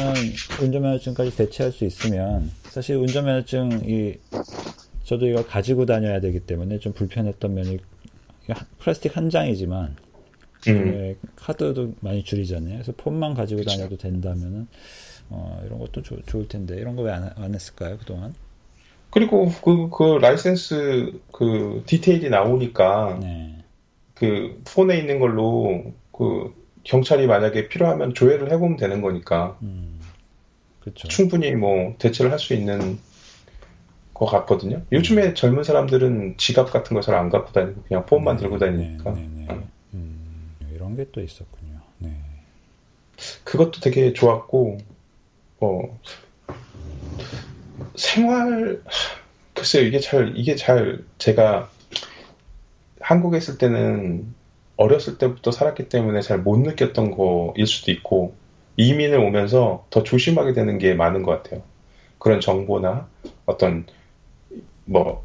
운전면허증까지 0.62 1.36
대체할 1.36 1.72
수 1.72 1.86
있으면 1.86 2.52
사실 2.64 2.96
운전면허증이 2.96 4.14
저도 5.04 5.28
이걸 5.28 5.46
가지고 5.46 5.86
다녀야 5.86 6.20
되기 6.20 6.40
때문에 6.40 6.80
좀 6.80 6.94
불편했던 6.94 7.54
면이 7.54 7.78
플라스틱 8.80 9.16
한 9.18 9.30
장이지만 9.30 9.96
음. 10.68 11.16
카드도 11.36 11.94
많이 12.00 12.24
줄이잖아요. 12.24 12.74
그래서 12.76 12.94
폰만 12.98 13.34
가지고 13.36 13.60
그쵸. 13.60 13.72
다녀도 13.72 13.98
된다면은 13.98 14.68
어, 15.30 15.62
이런 15.66 15.80
것도 15.80 16.02
조, 16.02 16.22
좋을 16.24 16.48
텐데 16.48 16.76
이런 16.78 16.96
거 16.96 17.04
왜 17.04 17.12
안 17.12 17.30
안 17.36 17.54
했을까요 17.54 17.98
그동안? 17.98 18.34
그리고 19.10 19.50
그, 19.64 19.90
그 19.90 20.18
라이센스 20.20 21.12
그 21.32 21.84
디테일이 21.86 22.30
나오니까 22.30 23.20
네. 23.22 23.55
그 24.16 24.62
폰에 24.66 24.98
있는 24.98 25.20
걸로 25.20 25.94
그 26.12 26.54
경찰이 26.84 27.28
만약에 27.28 27.68
필요하면 27.68 28.14
조회를 28.14 28.52
해보면 28.52 28.78
되는 28.78 29.02
거니까 29.02 29.58
음, 29.62 30.00
그렇죠. 30.80 31.08
충분히 31.08 31.52
뭐 31.52 31.96
대처를 32.00 32.32
할 32.32 32.40
수 32.40 32.54
있는 32.54 33.00
것 34.14 34.26
같거든요. 34.28 34.82
요즘에 34.94 35.24
음. 35.30 35.36
젊은 35.36 35.64
사람들은 35.64 36.36
지갑 36.38 36.72
같은 36.72 36.94
거 36.96 37.02
잘 37.02 37.16
안 37.16 37.30
갖고 37.30 37.52
다니고 37.52 37.84
그냥 37.84 38.06
폰만 38.06 38.36
네, 38.38 38.42
들고 38.44 38.58
다니니까 38.60 39.12
네, 39.14 39.22
네, 39.36 39.46
네. 39.50 39.60
음, 39.94 40.56
이런 40.74 40.96
게 40.96 41.06
또 41.12 41.22
있었군요. 41.22 41.80
네. 41.98 42.12
그것도 43.44 43.82
되게 43.82 44.14
좋았고 44.14 44.78
어, 45.60 46.00
생활 47.96 48.82
글쎄요 49.54 49.86
이게 49.86 50.00
잘 50.00 50.34
이게 50.36 50.56
잘 50.56 51.04
제가 51.18 51.70
한국에 53.06 53.38
있을 53.38 53.60
때는 53.60 54.34
어렸을 54.78 55.20
때부터 55.20 55.52
살았기 55.52 55.90
때문에 55.90 56.22
잘 56.22 56.40
못 56.40 56.58
느꼈던 56.58 57.12
거일 57.12 57.68
수도 57.68 57.92
있고 57.92 58.34
이민을 58.78 59.20
오면서 59.20 59.86
더 59.92 60.02
조심하게 60.02 60.54
되는 60.54 60.80
게 60.80 60.96
많은 60.96 61.22
것 61.22 61.32
같아요. 61.44 61.62
그런 62.18 62.40
정보나 62.42 63.08
어떤 63.46 63.86
뭐 64.86 65.24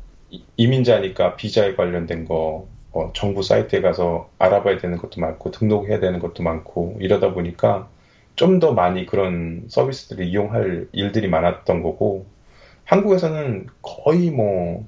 이민자니까 0.59 1.37
비자에 1.37 1.74
관련된 1.74 2.26
거, 2.26 2.68
어, 2.93 3.12
정부 3.14 3.43
사이트에 3.43 3.81
가서 3.81 4.28
알아봐야 4.39 4.76
되는 4.78 4.99
것도 4.99 5.20
많고 5.22 5.51
등록해야 5.51 6.01
되는 6.01 6.18
것도 6.18 6.43
많고 6.43 6.99
이러다 7.01 7.33
보니까 7.33 7.89
좀 8.37 8.61
더 8.61 8.72
많이 8.74 9.07
그런 9.07 9.64
서비스들을 9.68 10.26
이용할 10.26 10.89
일들이 10.93 11.28
많았던 11.28 11.83
거고 11.83 12.26
한국에서는 12.85 13.68
거의 13.83 14.31
뭐 14.31 14.87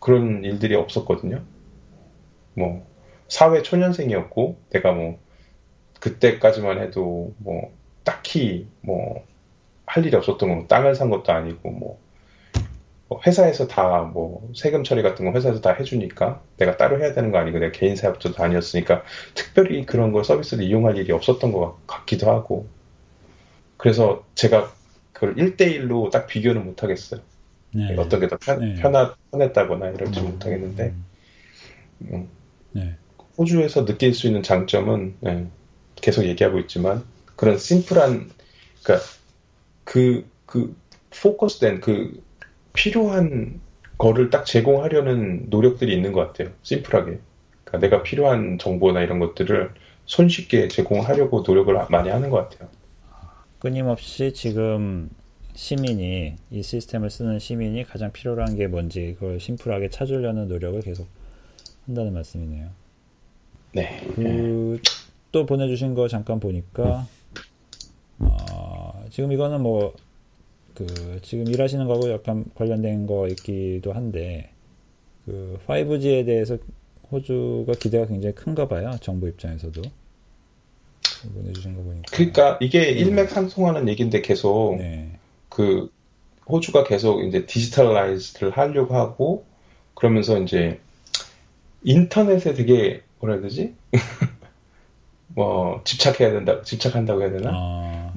그런 0.00 0.44
일들이 0.44 0.76
없었거든요. 0.76 1.42
뭐 2.58 2.86
사회 3.28 3.62
초년생이었고 3.62 4.58
내가 4.70 4.92
뭐 4.92 5.18
그때까지만 6.00 6.80
해도 6.80 7.34
뭐 7.38 7.72
딱히 8.04 8.66
뭐 8.82 9.28
할 9.88 10.04
일이 10.04 10.14
없었던 10.16 10.48
거 10.48 10.66
땅을 10.66 10.94
산 10.94 11.08
것도 11.10 11.32
아니고 11.32 11.70
뭐, 11.70 11.98
뭐 13.08 13.20
회사에서 13.26 13.66
다 13.66 14.02
뭐 14.12 14.50
세금 14.54 14.84
처리 14.84 15.02
같은 15.02 15.24
거 15.24 15.32
회사에서 15.32 15.60
다 15.60 15.72
해주니까 15.72 16.42
내가 16.58 16.76
따로 16.76 17.00
해야 17.00 17.14
되는 17.14 17.30
거 17.32 17.38
아니고 17.38 17.58
내가 17.58 17.72
개인 17.72 17.96
사업자도 17.96 18.34
다녔으니까 18.34 19.02
특별히 19.34 19.86
그런 19.86 20.12
걸 20.12 20.24
서비스를 20.24 20.64
이용할 20.64 20.96
일이 20.98 21.10
없었던 21.12 21.52
것 21.52 21.78
같기도 21.86 22.30
하고 22.30 22.66
그래서 23.78 24.24
제가 24.34 24.70
그걸 25.12 25.34
1대1로 25.36 26.10
딱 26.10 26.26
비교는 26.26 26.64
못 26.64 26.82
하겠어요. 26.82 27.20
네. 27.74 27.96
어떤 27.96 28.20
게 28.20 28.28
더 28.28 28.36
편, 28.38 28.60
네. 28.60 28.74
편하, 28.80 29.14
편했다거나 29.32 29.90
이럴지 29.90 30.20
음, 30.20 30.26
못 30.26 30.44
하겠는데, 30.46 30.94
음. 32.02 32.28
네. 32.78 32.94
호주에서 33.36 33.84
느낄 33.84 34.14
수 34.14 34.26
있는 34.26 34.42
장점은, 34.42 35.14
네, 35.20 35.46
계속 35.96 36.24
얘기하고 36.24 36.58
있지만, 36.60 37.04
그런 37.36 37.58
심플한, 37.58 38.30
그니까, 38.82 39.04
그, 39.84 40.26
그, 40.46 40.76
포커스된 41.10 41.80
그, 41.80 42.22
필요한 42.72 43.60
거를 43.96 44.30
딱 44.30 44.44
제공하려는 44.44 45.46
노력들이 45.50 45.92
있는 45.94 46.12
것 46.12 46.26
같아요. 46.26 46.54
심플하게. 46.62 47.18
그러니까 47.64 47.78
내가 47.78 48.02
필요한 48.02 48.58
정보나 48.58 49.02
이런 49.02 49.18
것들을 49.18 49.72
손쉽게 50.06 50.68
제공하려고 50.68 51.42
노력을 51.46 51.74
많이 51.90 52.08
하는 52.08 52.30
것 52.30 52.48
같아요. 52.48 52.68
끊임없이 53.58 54.32
지금 54.32 55.10
시민이 55.54 56.36
이 56.52 56.62
시스템을 56.62 57.10
쓰는 57.10 57.40
시민이 57.40 57.82
가장 57.84 58.12
필요로 58.12 58.42
한게 58.42 58.68
뭔지 58.68 59.16
그걸 59.18 59.40
심플하게 59.40 59.88
찾으려는 59.90 60.46
노력을 60.46 60.80
계속 60.80 61.08
한다는 61.88 62.14
말씀이네요. 62.14 62.68
네. 63.72 64.00
그, 64.14 64.80
또 65.32 65.44
보내주신 65.44 65.94
거 65.94 66.06
잠깐 66.06 66.38
보니까 66.38 67.06
어, 68.20 69.04
지금 69.10 69.32
이거는 69.32 69.62
뭐 69.62 69.92
그 70.78 71.20
지금 71.22 71.48
일하시는 71.48 71.88
거하고 71.88 72.12
약간 72.12 72.44
관련된 72.54 73.08
거 73.08 73.26
있기도 73.26 73.92
한데 73.92 74.50
그 75.26 75.58
5G에 75.66 76.24
대해서 76.24 76.56
호주가 77.10 77.72
기대가 77.72 78.06
굉장히 78.06 78.36
큰가 78.36 78.68
봐요. 78.68 78.92
정부 79.00 79.26
입장에서도. 79.26 79.82
보내주신 81.34 81.74
거 81.74 81.82
보니까. 81.82 82.02
그러니까 82.12 82.58
이게 82.60 82.80
네. 82.80 82.90
일맥상통하는 82.90 83.88
얘기인데 83.88 84.22
계속 84.22 84.76
네. 84.78 85.18
그 85.48 85.90
호주가 86.48 86.84
계속 86.84 87.24
이제 87.24 87.44
디지털라이즈를 87.44 88.52
하려고 88.52 88.94
하고 88.94 89.44
그러면서 89.94 90.40
이제 90.40 90.78
인터넷에 91.82 92.54
되게 92.54 93.02
뭐라 93.20 93.36
해야 93.36 93.42
되지? 93.42 93.74
뭐 95.28 95.82
집착해야 95.84 96.32
된다, 96.32 96.62
집착한다고 96.62 97.22
해야 97.22 97.30
되나? 97.30 97.50
아... 97.52 98.12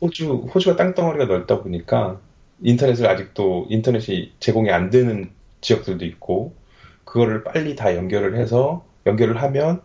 호주 0.00 0.48
호주가 0.54 0.76
땅덩어리가 0.76 1.26
넓다 1.26 1.62
보니까 1.62 2.20
인터넷을 2.62 3.06
아직도 3.06 3.66
인터넷이 3.68 4.32
제공이 4.40 4.70
안 4.70 4.90
되는 4.90 5.30
지역들도 5.60 6.04
있고 6.04 6.54
그거를 7.04 7.42
빨리 7.44 7.74
다 7.74 7.96
연결을 7.96 8.36
해서 8.36 8.84
연결을 9.06 9.40
하면 9.42 9.80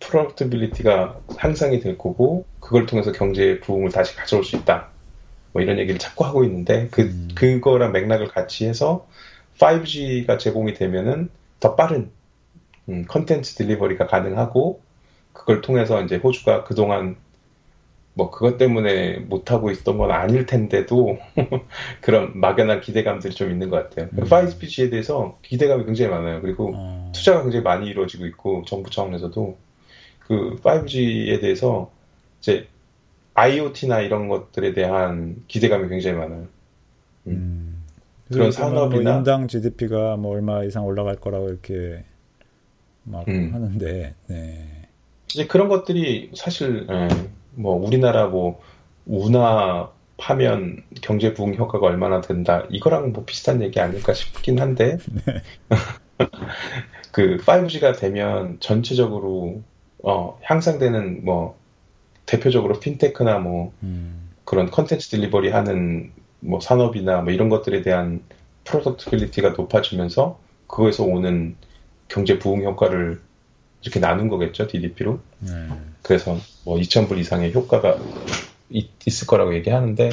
productivity가 0.00 1.20
향상이 1.38 1.80
될 1.80 1.96
거고 1.96 2.44
그걸 2.60 2.86
통해서 2.86 3.12
경제 3.12 3.60
부흥을 3.60 3.90
다시 3.90 4.14
가져올 4.14 4.44
수 4.44 4.56
있다. 4.56 4.88
뭐 5.52 5.62
이런 5.62 5.78
얘기를 5.78 5.98
자꾸 5.98 6.24
하고 6.26 6.44
있는데 6.44 6.88
그 6.90 7.02
음. 7.02 7.28
그거랑 7.34 7.92
맥락을 7.92 8.28
같이 8.28 8.66
해서 8.66 9.06
5G가 9.58 10.38
제공이 10.38 10.74
되면은 10.74 11.30
더 11.60 11.76
빠른 11.76 11.96
음, 11.96 12.10
contents 13.08 13.56
delivery가 13.56 14.06
가능하고 14.06 14.80
그걸 15.32 15.60
통해서 15.60 16.02
이제 16.02 16.16
호주가 16.16 16.64
그동안 16.64 17.16
뭐 18.14 18.30
그것 18.30 18.56
때문에 18.56 19.18
못 19.18 19.50
하고 19.50 19.70
있었던 19.70 19.98
건 19.98 20.10
아닐 20.10 20.46
텐데도 20.46 21.18
그런 22.00 22.32
막연한 22.40 22.80
기대감들이 22.80 23.34
좀 23.34 23.50
있는 23.50 23.68
것 23.68 23.76
같아요. 23.76 24.08
음. 24.12 24.24
5G에 24.24 24.90
대해서 24.90 25.38
기대감이 25.42 25.84
굉장히 25.84 26.10
많아요. 26.10 26.40
그리고 26.40 26.72
어. 26.74 27.12
투자가 27.14 27.42
굉장히 27.42 27.62
많이 27.62 27.88
이루어지고 27.88 28.24
있고 28.26 28.64
정부 28.66 28.88
차원에서도 28.90 29.58
그 30.20 30.56
5G에 30.62 31.42
대해서 31.42 31.90
이제 32.40 32.68
IoT나 33.34 34.00
이런 34.00 34.28
것들에 34.28 34.72
대한 34.72 35.36
기대감이 35.46 35.90
굉장히 35.90 36.16
많아요. 36.16 36.46
음. 37.26 37.32
음. 37.32 37.84
그런 38.32 38.50
산업이나 38.50 39.10
뭐 39.10 39.18
인당 39.18 39.46
GDP가 39.46 40.16
뭐 40.16 40.32
얼마 40.32 40.64
이상 40.64 40.86
올라갈 40.86 41.16
거라고 41.16 41.48
이렇게 41.48 42.02
막 43.06 43.26
음. 43.28 43.50
하는데 43.52 44.14
네. 44.26 44.66
이제 45.32 45.46
그런 45.46 45.68
것들이 45.68 46.30
사실 46.34 46.86
예, 46.90 47.08
뭐 47.54 47.74
우리나라 47.74 48.26
뭐 48.26 48.60
운하 49.06 49.90
파면 50.16 50.82
경제 51.02 51.34
부흥 51.34 51.54
효과가 51.54 51.86
얼마나 51.86 52.20
된다 52.20 52.64
이거랑 52.70 53.12
뭐 53.12 53.24
비슷한 53.24 53.62
얘기 53.62 53.80
아닐까 53.80 54.12
싶긴 54.12 54.60
한데 54.60 54.98
네. 55.26 55.42
그 57.12 57.38
5G가 57.38 57.98
되면 57.98 58.58
전체적으로 58.60 59.62
어, 60.02 60.38
향상되는 60.42 61.24
뭐 61.24 61.56
대표적으로 62.26 62.80
핀테크나 62.80 63.38
뭐 63.38 63.72
음. 63.82 64.30
그런 64.44 64.70
contents 64.70 65.08
delivery 65.08 65.50
하는 65.50 66.12
뭐 66.40 66.60
산업이나 66.60 67.22
뭐 67.22 67.32
이런 67.32 67.48
것들에 67.48 67.82
대한 67.82 68.22
productivity가 68.64 69.50
높아지면서 69.50 70.38
그거에서 70.66 71.04
오는 71.04 71.56
경제 72.08 72.38
부흥 72.38 72.64
효과를 72.64 73.20
이렇게 73.82 74.00
나눈 74.00 74.28
거겠죠 74.28 74.66
DDP로. 74.66 75.20
네. 75.40 75.52
그래서 76.02 76.38
뭐 76.64 76.78
2,000불 76.78 77.18
이상의 77.18 77.52
효과가 77.54 77.98
있, 78.70 78.90
있을 79.06 79.26
거라고 79.26 79.54
얘기하는데 79.54 80.10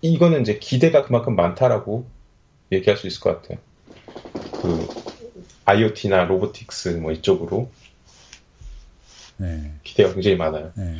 이거는 0.00 0.42
이제 0.42 0.58
기대가 0.58 1.04
그만큼 1.04 1.36
많다라고 1.36 2.06
얘기할 2.72 2.96
수 2.96 3.06
있을 3.06 3.20
것 3.20 3.42
같아요. 3.42 3.58
그 4.60 4.88
IoT나 5.64 6.24
로보틱스 6.24 6.88
뭐 7.00 7.12
이쪽으로 7.12 7.70
네. 9.38 9.72
기대가 9.82 10.12
굉장히 10.12 10.36
많아요. 10.36 10.72
네. 10.76 10.96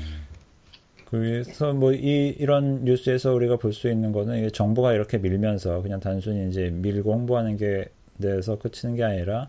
그래서 1.07 1.73
뭐 1.73 1.93
이 1.95 2.35
이런 2.39 2.85
뉴스에서 2.85 3.33
우리가 3.33 3.57
볼 3.57 3.73
수 3.73 3.91
있는 3.91 4.13
거는 4.13 4.53
정부가 4.53 4.93
이렇게 4.93 5.17
밀면서 5.19 5.81
그냥 5.83 6.01
단순히 6.01 6.49
이제 6.51 6.69
밀고 6.71 7.13
홍보하는 7.13 7.57
게 7.57 7.87
돼서 8.21 8.59
끝이는 8.59 8.97
게 8.97 9.05
아니라 9.05 9.49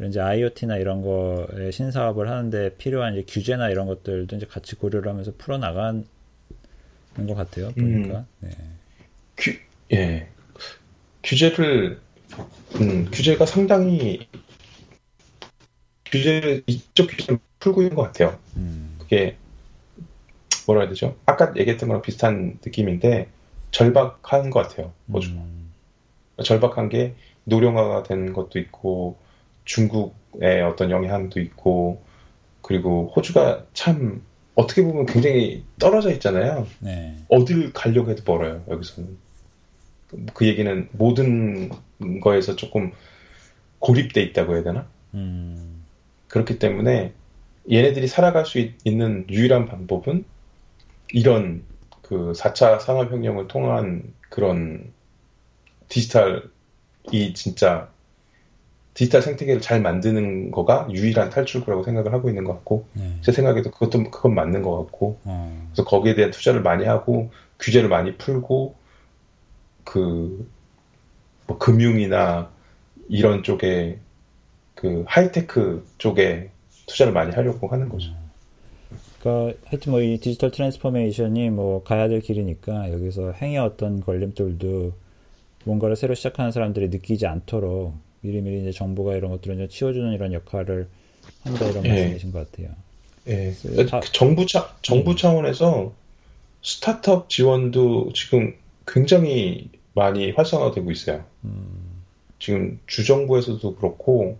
이런 0.00 0.08
이제 0.08 0.18
IoT나 0.18 0.78
이런 0.78 1.02
거에 1.02 1.70
신사업을 1.70 2.30
하는데 2.30 2.74
필요한 2.78 3.12
이제 3.12 3.24
규제나 3.28 3.68
이런 3.68 3.86
것들도 3.86 4.34
이제 4.34 4.46
같이 4.46 4.74
고려를 4.74 5.10
하면서 5.10 5.30
풀어 5.36 5.58
나가는 5.58 6.06
것 7.16 7.34
같아요. 7.34 7.70
보니까. 7.72 8.20
음. 8.20 8.26
네. 8.40 8.50
규, 9.36 9.52
예. 9.92 10.26
규제를 11.22 12.00
음, 12.80 13.10
규제가 13.12 13.44
상당히 13.44 14.26
규제 16.06 16.62
이쪽 16.66 17.08
규제를 17.08 17.38
풀고 17.58 17.82
있는 17.82 17.94
것 17.94 18.04
같아요. 18.04 18.38
음. 18.56 18.96
그게 19.00 19.36
뭐라 20.66 20.82
해야 20.82 20.88
되죠? 20.88 21.14
아까 21.26 21.52
얘기했던 21.54 21.90
거랑 21.90 22.00
비슷한 22.00 22.58
느낌인데 22.64 23.28
절박한 23.70 24.48
것 24.48 24.62
같아요. 24.66 24.94
호주가 25.12 25.42
음. 25.42 25.72
절박한 26.42 26.88
게 26.88 27.14
노령화가 27.44 28.04
된 28.04 28.32
것도 28.32 28.58
있고 28.58 29.18
중국의 29.64 30.62
어떤 30.62 30.90
영향도 30.90 31.40
있고 31.40 32.02
그리고 32.62 33.12
호주가 33.14 33.64
참 33.72 34.22
어떻게 34.54 34.82
보면 34.82 35.06
굉장히 35.06 35.64
떨어져 35.78 36.10
있잖아요. 36.12 36.66
네. 36.80 37.16
어딜 37.28 37.72
가려고 37.72 38.10
해도 38.10 38.22
멀어요. 38.26 38.62
여기서는 38.68 39.16
그 40.34 40.46
얘기는 40.46 40.88
모든 40.92 41.70
거에서 42.20 42.56
조금 42.56 42.92
고립돼 43.78 44.22
있다고 44.22 44.54
해야 44.54 44.62
되나? 44.62 44.86
음. 45.14 45.84
그렇기 46.28 46.58
때문에 46.58 47.12
얘네들이 47.70 48.06
살아갈 48.06 48.46
수 48.46 48.58
있, 48.58 48.74
는 48.84 49.26
유일한 49.28 49.66
방법은 49.66 50.24
이런 51.12 51.62
그 52.02 52.32
4차 52.32 52.80
산업혁명을 52.80 53.48
통한 53.48 54.12
그런 54.28 54.92
디지털이 55.88 57.34
진짜 57.34 57.88
디지털 59.00 59.22
생태계를 59.22 59.62
잘 59.62 59.80
만드는 59.80 60.50
거가 60.50 60.86
유일한 60.92 61.30
탈출구라고 61.30 61.84
생각을 61.84 62.12
하고 62.12 62.28
있는 62.28 62.44
것 62.44 62.52
같고 62.52 62.86
네. 62.92 63.14
제 63.22 63.32
생각에도 63.32 63.70
그것도 63.70 64.10
그건 64.10 64.34
맞는 64.34 64.60
것 64.60 64.76
같고 64.76 65.18
어. 65.24 65.68
그래서 65.70 65.88
거기에 65.88 66.14
대한 66.14 66.30
투자를 66.30 66.60
많이 66.60 66.84
하고 66.84 67.30
규제를 67.58 67.88
많이 67.88 68.18
풀고 68.18 68.74
그 69.84 70.46
뭐 71.46 71.56
금융이나 71.58 72.50
이런 73.08 73.42
쪽에 73.42 73.98
그 74.74 75.04
하이테크 75.08 75.84
쪽에 75.96 76.50
투자를 76.86 77.14
많이 77.14 77.32
하려고 77.32 77.68
하는 77.68 77.88
거죠. 77.88 78.12
그러니까 79.18 79.58
하여튼 79.64 79.92
뭐 79.92 80.02
이 80.02 80.18
디지털 80.18 80.50
transformation이 80.50 81.48
뭐 81.48 81.82
가야 81.82 82.08
될 82.08 82.20
길이니까 82.20 82.92
여기서 82.92 83.32
행여 83.32 83.58
어떤 83.58 84.00
걸림돌도 84.00 84.92
뭔가를 85.64 85.96
새로 85.96 86.14
시작하는 86.14 86.52
사람들이 86.52 86.90
느끼지 86.90 87.26
않도록 87.26 87.94
미리미리 88.20 88.60
이제 88.62 88.72
정부가 88.72 89.16
이런 89.16 89.30
것들을 89.30 89.56
이제 89.56 89.68
치워주는 89.68 90.12
이런 90.12 90.32
역할을 90.32 90.88
한다 91.44 91.66
이런 91.66 91.84
예. 91.84 91.88
말씀이신 91.88 92.32
것 92.32 92.50
같아요. 92.50 92.70
예. 93.28 93.54
다, 93.86 94.00
정부 94.12 94.46
차 94.46 94.74
정부 94.82 95.12
음. 95.12 95.16
차원에서 95.16 95.92
스타트업 96.62 97.28
지원도 97.28 98.12
지금 98.14 98.54
굉장히 98.86 99.70
많이 99.94 100.30
활성화되고 100.32 100.90
있어요. 100.90 101.24
음. 101.44 102.02
지금 102.38 102.80
주정부에서도 102.86 103.76
그렇고 103.76 104.38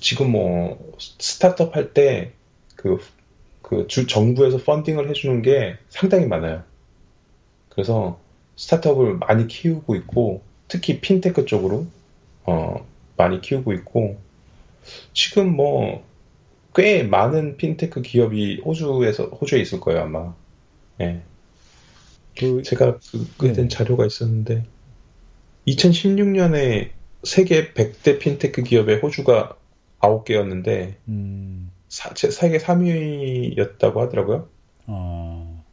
지금 0.00 0.32
뭐 0.32 0.94
스타트업 0.98 1.76
할 1.76 1.92
때그 1.94 2.98
그 3.62 3.86
주 3.86 4.06
정부에서 4.06 4.58
펀딩을 4.58 5.08
해주는 5.08 5.42
게 5.42 5.76
상당히 5.88 6.26
많아요. 6.26 6.64
그래서 7.68 8.18
스타트업을 8.56 9.14
많이 9.18 9.46
키우고 9.46 9.94
있고 9.94 10.42
특히 10.66 11.00
핀테크 11.00 11.46
쪽으로 11.46 11.86
어, 12.50 12.86
많이 13.16 13.40
키우고 13.40 13.72
있고 13.72 14.18
지금 15.12 15.54
뭐 15.56 16.10
꽤 16.74 17.02
많은 17.02 17.56
핀테크 17.56 18.02
기업이 18.02 18.62
호주에서 18.64 19.24
호주에 19.26 19.60
있을 19.60 19.80
거예요 19.80 20.02
아마. 20.02 20.34
예. 21.00 21.22
그, 22.38 22.62
제가 22.62 22.98
그, 23.10 23.28
그때 23.36 23.62
네. 23.62 23.68
자료가 23.68 24.06
있었는데 24.06 24.64
2016년에 25.66 26.90
세계 27.24 27.72
100대 27.72 28.18
핀테크 28.20 28.62
기업의 28.62 29.00
호주가 29.00 29.56
9개였는데 29.98 30.94
음. 31.08 31.70
사, 31.88 32.14
세계 32.14 32.58
3위였다고 32.58 33.96
하더라고요. 33.96 34.48
어. 34.86 35.64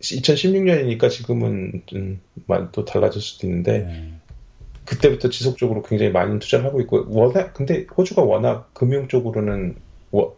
2016년이니까 0.00 1.10
지금은 1.10 1.82
좀 1.86 2.20
또 2.72 2.84
달라질 2.84 3.22
수도 3.22 3.46
있는데 3.46 3.78
네. 3.78 4.12
그때부터 4.84 5.30
지속적으로 5.30 5.82
굉장히 5.82 6.12
많은 6.12 6.38
투자를 6.38 6.66
하고 6.66 6.80
있고 6.80 7.06
워낙 7.08 7.54
근데 7.54 7.86
호주가 7.96 8.22
워낙 8.22 8.70
금융 8.74 9.08
쪽으로는 9.08 9.76
워, 10.10 10.36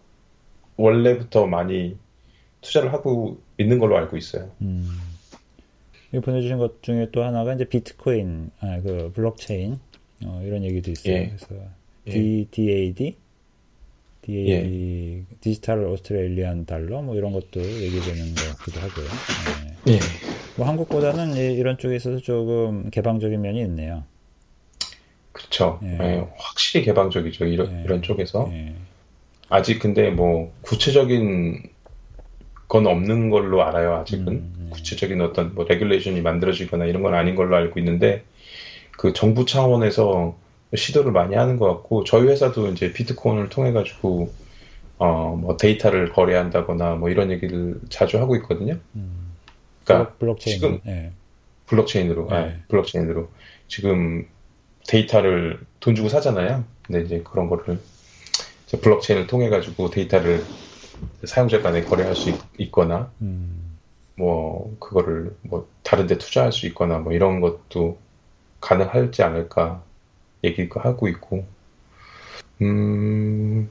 원래부터 0.76 1.46
많이 1.46 1.96
투자를 2.60 2.92
하고 2.92 3.38
있는 3.58 3.78
걸로 3.78 3.96
알고 3.96 4.16
있어요. 4.16 4.50
음. 4.62 4.88
보내주신 6.22 6.58
것 6.58 6.82
중에 6.82 7.08
또 7.12 7.24
하나가 7.24 7.54
이제 7.54 7.64
비트코인, 7.64 8.50
아, 8.60 8.80
그 8.80 9.10
블록체인 9.14 9.80
어, 10.24 10.42
이런 10.44 10.62
얘기도 10.62 10.92
있어요. 10.92 11.14
예. 11.14 11.26
그래서 11.26 11.64
예. 12.06 12.10
D, 12.10 12.48
DAD, 12.50 13.16
DAD, 14.22 14.50
예. 14.50 15.22
디지털 15.40 15.84
오스트레일리안 15.84 16.66
달러 16.66 17.02
뭐 17.02 17.16
이런 17.16 17.32
것도 17.32 17.60
얘기되는 17.60 18.34
것 18.34 18.58
같기도 18.58 18.80
하고요. 18.80 19.06
네. 19.86 19.94
예. 19.94 19.98
뭐 20.56 20.66
한국보다는 20.68 21.34
이런 21.34 21.78
쪽에 21.78 21.96
있어서 21.96 22.18
조금 22.18 22.90
개방적인 22.90 23.40
면이 23.40 23.60
있네요. 23.62 24.04
그렇죠. 25.54 25.78
예. 25.84 25.98
예, 26.00 26.26
확실히 26.36 26.84
개방적이죠. 26.84 27.46
이런, 27.46 27.78
예. 27.78 27.84
이런 27.84 28.02
쪽에서. 28.02 28.50
예. 28.52 28.74
아직 29.48 29.78
근데 29.78 30.10
뭐 30.10 30.52
구체적인 30.62 31.62
건 32.66 32.86
없는 32.86 33.30
걸로 33.30 33.62
알아요. 33.62 33.94
아직은 33.96 34.28
음, 34.28 34.54
음. 34.58 34.70
구체적인 34.72 35.20
어떤 35.20 35.54
뭐 35.54 35.64
regulation이 35.68 36.22
만들어지거나 36.22 36.86
이런 36.86 37.02
건 37.02 37.14
아닌 37.14 37.34
걸로 37.34 37.54
알고 37.56 37.78
있는데 37.78 38.24
그 38.92 39.12
정부 39.12 39.44
차원에서 39.44 40.36
시도를 40.74 41.12
많이 41.12 41.36
하는 41.36 41.56
것 41.56 41.68
같고 41.68 42.04
저희 42.04 42.26
회사도 42.26 42.68
이제 42.68 42.92
비트코인을 42.92 43.48
통해 43.48 43.72
가지고 43.72 44.32
어 44.98 45.36
뭐 45.36 45.56
데이터를 45.56 46.10
거래한다거나 46.10 46.94
뭐 46.94 47.10
이런 47.10 47.30
얘기를 47.30 47.80
자주 47.90 48.18
하고 48.18 48.34
있거든요. 48.36 48.78
음. 48.96 49.34
그러니까 49.84 50.12
블록체인 50.14 50.56
지금 50.56 50.80
예. 50.86 51.12
블록체인으로, 51.66 52.28
네. 52.30 52.40
네, 52.40 52.56
블록체인으로 52.68 53.28
지금 53.68 54.26
데이터를 54.86 55.60
돈 55.80 55.94
주고 55.94 56.08
사잖아요. 56.08 56.64
근데 56.82 57.02
이제 57.02 57.22
그런 57.24 57.48
거를 57.48 57.78
이제 58.66 58.80
블록체인을 58.80 59.26
통해 59.26 59.48
가지고 59.48 59.90
데이터를 59.90 60.44
사용자 61.24 61.62
간에 61.62 61.84
거래할 61.84 62.14
수 62.14 62.30
있, 62.58 62.70
거나 62.70 63.10
음. 63.20 63.78
뭐 64.16 64.76
그거를 64.78 65.36
뭐 65.42 65.68
다른 65.82 66.06
데 66.06 66.18
투자할 66.18 66.52
수 66.52 66.66
있거나 66.68 66.98
뭐 66.98 67.12
이런 67.12 67.40
것도 67.40 67.98
가능할지 68.60 69.22
않을까 69.22 69.82
얘기가 70.44 70.80
하고 70.82 71.08
있고 71.08 71.44
음, 72.62 73.68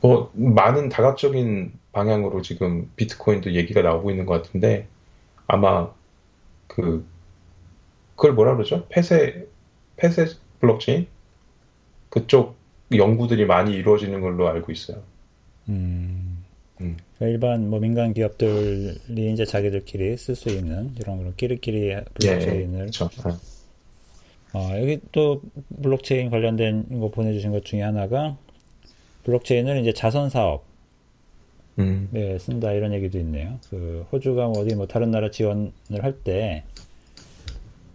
뭐 0.00 0.30
많은 0.34 0.88
다각적인 0.88 1.72
방향으로 1.92 2.42
지금 2.42 2.90
비트코인도 2.96 3.54
얘기가 3.54 3.82
나오고 3.82 4.10
있는 4.10 4.26
것 4.26 4.42
같은데 4.42 4.86
아마 5.46 5.90
그 6.66 7.04
그걸 8.16 8.32
뭐라 8.32 8.54
그러죠? 8.54 8.86
폐쇄 8.88 9.46
폐쇄 9.98 10.26
블록체인 10.60 11.06
그쪽 12.08 12.56
연구들이 12.94 13.44
많이 13.46 13.74
이루어지는 13.74 14.20
걸로 14.20 14.48
알고 14.48 14.72
있어요. 14.72 15.02
음. 15.68 16.44
음. 16.80 16.96
그러니까 17.16 17.26
일반 17.26 17.68
뭐 17.68 17.80
민간 17.80 18.14
기업들이 18.14 19.32
이제 19.32 19.44
자기들끼리 19.44 20.16
쓸 20.16 20.34
수 20.34 20.48
있는 20.48 20.94
이런 20.98 21.18
그런 21.18 21.36
끼리끼리 21.36 21.94
블록체인을. 22.14 22.74
예, 22.74 22.80
그렇죠. 22.82 23.10
어, 24.54 24.70
여기 24.80 24.98
또 25.12 25.42
블록체인 25.82 26.30
관련된 26.30 27.00
거 27.00 27.10
보내주신 27.10 27.50
것 27.50 27.64
중에 27.64 27.82
하나가 27.82 28.36
블록체인을 29.24 29.80
이제 29.82 29.92
자선 29.92 30.30
사업 30.30 30.64
음. 31.78 32.08
네, 32.12 32.38
쓴다 32.38 32.72
이런 32.72 32.92
얘기도 32.94 33.18
있네요. 33.18 33.58
그 33.70 34.06
호주가 34.10 34.46
뭐 34.48 34.60
어디 34.60 34.74
뭐 34.74 34.86
다른 34.86 35.10
나라 35.10 35.30
지원을 35.30 35.72
할 36.02 36.14
때 36.24 36.64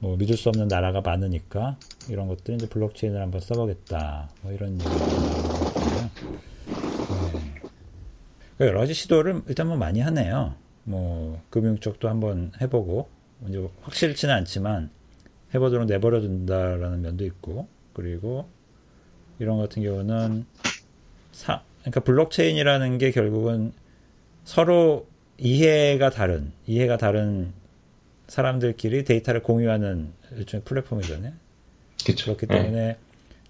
뭐 0.03 0.17
믿을 0.17 0.35
수 0.35 0.49
없는 0.49 0.67
나라가 0.67 0.99
많으니까 0.99 1.77
이런 2.09 2.27
것들 2.27 2.55
이제 2.55 2.67
블록체인을 2.67 3.21
한번 3.21 3.39
써보겠다. 3.39 4.29
뭐 4.41 4.51
이런 4.51 4.73
얘기가 4.73 4.89
나오거든요. 4.89 6.09
네. 6.09 7.61
그러니까 8.57 8.67
여러 8.67 8.79
가지 8.81 8.93
시도를 8.93 9.43
일단 9.47 9.67
뭐 9.67 9.77
많이 9.77 10.01
하네요. 10.01 10.55
뭐 10.83 11.41
금융 11.49 11.79
쪽도 11.79 12.09
한번 12.09 12.51
해보고 12.59 13.07
이제 13.47 13.65
확실치는 13.83 14.33
않지만 14.35 14.89
해보도록 15.55 15.85
내버려 15.85 16.19
둔다라는 16.19 17.01
면도 17.01 17.23
있고 17.23 17.69
그리고 17.93 18.49
이런 19.39 19.57
같은 19.57 19.83
경우는 19.83 20.45
사 21.31 21.63
그러니까 21.79 22.01
블록체인이라는 22.01 22.97
게 22.97 23.11
결국은 23.11 23.71
서로 24.43 25.07
이해가 25.37 26.09
다른 26.09 26.51
이해가 26.67 26.97
다른 26.97 27.53
사람들끼리 28.28 29.03
데이터를 29.03 29.43
공유하는 29.43 30.11
일종의 30.38 30.63
플랫폼이잖아요. 30.63 31.34
그쵸. 32.05 32.36
그렇기 32.36 32.47
때문에 32.47 32.71
네. 32.71 32.97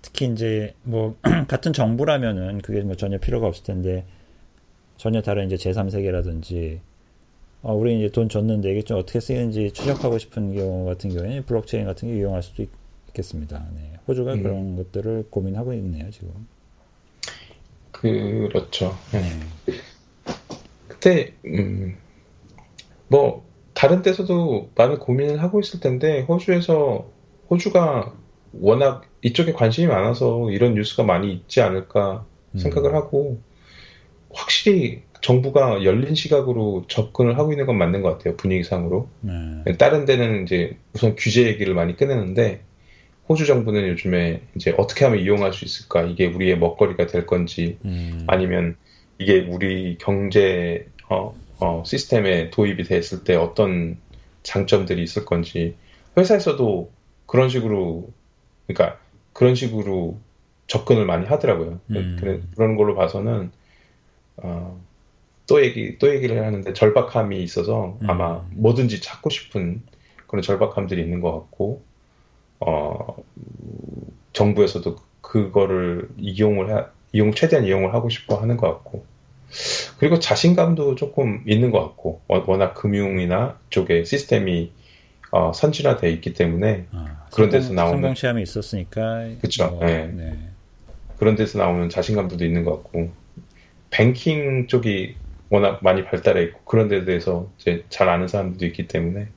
특히 0.01 0.28
이제 0.32 0.74
뭐 0.84 1.15
같은 1.47 1.74
정부라면은 1.74 2.61
그게 2.61 2.82
뭐 2.82 2.95
전혀 2.95 3.17
필요가 3.17 3.47
없을 3.47 3.63
텐데 3.63 4.05
전혀 4.97 5.21
다른 5.21 5.49
이제 5.49 5.55
제3세계라든지 5.55 6.80
어, 7.61 7.74
우리 7.74 7.97
이제 7.97 8.09
돈 8.09 8.28
줬는데 8.28 8.71
이게 8.71 8.82
좀 8.82 8.97
어떻게 8.97 9.19
쓰이는지 9.19 9.71
추적하고 9.71 10.17
싶은 10.17 10.53
경우 10.53 10.86
같은 10.86 11.09
경우에 11.09 11.41
블록체인 11.41 11.86
같은 11.86 12.09
게 12.09 12.17
이용할 12.17 12.43
수도 12.43 12.61
있, 12.61 12.69
있겠습니다. 13.07 13.65
네. 13.74 13.93
호주가 14.07 14.34
음. 14.34 14.43
그런 14.43 14.76
것들을 14.76 15.28
고민하고 15.30 15.74
있네요, 15.74 16.09
지금. 16.11 16.47
그렇죠. 17.91 18.97
네. 19.11 19.21
그때 20.88 21.34
음, 21.45 21.95
뭐 23.07 23.45
다른 23.84 24.01
데서도 24.01 24.71
많은 24.75 24.99
고민을 24.99 25.43
하고 25.43 25.59
있을 25.59 25.81
텐데 25.81 26.21
호주에서 26.21 27.05
호주가 27.49 28.13
워낙 28.53 29.03
이쪽에 29.21 29.51
관심이 29.51 29.88
많아서 29.88 30.49
이런 30.51 30.75
뉴스가 30.75 31.03
많이 31.03 31.34
있지 31.34 31.59
않을까 31.59 32.25
생각을 32.55 32.91
음. 32.91 32.95
하고 32.95 33.41
확실히 34.31 35.01
정부가 35.19 35.84
열린 35.84 36.15
시각으로 36.15 36.86
접근을 36.88 37.38
하고 37.38 37.51
있는 37.51 37.65
건 37.65 37.77
맞는 37.77 38.01
것 38.01 38.17
같아요 38.17 38.38
분위기상으로. 38.38 39.09
네. 39.19 39.75
다른 39.77 40.05
데는 40.05 40.43
이제 40.43 40.77
우선 40.93 41.17
규제 41.17 41.45
얘기를 41.45 41.73
많이 41.73 41.97
꺼내는데 41.97 42.61
호주 43.27 43.45
정부는 43.45 43.89
요즘에 43.89 44.43
이제 44.55 44.73
어떻게 44.77 45.03
하면 45.03 45.19
이용할 45.19 45.51
수 45.51 45.65
있을까 45.65 46.03
이게 46.03 46.27
우리의 46.27 46.57
먹거리가 46.57 47.07
될 47.07 47.25
건지 47.25 47.77
음. 47.84 48.23
아니면 48.27 48.77
이게 49.17 49.41
우리 49.41 49.97
경제 49.99 50.88
어, 51.09 51.36
어, 51.59 51.83
시스템에 51.85 52.49
도입이 52.49 52.83
됐을 52.83 53.23
때 53.23 53.35
어떤 53.35 53.97
장점들이 54.43 55.01
있을 55.03 55.25
건지 55.25 55.75
회사에서도 56.17 56.91
그런 57.25 57.49
식으로 57.49 58.09
그러니까 58.67 58.99
그런 59.33 59.55
식으로 59.55 60.19
접근을 60.67 61.05
많이 61.05 61.25
하더라고요. 61.25 61.79
음. 61.91 62.49
그런 62.55 62.75
걸로 62.75 62.95
봐서는 62.95 63.51
어, 64.37 64.79
또 65.47 65.63
얘기 65.63 65.97
또 65.97 66.13
얘기를 66.13 66.45
하는데 66.45 66.73
절박함이 66.73 67.41
있어서 67.43 67.97
음. 68.01 68.09
아마 68.09 68.45
뭐든지 68.51 69.01
찾고 69.01 69.29
싶은 69.29 69.81
그런 70.27 70.41
절박함들이 70.41 71.01
있는 71.01 71.21
것 71.21 71.31
같고 71.31 71.83
어, 72.59 73.23
정부에서도 74.31 74.95
그거를 75.21 76.09
이용을 76.17 76.73
하, 76.73 76.89
이용 77.11 77.33
최대한 77.33 77.65
이용을 77.65 77.93
하고 77.93 78.09
싶어 78.09 78.37
하는 78.37 78.57
것 78.57 78.67
같고 78.67 79.05
그리고 79.99 80.19
자신감도 80.19 80.95
조금 80.95 81.43
있는 81.45 81.71
것 81.71 81.81
같고 81.81 82.21
워낙 82.27 82.73
금융이나 82.73 83.57
쪽에 83.69 84.03
시스템이 84.03 84.71
어, 85.31 85.51
선진화돼 85.53 86.11
있기 86.11 86.33
때문에 86.33 86.85
아, 86.91 87.25
그런 87.31 87.49
성공, 87.49 87.49
데서 87.49 87.73
나오는 87.73 87.93
성공 87.93 88.15
시험이 88.15 88.43
있었으니까 88.43 89.29
그렇죠. 89.39 89.69
뭐, 89.69 89.85
네. 89.85 90.07
네. 90.07 90.37
그런 91.17 91.35
데서 91.35 91.57
나오는 91.57 91.89
자신감도 91.89 92.43
있는 92.43 92.63
것 92.63 92.83
같고 92.83 93.11
뱅킹 93.89 94.67
쪽이 94.67 95.15
워낙 95.49 95.79
많이 95.81 96.03
발달해 96.03 96.43
있고 96.43 96.61
그런 96.65 96.87
데 96.87 97.05
대해서 97.05 97.49
이제 97.57 97.83
잘 97.89 98.09
아는 98.09 98.27
사람들도 98.27 98.65
있기 98.67 98.87
때문에 98.87 99.27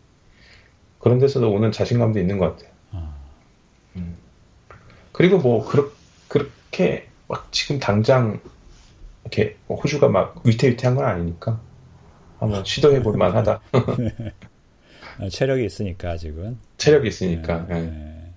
그런 0.99 1.19
데서도 1.19 1.51
오는 1.51 1.73
자신감도 1.73 2.19
있는 2.19 2.39
것 2.39 2.57
같아요. 2.57 2.71
아. 2.93 3.15
음. 3.97 4.17
그리고 5.13 5.39
뭐 5.39 5.67
그렇, 5.67 5.91
그렇게 6.29 7.07
막 7.29 7.49
지금 7.53 7.79
당장 7.79 8.41
이렇게 9.27 9.57
호주가 9.69 10.09
막 10.09 10.41
위태위태한 10.45 10.97
건 10.97 11.05
아니니까 11.05 11.61
한번 12.39 12.65
시도해 12.65 13.03
볼 13.03 13.17
만하다. 13.17 13.61
어, 15.19 15.29
체력이 15.29 15.65
있으니까 15.65 16.11
아직은. 16.11 16.59
체력이 16.77 17.09
있으니까. 17.09 17.67
네, 17.67 17.81
네. 17.81 18.33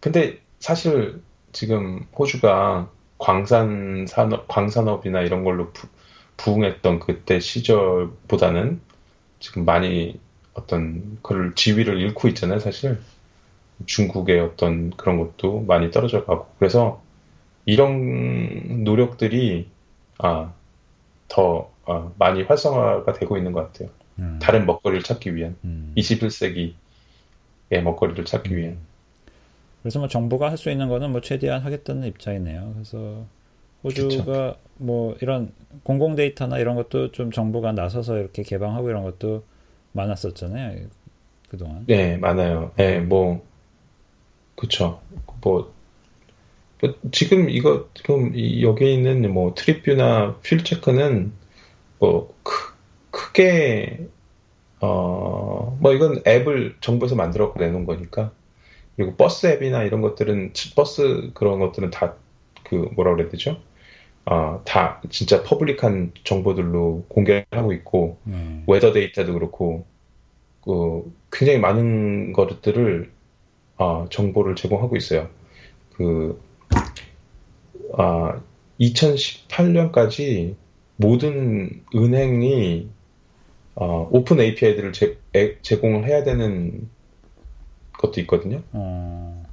근데 0.00 0.38
사실 0.58 1.20
지금 1.52 2.06
호주가 2.18 2.90
광산 3.18 4.06
산업, 4.08 4.48
광산업이나 4.48 5.20
이런 5.22 5.44
걸로 5.44 5.70
부, 5.72 5.88
부흥했던 6.36 7.00
그때 7.00 7.40
시절보다는 7.40 8.80
지금 9.40 9.64
많이 9.64 10.18
어떤 10.54 11.18
그를 11.22 11.54
지위를 11.54 12.00
잃고 12.00 12.28
있잖아요, 12.28 12.58
사실. 12.58 12.98
중국의 13.86 14.40
어떤 14.40 14.90
그런 14.90 15.18
것도 15.18 15.60
많이 15.60 15.90
떨어져 15.90 16.24
가고. 16.24 16.46
그래서 16.58 17.02
이런 17.64 18.82
노력들이, 18.84 19.68
아, 20.18 20.52
더, 21.28 21.70
아, 21.86 22.12
많이 22.18 22.42
활성화가 22.42 23.12
되고 23.14 23.36
있는 23.36 23.52
것 23.52 23.72
같아요. 23.72 23.90
음. 24.18 24.38
다른 24.42 24.66
먹거리를 24.66 25.02
찾기 25.04 25.34
위한 25.36 25.56
음. 25.64 25.92
21세기의 25.96 26.74
먹거리를 27.82 28.24
찾기 28.24 28.56
위한. 28.56 28.78
그래서 29.82 29.98
뭐 30.00 30.08
정부가 30.08 30.50
할 30.50 30.58
수 30.58 30.70
있는 30.70 30.88
거는 30.88 31.12
뭐 31.12 31.20
최대한 31.20 31.62
하겠다는 31.62 32.06
입장이네요. 32.08 32.72
그래서 32.74 33.24
호주가 33.84 34.18
그쵸. 34.18 34.56
뭐 34.76 35.16
이런 35.20 35.52
공공 35.84 36.16
데이터나 36.16 36.58
이런 36.58 36.76
것도 36.76 37.12
좀 37.12 37.30
정부가 37.30 37.72
나서서 37.72 38.18
이렇게 38.18 38.42
개방하고 38.42 38.88
이런 38.90 39.04
것도 39.04 39.44
많았었잖아요. 39.92 40.86
그동안. 41.48 41.86
네, 41.86 42.16
많아요. 42.18 42.72
네, 42.76 43.00
뭐 43.00 43.44
그쵸. 44.56 45.00
뭐, 45.10 45.22
뭐 45.42 45.74
지금 47.12 47.50
이거 47.50 47.88
지금 47.94 48.32
여기 48.62 48.92
있는 48.94 49.32
뭐 49.32 49.54
트리뷰나 49.54 50.36
필체크는 50.42 51.32
뭐 51.98 52.34
크, 52.42 52.74
크게 53.10 54.06
어 54.80 55.76
뭐 55.80 55.92
이건 55.92 56.22
앱을 56.26 56.76
정부에서 56.80 57.14
만들어 57.14 57.54
내놓은 57.56 57.86
거니까 57.86 58.32
그리고 58.96 59.14
버스 59.16 59.46
앱이나 59.46 59.84
이런 59.84 60.00
것들은 60.02 60.52
버스 60.76 61.30
그런 61.34 61.58
것들은 61.60 61.90
다 61.90 62.16
그 62.68 62.90
뭐라 62.94 63.14
그래야 63.14 63.28
되죠? 63.30 63.60
어다 64.24 65.00
진짜 65.10 65.42
public한 65.42 66.12
정보들로 66.22 67.06
공개하고 67.08 67.72
있고 67.72 68.18
음. 68.26 68.64
weather 68.66 68.92
데이터도 68.92 69.32
그렇고 69.32 69.86
그 70.62 71.10
굉장히 71.32 71.58
많은 71.60 72.32
것들을 72.34 73.10
어, 73.78 74.06
정보를 74.10 74.54
제공하고 74.56 74.96
있어요. 74.96 75.28
그 75.94 76.40
아, 77.96 78.40
2018년까지 78.80 80.54
모든 80.96 81.82
은행이 81.94 82.88
어, 83.76 84.08
오픈 84.10 84.40
API들을 84.40 84.92
제, 84.92 85.18
에, 85.34 85.60
제공을 85.62 86.04
해야 86.04 86.24
되는 86.24 86.88
것도 87.92 88.20
있거든요. 88.22 88.62
어... 88.72 89.44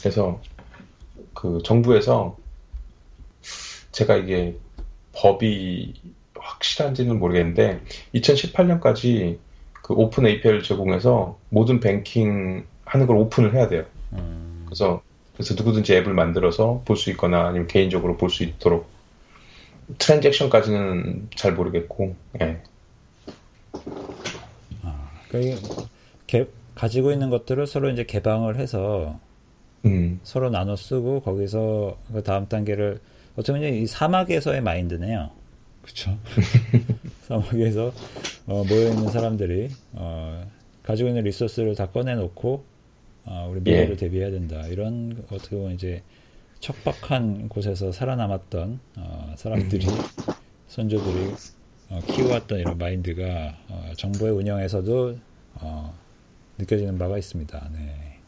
그래서 0.00 0.40
그 1.32 1.60
정부에서 1.64 2.36
제가 3.92 4.16
이게 4.16 4.56
법이 5.12 5.94
확실한지는 6.34 7.20
모르겠는데 7.20 7.80
2018년까지 8.14 9.38
그 9.74 9.94
오픈 9.94 10.26
API를 10.26 10.62
제공해서 10.64 11.38
모든 11.48 11.78
뱅킹 11.78 12.64
하는 12.84 13.06
걸 13.06 13.16
오픈을 13.16 13.54
해야 13.54 13.68
돼요. 13.68 13.84
음... 14.12 14.62
그래서 14.64 15.02
그래서 15.42 15.54
누구든지 15.54 15.94
앱을 15.96 16.14
만들어서 16.14 16.82
볼 16.84 16.96
수 16.96 17.10
있거나 17.10 17.46
아니면 17.48 17.66
개인적으로 17.66 18.16
볼 18.16 18.30
수 18.30 18.44
있도록 18.44 18.88
트랜잭션까지는 19.98 21.28
잘 21.34 21.52
모르겠고 21.54 22.14
예. 22.40 22.62
그 25.28 25.56
개, 26.26 26.46
가지고 26.74 27.10
있는 27.10 27.30
것들을 27.30 27.66
서로 27.66 27.90
이제 27.90 28.04
개방을 28.04 28.56
해서 28.56 29.18
음. 29.84 30.20
서로 30.22 30.50
나눠 30.50 30.76
쓰고 30.76 31.20
거기서 31.22 31.98
그 32.12 32.22
다음 32.22 32.46
단계를 32.46 33.00
어쩌면 33.36 33.74
이 33.74 33.86
사막에서의 33.86 34.60
마인드네요. 34.60 35.30
그렇죠. 35.82 36.16
사막에서 37.26 37.92
어, 38.46 38.64
모여 38.68 38.88
있는 38.90 39.08
사람들이 39.10 39.70
어, 39.92 40.46
가지고 40.82 41.08
있는 41.08 41.24
리소스를 41.24 41.74
다 41.74 41.86
꺼내놓고 41.86 42.71
어, 43.24 43.48
우리 43.50 43.60
미래를 43.60 43.92
예. 43.92 43.96
대비해야 43.96 44.30
된다. 44.30 44.66
이런 44.66 45.24
어떻게 45.30 45.56
보면 45.56 45.72
이제 45.72 46.02
척박한 46.60 47.48
곳에서 47.48 47.92
살아남았던 47.92 48.80
어, 48.96 49.34
사람들이 49.36 49.86
음. 49.86 49.94
선조들이 50.68 51.34
어, 51.90 52.00
키워왔던 52.06 52.60
이런 52.60 52.78
마인드가 52.78 53.56
어, 53.68 53.92
정부의 53.96 54.32
운영에서도 54.32 55.18
어, 55.56 55.94
느껴지는 56.58 56.98
바가 56.98 57.18
있습니다. 57.18 57.70
네. 57.72 58.18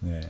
네. 0.00 0.20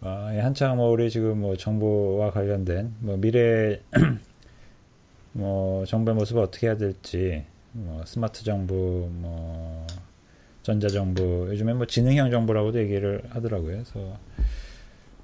아, 0.00 0.32
한창 0.40 0.76
뭐 0.76 0.90
우리 0.90 1.10
지금 1.10 1.40
뭐 1.40 1.56
정부와 1.56 2.30
관련된 2.30 2.94
뭐 3.00 3.16
미래 3.16 3.80
뭐 5.32 5.84
정부의 5.84 6.16
모습을 6.16 6.42
어떻게 6.42 6.66
해야 6.66 6.76
될지 6.76 7.44
뭐 7.72 8.04
스마트 8.04 8.42
정부 8.44 9.08
뭐 9.10 9.86
전자 10.62 10.88
정부 10.88 11.48
요즘에 11.48 11.74
뭐 11.74 11.86
지능형 11.86 12.30
정부라고도 12.30 12.78
얘기를 12.80 13.22
하더라고요. 13.30 13.72
그래서 13.72 14.18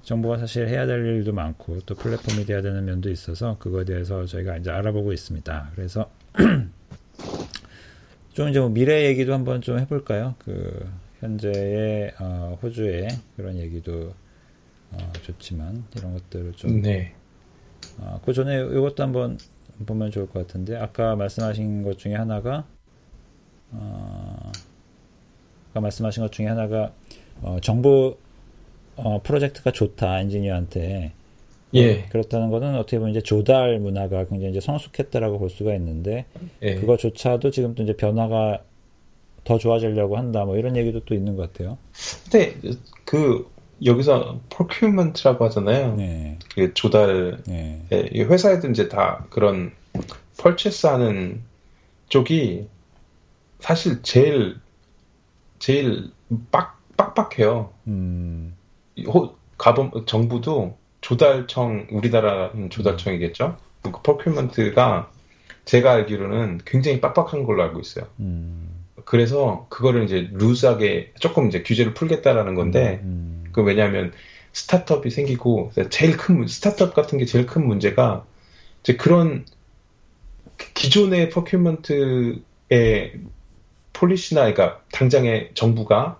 정부가 0.03 0.39
사실 0.39 0.68
해야 0.68 0.86
될 0.86 1.05
일도 1.05 1.32
많고 1.32 1.80
또 1.80 1.95
플랫폼이 1.95 2.45
돼야 2.47 2.62
되는 2.62 2.84
면도 2.84 3.11
있어서 3.11 3.57
그거에 3.59 3.84
대해서 3.84 4.24
저희가 4.26 4.57
이제 4.57 4.70
알아보고 4.70 5.12
있습니다. 5.12 5.72
그래서 5.74 6.11
좀 8.32 8.49
이제 8.49 8.59
뭐 8.59 8.68
미래 8.68 9.07
얘기도 9.07 9.34
한번 9.34 9.61
좀 9.61 9.78
해볼까요? 9.78 10.34
그 10.39 10.89
현재의 11.20 12.14
어, 12.20 12.59
호주의 12.62 13.09
그런 13.36 13.57
얘기도 13.59 14.14
어, 14.93 15.12
좋지만 15.22 15.84
이런 15.97 16.14
것들을 16.14 16.53
좀. 16.53 16.80
네. 16.80 17.14
어, 17.99 18.20
그 18.24 18.32
전에 18.32 18.61
이것도 18.61 19.03
한번 19.03 19.39
보면 19.86 20.11
좋을 20.11 20.26
것 20.26 20.47
같은데 20.47 20.76
아까 20.76 21.14
말씀하신 21.16 21.82
것 21.82 21.99
중에 21.99 22.14
하나가 22.14 22.66
어, 23.70 24.51
아까 25.79 25.81
말씀하신 25.81 26.22
것 26.22 26.33
중에 26.33 26.47
하나가 26.47 26.93
어, 27.41 27.59
정부 27.62 28.16
어, 28.97 29.20
프로젝트가 29.22 29.70
좋다 29.70 30.20
엔지니어한테 30.20 31.12
예. 31.74 32.03
그렇다는 32.07 32.51
것은 32.51 32.74
어떻게 32.76 32.99
보면 32.99 33.12
이제 33.12 33.20
조달 33.20 33.79
문화가 33.79 34.24
굉장히 34.24 34.51
이제 34.51 34.61
성숙했다라고 34.61 35.39
볼 35.39 35.51
수가 35.51 35.74
있는데 35.74 36.26
예. 36.62 36.74
그거조차도 36.74 37.51
지금 37.51 37.74
또 37.74 37.83
이제 37.83 37.95
변화가 37.95 38.62
더 39.45 39.59
좋아지려고 39.59 40.16
한다 40.16 40.45
뭐 40.45 40.57
이런 40.57 40.76
얘기도 40.76 41.01
또 41.01 41.14
있는 41.14 41.37
것 41.37 41.53
같아요. 41.53 41.79
근데 42.24 42.57
그 43.05 43.49
여기서 43.85 44.41
procurement라고 44.51 45.45
하잖아요. 45.47 45.95
네. 45.97 46.39
그 46.55 46.74
조달 46.74 47.39
네. 47.47 47.83
예, 47.93 48.22
회사에도 48.24 48.68
이제 48.68 48.89
다 48.89 49.26
그런 49.31 49.72
펄체스하는 50.39 51.43
쪽이 52.09 52.66
사실 53.61 54.03
제일 54.03 54.57
제일 55.59 56.11
빡 56.50 56.78
빡빡해요. 56.96 57.72
음. 57.86 58.56
호, 59.06 59.36
가범 59.56 60.04
정부도 60.06 60.76
조달청 61.00 61.86
우리나라는 61.90 62.70
조달청이겠죠. 62.70 63.56
그 63.82 64.02
프로큐먼트가 64.02 65.11
제가 65.64 65.92
알기로는 65.92 66.61
굉장히 66.64 67.00
빡빡한 67.00 67.44
걸로 67.44 67.62
알고 67.62 67.80
있어요. 67.80 68.06
음. 68.20 68.84
그래서 69.04 69.66
그거를 69.68 70.04
이제 70.04 70.28
루즈하게 70.32 71.12
조금 71.18 71.48
이제 71.48 71.62
규제를 71.62 71.94
풀겠다라는 71.94 72.54
건데 72.54 73.00
음. 73.04 73.44
그 73.52 73.62
왜냐하면 73.62 74.12
스타트업이 74.52 75.11
생기고 75.11 75.72
제일 75.90 76.16
큰 76.16 76.46
스타트업 76.46 76.94
같은 76.94 77.18
게 77.18 77.24
제일 77.24 77.46
큰 77.46 77.66
문제가 77.66 78.24
이제 78.82 78.96
그런 78.96 79.44
기존의 80.74 81.30
procurement의 81.30 82.43
policy나 83.99 84.41
그러니까 84.53 84.80
당장의 84.92 85.51
정부가 85.55 86.18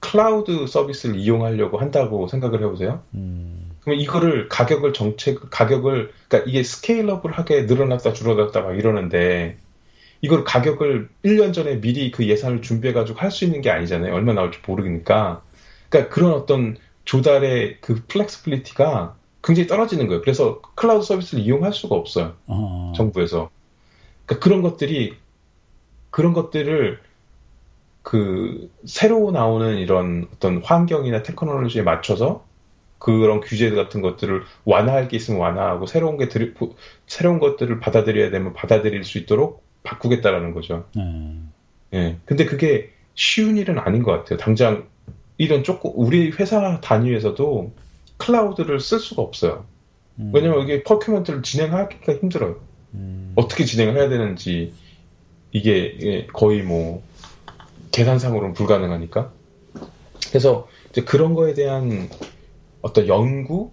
클라우드 0.00 0.66
서비스를 0.66 1.16
이용하려고 1.16 1.78
한다고 1.78 2.28
생각을 2.28 2.62
해보세요. 2.62 3.02
음. 3.14 3.70
그러면 3.80 4.00
이거를 4.02 4.48
가격을 4.48 4.92
정책 4.92 5.50
가격을 5.50 6.12
그러니까 6.28 6.50
이게 6.50 6.62
scale 6.62 6.97
up을 6.97 7.32
하게 7.32 7.62
늘어났다 7.62 8.12
줄어들었다 8.12 8.62
막 8.62 8.78
이러는데 8.78 9.58
이걸 10.20 10.44
가격을 10.44 11.10
1년 11.24 11.52
전에 11.52 11.80
미리 11.80 12.10
그 12.10 12.26
예산을 12.26 12.62
준비해 12.62 12.94
가지고 12.94 13.18
할 13.18 13.30
수 13.30 13.44
있는 13.44 13.60
게 13.60 13.70
아니잖아요. 13.70 14.14
얼마 14.14 14.32
나올지 14.32 14.58
모르니까. 14.66 15.42
그러니까 15.90 16.14
그런 16.14 16.32
어떤 16.32 16.76
조달의 17.04 17.78
그 17.82 18.02
flexibility가 18.08 19.16
굉장히 19.42 19.66
떨어지는 19.66 20.06
거예요. 20.06 20.22
그래서 20.22 20.62
클라우드 20.74 21.04
서비스를 21.04 21.44
이용할 21.44 21.74
수가 21.74 21.94
없어요. 21.94 22.34
어. 22.46 22.94
정부에서. 22.96 23.50
그러니까 24.24 24.42
그런 24.42 24.62
것들이 24.62 25.14
그런 26.14 26.32
것들을 26.32 27.00
그 28.02 28.70
새로 28.84 29.32
나오는 29.32 29.78
이런 29.78 30.28
어떤 30.32 30.62
환경이나 30.62 31.24
테크놀로지에 31.24 31.82
맞춰서 31.82 32.44
그런 33.00 33.40
규제 33.40 33.68
같은 33.70 34.00
것들을 34.00 34.44
완화할 34.64 35.08
게 35.08 35.16
있으면 35.16 35.40
완화하고 35.40 35.86
새로운 35.86 36.16
게 36.16 36.28
들, 36.28 36.54
새로운 37.08 37.40
것들을 37.40 37.80
받아들여야 37.80 38.30
되면 38.30 38.52
받아들일 38.52 39.02
수 39.02 39.18
있도록 39.18 39.64
바꾸겠다라는 39.82 40.54
거죠. 40.54 40.84
음. 40.96 41.52
예. 41.92 42.16
근데 42.26 42.44
그게 42.44 42.92
쉬운 43.16 43.56
일은 43.56 43.80
아닌 43.80 44.04
것 44.04 44.12
같아요. 44.12 44.38
당장 44.38 44.86
이런 45.36 45.64
조금 45.64 45.90
우리 45.96 46.30
회사 46.30 46.80
단위에서도 46.80 47.72
클라우드를 48.18 48.78
쓸 48.78 49.00
수가 49.00 49.20
없어요. 49.20 49.64
음. 50.20 50.30
왜냐면 50.32 50.62
이게 50.62 50.84
procurement를 50.84 51.42
진행하기가 51.42 52.14
힘들어요. 52.14 52.60
음. 52.94 53.32
어떻게 53.34 53.64
진행을 53.64 53.96
해야 53.96 54.08
되는지 54.08 54.74
이게 55.54 56.26
거의 56.32 56.62
뭐 56.62 57.02
계산상으로는 57.92 58.54
불가능하니까. 58.54 59.32
그래서 60.28 60.68
이제 60.90 61.02
그런 61.02 61.34
거에 61.34 61.54
대한 61.54 62.10
어떤 62.82 63.06
연구 63.06 63.70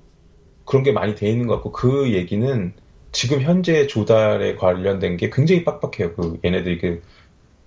그런 0.63 0.83
게 0.83 0.91
많이 0.91 1.15
돼 1.15 1.27
있는 1.29 1.47
것 1.47 1.55
같고 1.55 1.71
그 1.71 2.13
얘기는 2.13 2.73
지금 3.11 3.41
현재 3.41 3.87
조달에 3.87 4.55
관련된 4.55 5.17
게 5.17 5.31
굉장히 5.31 5.65
빡빡해요. 5.65 6.13
그 6.13 6.39
얘네들이 6.45 6.77
그 6.77 7.01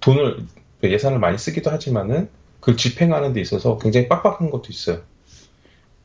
돈을 0.01 0.39
그 0.81 0.91
예산을 0.91 1.19
많이 1.19 1.37
쓰기도 1.37 1.71
하지만은 1.71 2.29
그걸 2.61 2.77
집행하는 2.77 3.33
데 3.33 3.41
있어서 3.41 3.79
굉장히 3.79 4.09
빡빡한 4.09 4.51
것도 4.51 4.69
있어요. 4.71 5.03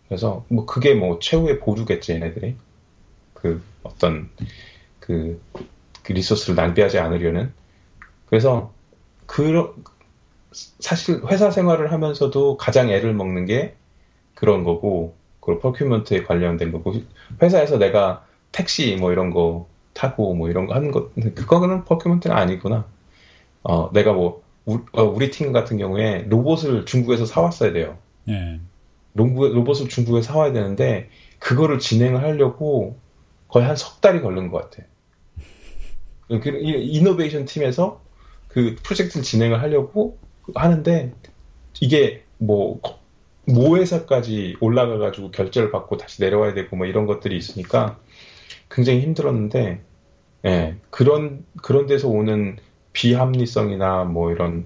그래서 0.07 0.45
뭐 0.49 0.65
그게 0.65 0.95
뭐 0.95 1.19
최후의 1.19 1.59
보루겠지 1.59 2.13
얘네들이 2.13 2.55
그 3.35 3.61
어떤 3.83 4.29
그, 4.99 5.39
그 6.01 6.11
리소스를 6.11 6.55
낭비하지 6.55 6.97
않으려는 6.97 7.53
그래서 8.29 8.73
그 9.25 9.73
사실 10.51 11.21
회사 11.27 11.51
생활을 11.51 11.91
하면서도 11.91 12.57
가장 12.57 12.89
애를 12.89 13.13
먹는 13.13 13.45
게 13.45 13.75
그런 14.35 14.63
거고 14.63 15.15
그 15.39 15.59
퍼큐먼트에 15.59 16.23
관련된 16.23 16.71
거고 16.71 16.93
회사에서 17.41 17.77
내가 17.77 18.25
택시 18.51 18.95
뭐 18.95 19.11
이런 19.11 19.31
거 19.31 19.67
타고 19.93 20.33
뭐 20.33 20.49
이런 20.49 20.65
거 20.67 20.73
하는 20.75 20.91
거 20.91 21.09
그거는 21.35 21.85
퍼큐먼트가 21.85 22.37
아니구나. 22.37 22.85
어 23.63 23.91
내가 23.91 24.13
뭐 24.13 24.41
어, 24.65 25.03
우리 25.03 25.31
팀 25.31 25.51
같은 25.51 25.77
경우에 25.77 26.25
로봇을 26.29 26.85
중국에서 26.85 27.25
사왔어야 27.25 27.73
돼요. 27.73 27.97
네. 28.25 28.59
로봇, 29.15 29.53
로봇을 29.53 29.89
중국에서 29.89 30.31
사와야 30.33 30.53
되는데 30.53 31.09
그거를 31.39 31.79
진행을 31.79 32.21
하려고 32.23 32.97
거의 33.47 33.65
한 33.65 33.75
석 33.75 34.01
달이 34.01 34.21
걸린 34.21 34.49
것 34.51 34.69
같아. 34.69 34.83
그 36.27 36.49
이노베이션 36.49 37.45
팀에서 37.45 38.01
그 38.49 38.75
프로젝트를 38.83 39.23
진행을 39.23 39.61
하려고 39.61 40.17
하는데 40.53 41.13
이게 41.79 42.23
뭐 42.37 42.81
모회사까지 43.45 44.57
올라가가지고 44.59 45.31
결제를 45.31 45.71
받고 45.71 45.97
다시 45.97 46.21
내려와야 46.21 46.53
되고 46.53 46.75
뭐 46.75 46.85
이런 46.85 47.05
것들이 47.05 47.37
있으니까 47.37 47.97
굉장히 48.69 49.01
힘들었는데 49.01 49.81
예 50.45 50.75
그런 50.89 51.45
그런 51.61 51.87
데서 51.87 52.07
오는 52.07 52.57
비합리성이나 52.93 54.05
뭐 54.05 54.31
이런 54.31 54.65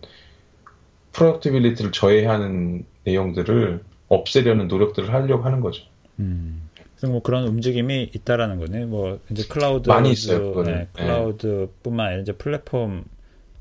productivity를 1.11 1.91
저해하는 1.91 2.85
내용들을 3.03 3.83
없애려는 4.07 4.67
노력들을 4.67 5.13
하려고 5.13 5.43
하는 5.43 5.61
거죠. 5.61 5.83
음. 6.19 6.69
그래서 6.95 7.11
뭐 7.11 7.21
그런 7.21 7.47
움직임이 7.47 8.09
있다라는 8.13 8.59
거네. 8.59 8.85
뭐 8.85 9.19
이제 9.29 9.43
클라우드 9.47 9.89
많이 9.89 10.11
있어요. 10.11 10.63
네, 10.63 10.87
클라우드뿐만 10.93 12.07
아니라 12.07 12.21
이제 12.21 12.31
플랫폼 12.33 13.03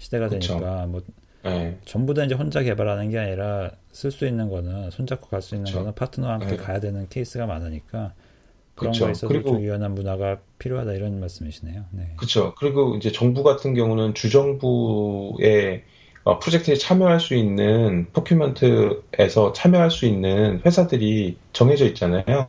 시대가 0.02 0.28
그쵸. 0.28 0.54
되니까 0.54 0.86
뭐 0.86 1.00
네. 1.44 1.78
전부 1.84 2.12
다 2.14 2.24
이제 2.24 2.34
혼자 2.34 2.62
개발하는 2.62 3.10
게 3.10 3.18
아니라 3.18 3.70
쓸 3.90 4.10
수 4.10 4.26
있는 4.26 4.48
거는 4.48 4.90
손잡고 4.90 5.28
갈 5.28 5.40
수 5.42 5.54
있는 5.54 5.66
그쵸. 5.66 5.78
거는 5.78 5.94
파트너와 5.94 6.34
함께 6.34 6.48
네. 6.48 6.56
가야 6.56 6.80
되는 6.80 7.08
케이스가 7.08 7.46
많으니까 7.46 8.12
그런 8.74 8.92
그쵸. 8.92 9.04
거에 9.04 9.12
있어서 9.12 9.28
그리고- 9.28 9.50
좀 9.50 9.60
유연한 9.62 9.94
문화가 9.94 10.38
필요하다 10.58 10.92
이런 10.94 11.20
말씀이시네요. 11.20 11.84
네. 11.92 12.10
그렇죠. 12.16 12.54
그리고 12.58 12.96
이제 12.96 13.12
정부 13.12 13.42
같은 13.42 13.74
경우는 13.74 14.14
주정부의 14.14 15.82
어, 16.24 16.38
프로젝트에 16.38 16.76
참여할 16.76 17.18
수 17.18 17.34
있는 17.34 18.06
procurement에서 18.12 19.52
참여할 19.52 19.90
수 19.90 20.06
있는 20.06 20.60
회사들이 20.64 21.36
정해져 21.52 21.84
있잖아요. 21.86 22.46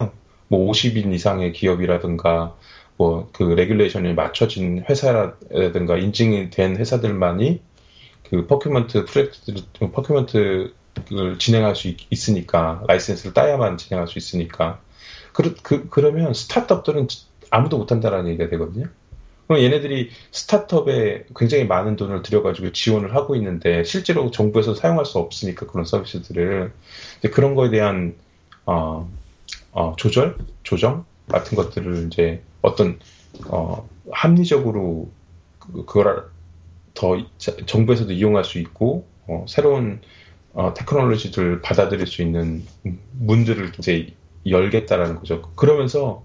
뭐 0.47 0.69
50인 0.71 1.11
이상의 1.13 1.53
기업이라든가 1.53 2.55
뭐 2.97 3.29
그 3.33 3.43
regulation에 3.43 4.13
맞춰진 4.13 4.83
회사라든가 4.89 5.97
인증이 5.97 6.49
된 6.49 6.77
회사들만이 6.77 7.61
그 8.29 8.47
procurement 8.47 9.05
프로젝트를 9.05 9.61
procurement를 9.91 10.73
진행할 11.39 11.75
수 11.75 11.87
있, 11.87 11.97
있으니까 12.09 12.83
라이센스를 12.87 13.33
따야만 13.33 13.77
진행할 13.77 14.07
수 14.07 14.17
있으니까. 14.17 14.79
그, 15.33 15.55
그 15.61 15.87
그러면 15.89 16.33
스타트업들은 16.33 17.07
아무도 17.49 17.77
못한다라는 17.77 18.29
얘기가 18.31 18.49
되거든요. 18.49 18.85
그럼 19.47 19.61
얘네들이 19.61 20.09
스타트업에 20.31 21.25
굉장히 21.35 21.65
많은 21.65 21.95
돈을 21.95 22.21
들여가지고 22.21 22.71
지원을 22.71 23.15
하고 23.15 23.35
있는데 23.35 23.83
실제로 23.83 24.31
정부에서 24.31 24.73
사용할 24.73 25.05
수 25.05 25.17
없으니까 25.19 25.65
그런 25.65 25.85
서비스들을. 25.85 26.71
그런 27.31 27.55
거에 27.55 27.69
대한 27.69 28.15
어, 28.65 29.09
어, 29.71 29.95
조절, 29.97 30.37
조정? 30.63 31.05
같은 31.29 31.55
것들을 31.55 32.07
이제 32.07 32.41
어떤 32.63 32.97
어, 33.47 33.87
합리적으로 34.11 35.11
그, 35.59 35.85
그걸 35.85 36.25
더 36.95 37.17
정부에서도 37.67 38.11
이용할 38.13 38.43
수 38.43 38.57
있고 38.57 39.05
어, 39.27 39.45
새로운 39.47 40.01
어, 40.53 40.73
테크놀로지들 40.73 41.61
받아들일 41.61 42.07
수 42.07 42.21
있는 42.21 42.63
문들을 43.19 43.73
이제 43.77 44.13
열겠다라는 44.47 45.15
거죠. 45.17 45.41
그러면서 45.55 46.23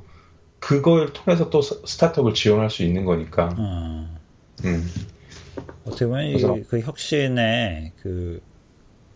그걸 0.59 1.13
통해서 1.13 1.51
또 1.51 1.63
스- 1.63 1.81
스타트업을 1.87 2.35
지원할 2.35 2.69
수 2.71 2.83
있는 2.83 3.05
거니까. 3.05 3.55
어, 3.57 4.19
음. 4.65 4.87
어떻게 5.85 6.07
보면 6.07 6.27
그래서- 6.33 6.57
그 6.69 6.81
혁신의 6.81 7.93
그 8.03 8.43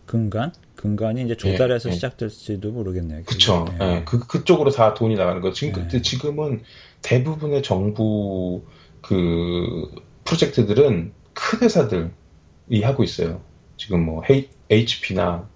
근간 0.05 0.51
근간이 0.83 1.23
이제 1.23 1.35
예, 1.45 1.57
예. 1.91 1.95
시작될지도 1.95 2.73
모르겠네요. 2.73 3.23
그쵸. 3.23 3.63
그게. 3.63 3.85
예, 3.85 4.01
그, 4.03 4.19
그쪽으로 4.27 4.69
다 4.69 4.93
돈이 4.93 5.15
나가는 5.15 5.41
거. 5.41 5.53
지금, 5.53 5.75
네. 5.75 5.79
근데 5.79 6.01
지금은 6.01 6.61
대부분의 7.01 7.63
정부 7.63 8.65
그 9.01 9.89
프로젝트들은 10.25 11.13
큰 11.33 11.59
회사들이 11.61 12.83
하고 12.83 13.05
있어요. 13.05 13.39
지금 13.77 14.03
뭐 14.03 14.23
HP나 14.69 15.47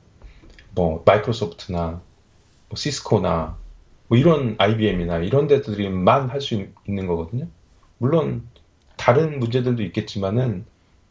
뭐 0.74 1.04
마이크로소프트나 1.06 2.02
뭐 2.70 2.76
시스코나 2.78 3.58
뭐 4.08 4.18
이런 4.18 4.56
IBM이나 4.58 5.18
이런 5.18 5.48
데들이만 5.48 6.30
할 6.30 6.40
수 6.40 6.66
있는 6.88 7.06
거거든요. 7.06 7.48
물론 7.98 8.44
다른 8.96 9.40
문제들도 9.40 9.84
있겠지만은 9.84 10.64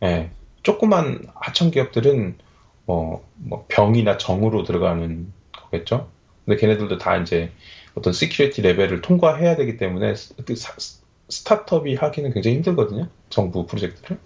예, 0.02 0.30
조그만 0.62 1.26
하청 1.34 1.70
기업들은 1.70 2.38
뭐, 2.86 3.24
뭐 3.36 3.66
병이나 3.68 4.16
정으로 4.16 4.62
들어가는 4.62 5.32
거겠죠. 5.52 6.08
근데 6.44 6.58
걔네들도 6.58 6.98
다 6.98 7.16
이제 7.18 7.50
어떤 7.94 8.12
security 8.12 8.62
레벨을 8.62 9.00
통과해야 9.00 9.56
되기 9.56 9.76
때문에 9.76 10.14
그 10.46 10.54
사, 10.54 10.74
스타트업이 11.28 11.96
하기는 11.96 12.32
굉장히 12.32 12.56
힘들거든요. 12.56 13.08
정부 13.28 13.66
프로젝트를. 13.66 14.18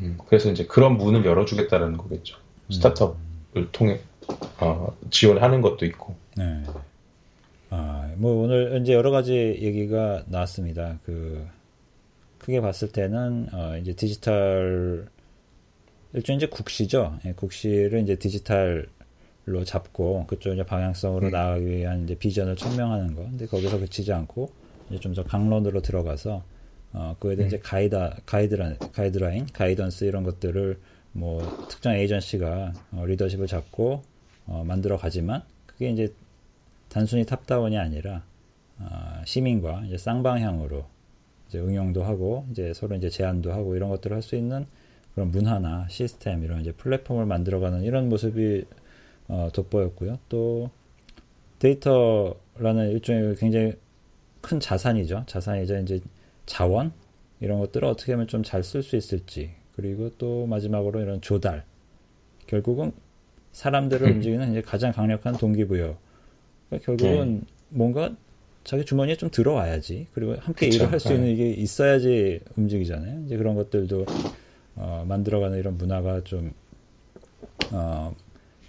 음, 0.00 0.18
그래서 0.28 0.50
이제 0.50 0.66
그런 0.66 0.98
문을 0.98 1.24
열어주겠다는 1.24 1.96
거겠죠. 1.96 2.36
스타트업을 2.70 3.72
통해 3.72 4.00
어, 4.60 4.94
지원하는 5.10 5.62
것도 5.62 5.86
있고. 5.86 6.16
네. 6.36 6.62
아, 7.70 8.12
뭐 8.16 8.42
오늘 8.42 8.80
이제 8.82 8.92
여러 8.92 9.10
가지 9.10 9.32
얘기가 9.34 10.24
나왔습니다. 10.26 10.98
그 11.04 11.46
크게 12.38 12.60
봤을 12.60 12.92
때는 12.92 13.48
어, 13.52 13.78
이제 13.80 13.94
디지털 13.94 15.08
일종 16.12 16.36
이제 16.36 16.46
국시죠. 16.46 17.18
예, 17.24 17.32
국시를 17.32 18.00
이제 18.02 18.16
디지털로 18.16 19.64
잡고 19.64 20.26
그쪽 20.26 20.52
이제 20.54 20.62
방향성으로 20.64 21.26
음. 21.28 21.32
나가기 21.32 21.66
위한 21.66 22.04
이제 22.04 22.14
비전을 22.14 22.56
천명하는 22.56 23.14
거. 23.14 23.22
근데 23.22 23.46
거기서 23.46 23.78
그치지 23.78 24.12
않고 24.12 24.50
이제 24.90 24.98
좀 25.00 25.14
더 25.14 25.24
각론으로 25.24 25.82
들어가서 25.82 26.42
어, 26.92 27.16
그에 27.18 27.36
대한 27.36 27.46
음. 27.46 27.48
이제 27.48 27.58
가이드 27.58 27.98
가이드라인, 28.24 28.76
가이드라인, 28.92 29.46
가이던스 29.52 30.04
이런 30.04 30.22
것들을 30.24 30.78
뭐 31.12 31.40
특정 31.68 31.92
에이전시가 31.94 32.72
어, 32.92 33.04
리더십을 33.06 33.46
잡고 33.46 34.02
어, 34.46 34.64
만들어 34.66 34.96
가지만 34.96 35.42
그게 35.66 35.90
이제 35.90 36.12
단순히 36.88 37.24
top-down이 37.26 37.76
아니라 37.76 38.22
어, 38.78 39.22
시민과 39.24 39.84
이제 39.86 39.98
쌍방향으로 39.98 40.84
이제 41.48 41.58
응용도 41.58 42.04
하고 42.04 42.46
이제 42.50 42.72
서로 42.74 42.94
이제 42.96 43.08
제안도 43.10 43.52
하고 43.52 43.76
이런 43.76 43.90
것들을 43.90 44.14
할 44.14 44.22
수 44.22 44.36
있는 44.36 44.66
그런 45.16 45.30
문화나 45.30 45.86
시스템 45.88 46.44
이런 46.44 46.60
이제 46.60 46.72
플랫폼을 46.72 47.24
만들어가는 47.24 47.82
이런 47.84 48.08
모습이 48.10 48.64
어, 49.28 49.48
돋보였고요. 49.52 50.18
또 50.28 50.70
데이터라는 51.58 52.90
일종의 52.90 53.34
굉장히 53.36 53.72
큰 54.42 54.60
자산이죠. 54.60 55.24
자산이자 55.26 55.78
이제 55.80 56.00
자원 56.44 56.92
이런 57.40 57.58
것들을 57.60 57.88
어떻게 57.88 58.12
하면 58.12 58.28
좀 58.28 58.42
잘 58.42 58.60
쓸 58.62 58.82
수 58.82 58.94
있을지 58.96 59.52
그리고 59.74 60.10
또 60.18 60.46
마지막으로 60.46 61.00
이런 61.00 61.20
조달 61.22 61.64
결국은 62.46 62.92
사람들을 63.52 64.06
움직이는 64.12 64.50
이제 64.50 64.60
가장 64.60 64.92
강력한 64.92 65.34
동기부여 65.34 65.96
그러니까 66.68 66.84
결국은 66.86 67.40
네. 67.40 67.46
뭔가 67.70 68.14
자기 68.64 68.84
주머니에 68.84 69.16
좀 69.16 69.30
들어와야지. 69.30 70.08
그리고 70.12 70.34
함께 70.40 70.66
그쵸. 70.66 70.76
일을 70.76 70.92
할 70.92 71.00
수 71.00 71.12
있는 71.14 71.24
네. 71.28 71.32
이게 71.32 71.50
있어야지 71.52 72.40
움직이잖아요. 72.56 73.24
이제 73.24 73.36
그런 73.38 73.54
것들도 73.54 74.04
어, 74.76 75.04
만들어가는 75.06 75.58
이런 75.58 75.76
문화가 75.76 76.22
좀 76.24 76.52
어, 77.72 78.14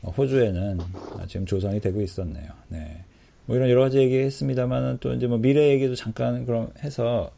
호주에는 0.04 0.80
지금 1.28 1.46
조성이 1.46 1.80
되고 1.80 2.02
있었네요. 2.02 2.50
네. 2.70 3.04
뭐 3.46 3.56
이런 3.56 3.70
여러 3.70 3.82
가지 3.82 3.98
얘기했습니다만은 4.00 4.98
또 5.00 5.14
이제 5.14 5.28
뭐 5.28 5.38
미래 5.38 5.70
얘기도 5.70 5.96
잠깐 5.96 6.46
그럼 6.46 6.72
해서 6.84 7.32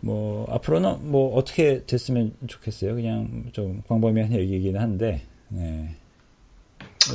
뭐 0.00 0.46
앞으로는 0.50 1.10
뭐 1.10 1.34
어떻게 1.34 1.84
됐으면 1.84 2.32
좋겠어요. 2.46 2.94
그냥 2.94 3.44
좀 3.52 3.82
광범위한 3.88 4.32
얘기이긴 4.32 4.76
한데, 4.76 5.22
네. 5.48 5.96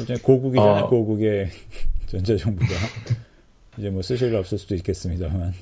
이제 0.02 0.16
고국이잖아요. 0.22 0.86
어. 0.86 0.90
고국의 0.90 1.50
전자정부가. 2.08 2.74
이제 3.78 3.90
뭐 3.90 4.02
쓰실 4.02 4.30
일 4.30 4.36
없을 4.36 4.58
수도 4.58 4.76
있겠습니다만. 4.76 5.54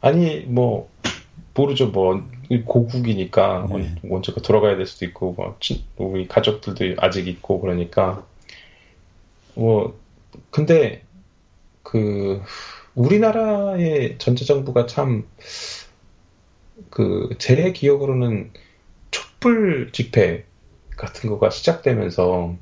아니 0.00 0.40
뭐 0.40 0.88
모르죠 1.54 1.88
뭐 1.88 2.22
고국이니까 2.64 3.68
네. 3.70 3.94
먼저 4.02 4.32
들어가야 4.32 4.76
될 4.76 4.86
수도 4.86 5.04
있고 5.06 5.34
뭐 5.34 5.58
우리 5.96 6.28
가족들도 6.28 7.00
아직 7.00 7.28
있고 7.28 7.60
그러니까 7.60 8.24
뭐 9.54 9.98
근데 10.50 11.02
그 11.82 12.42
우리나라의 12.94 14.18
전자정부가 14.18 14.86
참 14.86 15.24
그 16.90 17.30
제 17.38 17.72
기억으로는 17.72 18.52
촛불 19.10 19.90
집회 19.92 20.44
같은 20.96 21.28
거가 21.30 21.50
시작되면서 21.50 22.56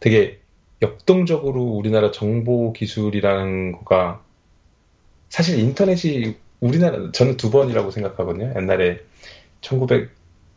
되게 0.00 0.40
역동적으로 0.82 1.62
우리나라 1.62 2.10
정보 2.10 2.72
기술이라는 2.72 3.72
거가 3.72 4.22
사실 5.28 5.58
인터넷이 5.58 6.36
우리나라 6.60 7.10
저는 7.12 7.36
두 7.36 7.50
번이라고 7.50 7.90
생각하거든요. 7.90 8.52
옛날에 8.56 9.00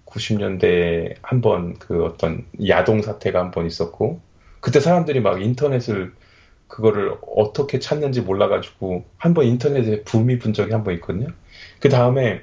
1990년대에 0.06 1.16
한 1.22 1.42
번 1.42 1.76
그 1.80 2.04
어떤 2.06 2.46
야동 2.68 3.02
사태가 3.02 3.40
한 3.40 3.52
번 3.52 3.66
있었고 3.68 4.22
그때 4.60 4.80
사람들이 4.80 5.22
막 5.22 5.42
인터넷을 5.42 6.14
그거를 6.68 7.16
어떻게 7.36 7.80
찾는지 7.80 8.22
몰라가지고 8.22 9.06
한 9.18 9.34
번 9.34 9.46
인터넷에 9.46 10.04
붐이 10.04 10.40
분 10.40 10.54
적이 10.54 10.74
한 10.74 10.84
번 10.84 10.94
있거든요. 10.96 11.28
그 11.80 11.90
다음에 11.90 12.42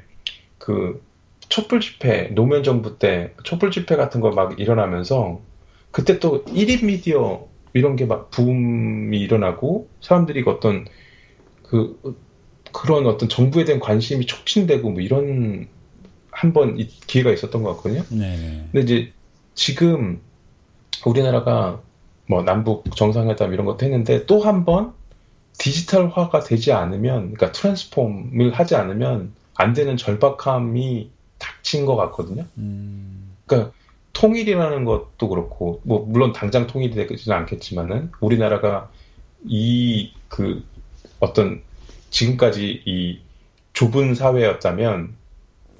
그 0.58 1.02
촛불 1.48 1.80
집회 1.80 2.28
노무현 2.34 2.62
정부 2.62 2.98
때 2.98 3.34
촛불 3.44 3.70
집회 3.70 3.96
같은 3.96 4.20
거 4.20 4.30
막 4.30 4.58
일어나면서 4.60 5.40
그때 5.90 6.18
또 6.20 6.44
1인 6.44 6.84
미디어 6.84 7.46
이런 7.74 7.96
게 7.96 8.04
막 8.06 8.30
붐이 8.30 9.18
일어나고 9.18 9.88
사람들이 10.00 10.44
어떤 10.46 10.86
그 11.62 11.98
그런 12.78 13.06
어떤 13.06 13.28
정부에 13.28 13.64
대한 13.64 13.80
관심이 13.80 14.24
촉진되고 14.26 14.90
뭐 14.90 15.00
이런 15.00 15.66
한 16.30 16.52
번 16.52 16.76
기회가 17.08 17.32
있었던 17.32 17.62
것 17.64 17.76
같거든요. 17.76 18.04
네. 18.10 18.68
근데 18.70 18.80
이제 18.84 19.12
지금 19.56 20.20
우리나라가 21.04 21.80
뭐 22.28 22.42
남북 22.44 22.94
정상회담 22.94 23.52
이런 23.52 23.66
것도 23.66 23.84
했는데 23.84 24.24
또 24.26 24.38
한 24.40 24.64
번 24.64 24.92
디지털화가 25.58 26.40
되지 26.40 26.72
않으면 26.72 27.34
그러니까 27.34 27.50
트랜스폼을 27.50 28.52
하지 28.52 28.76
않으면 28.76 29.32
안 29.56 29.72
되는 29.72 29.96
절박함이 29.96 31.10
닥친 31.38 31.84
것 31.86 31.96
같거든요. 31.96 32.44
음. 32.58 33.34
그러니까 33.46 33.72
통일이라는 34.12 34.84
것도 34.84 35.28
그렇고 35.28 35.80
뭐 35.82 36.04
물론 36.06 36.32
당장 36.32 36.68
통일이 36.68 36.94
되지는 36.94 37.36
않겠지만은 37.38 38.12
우리나라가 38.20 38.90
이 39.48 40.12
그 40.28 40.62
어떤 41.20 41.62
지금까지 42.10 42.82
이 42.86 43.20
좁은 43.72 44.14
사회였다면 44.14 45.14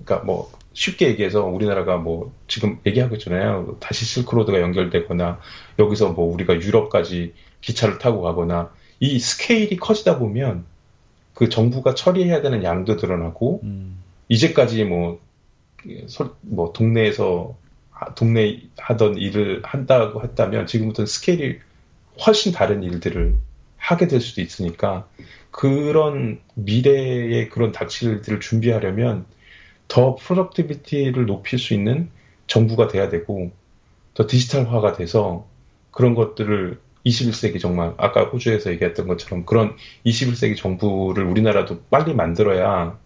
그러니까 0.05 0.25
뭐 0.25 0.51
쉽게 0.73 1.09
얘기해서 1.09 1.45
우리나라가 1.45 1.97
뭐 1.97 2.33
지금 2.47 2.79
얘기하고 2.87 3.17
있잖아요. 3.17 3.77
다시 3.81 4.05
실크로드가 4.05 4.61
연결되거나 4.61 5.41
여기서 5.79 6.13
뭐 6.13 6.33
우리가 6.33 6.55
유럽까지 6.55 7.35
기차를 7.61 7.99
타고 7.99 8.23
가거나 8.23 8.71
이 9.01 9.19
스케일이 9.19 9.77
커지다 9.77 10.19
보면 10.19 10.65
그 11.35 11.49
정부가 11.49 11.95
처리해야 11.95 12.43
되는 12.43 12.63
양도 12.65 12.97
드러나고 12.97 13.61
음. 13.65 14.03
이제까지 14.29 14.85
뭐, 14.85 15.21
뭐 16.43 16.73
동네에서 16.73 17.57
동네 18.15 18.63
하던 18.77 19.19
일을 19.19 19.63
한다고 19.65 20.23
했다면 20.23 20.67
지금부터는 20.67 21.07
스케일이 21.07 21.59
훨씬 22.25 22.53
다른 22.53 22.83
일들을 22.83 23.37
하게 23.77 24.09
될 24.09 24.21
수도 24.21 24.41
있으니까 24.41 25.09
그런 25.59 26.39
미래의 26.55 27.49
그런 27.49 27.73
닥칠 27.73 28.13
일들을 28.13 28.39
준비하려면 28.39 29.27
더 29.89 30.15
productivity를 30.15 31.27
높일 31.27 31.59
수 31.59 31.75
있는 31.75 32.11
정부가 32.47 32.87
돼야 32.87 33.09
되고 33.09 33.51
더 34.15 34.29
디지털화가 34.29 34.93
돼서 34.93 35.49
그런 35.91 36.15
것들을 36.15 36.79
21세기 37.05 37.59
정말 37.61 37.93
아까 37.97 38.27
호주에서 38.27 38.71
얘기했던 38.71 39.09
것처럼 39.09 39.47
그런 39.47 39.75
21세기 40.07 40.57
정부를 40.57 41.25
우리나라도 41.25 41.83
빨리 41.91 42.15
만들어야 42.15 42.97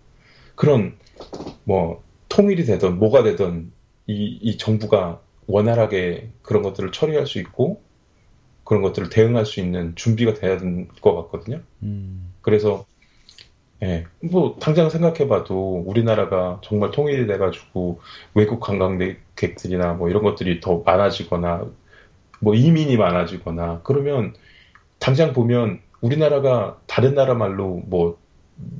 그런 0.54 0.98
뭐 1.64 2.04
통일이 2.28 2.66
되던 2.66 2.98
뭐가 2.98 3.22
되던 3.22 3.72
이, 4.06 4.38
이 4.42 4.58
정부가 4.58 5.22
원활하게 5.46 6.32
그런 6.42 6.62
것들을 6.62 6.92
처리할 6.92 7.26
수 7.26 7.38
있고 7.38 7.82
그런 8.64 8.82
것들을 8.82 9.08
대응할 9.08 9.46
수 9.46 9.60
있는 9.60 9.94
준비가 9.96 10.34
돼야 10.34 10.58
되는 10.58 10.88
것 11.00 11.14
같거든요. 11.16 11.62
음. 11.82 12.31
그래서 12.42 12.84
예, 13.82 14.04
뭐 14.20 14.56
당장 14.60 14.90
생각해봐도 14.90 15.84
우리나라가 15.86 16.60
정말 16.62 16.92
통일이 16.92 17.26
돼가지고 17.26 18.00
외국 18.34 18.60
관광객들이나 18.60 19.94
뭐 19.94 20.08
이런 20.08 20.22
것들이 20.22 20.60
더 20.60 20.82
많아지거나 20.84 21.66
뭐 22.40 22.54
이민이 22.54 22.96
많아지거나 22.96 23.80
그러면 23.82 24.34
당장 24.98 25.32
보면 25.32 25.80
우리나라가 26.00 26.78
다른 26.86 27.14
나라 27.14 27.34
말로 27.34 27.82
뭐 27.86 28.18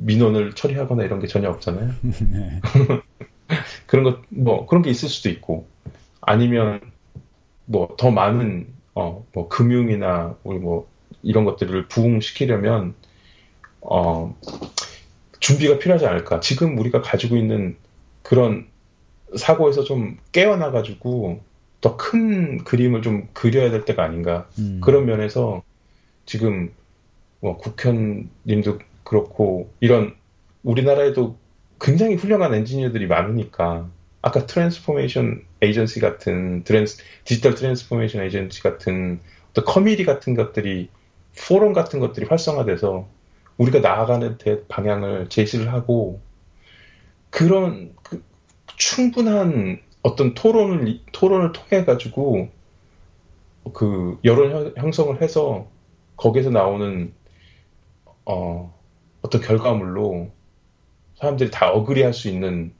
민원을 0.00 0.52
처리하거나 0.52 1.04
이런 1.04 1.20
게 1.20 1.26
전혀 1.26 1.50
없잖아요. 1.50 1.90
네. 2.30 2.60
그런 3.86 4.04
것, 4.04 4.20
뭐, 4.28 4.66
그런 4.66 4.82
게 4.82 4.90
있을 4.90 5.08
수도 5.08 5.28
있고, 5.28 5.66
아니면, 6.20 6.80
뭐, 7.66 7.94
더 7.98 8.10
많은 8.10 8.66
어, 8.94 9.24
뭐 9.32 9.48
금융이나 9.48 10.36
우리 10.42 10.58
뭐 10.58 10.86
이런 11.22 11.44
것들을 11.44 11.88
부흥시키려면 11.88 12.94
어, 13.82 14.36
준비가 15.40 15.78
필요하지 15.78 16.06
않을까. 16.06 16.40
지금 16.40 16.78
우리가 16.78 17.02
가지고 17.02 17.36
있는 17.36 17.76
그런 18.22 18.66
사고에서 19.36 19.84
좀 19.84 20.18
깨어나가지고 20.32 21.40
더 21.80 21.96
큰 21.96 22.62
그림을 22.64 23.02
좀 23.02 23.28
그려야 23.32 23.70
될 23.70 23.84
때가 23.84 24.04
아닌가. 24.04 24.48
음. 24.58 24.80
그런 24.82 25.04
면에서 25.04 25.62
지금 26.24 26.72
뭐 27.40 27.56
국현님도 27.56 28.78
그렇고 29.02 29.70
이런 29.80 30.14
우리나라에도 30.62 31.36
굉장히 31.80 32.14
훌륭한 32.14 32.54
엔지니어들이 32.54 33.08
많으니까 33.08 33.88
아까 34.22 34.46
transformation 34.46 35.44
agency 35.60 35.98
같은 35.98 36.62
trans, 36.62 37.02
digital 37.24 37.56
transformation 37.56 38.22
agency 38.22 38.62
같은 38.62 39.18
또 39.52 39.64
커뮤니티 39.64 40.04
같은 40.04 40.34
것들이 40.34 40.88
포럼 41.48 41.72
같은 41.72 41.98
것들이 41.98 42.26
활성화돼서 42.26 43.08
우리가 43.62 43.78
나아가는 43.78 44.38
방향을 44.68 45.28
제시를 45.28 45.72
하고 45.72 46.20
그런 47.30 47.94
그 48.02 48.22
충분한 48.76 49.80
어떤 50.02 50.34
토론을 50.34 51.00
토론을 51.12 51.52
통해 51.52 51.84
가지고 51.84 52.48
그 53.72 54.18
여론 54.24 54.74
형성을 54.76 55.22
해서 55.22 55.68
거기서 56.16 56.50
나오는 56.50 57.12
어 58.24 58.74
어떤 59.22 59.40
결과물로 59.40 60.30
사람들이 61.14 61.50
다 61.52 61.70
어그리할 61.70 62.12
수 62.12 62.28
있는 62.28 62.72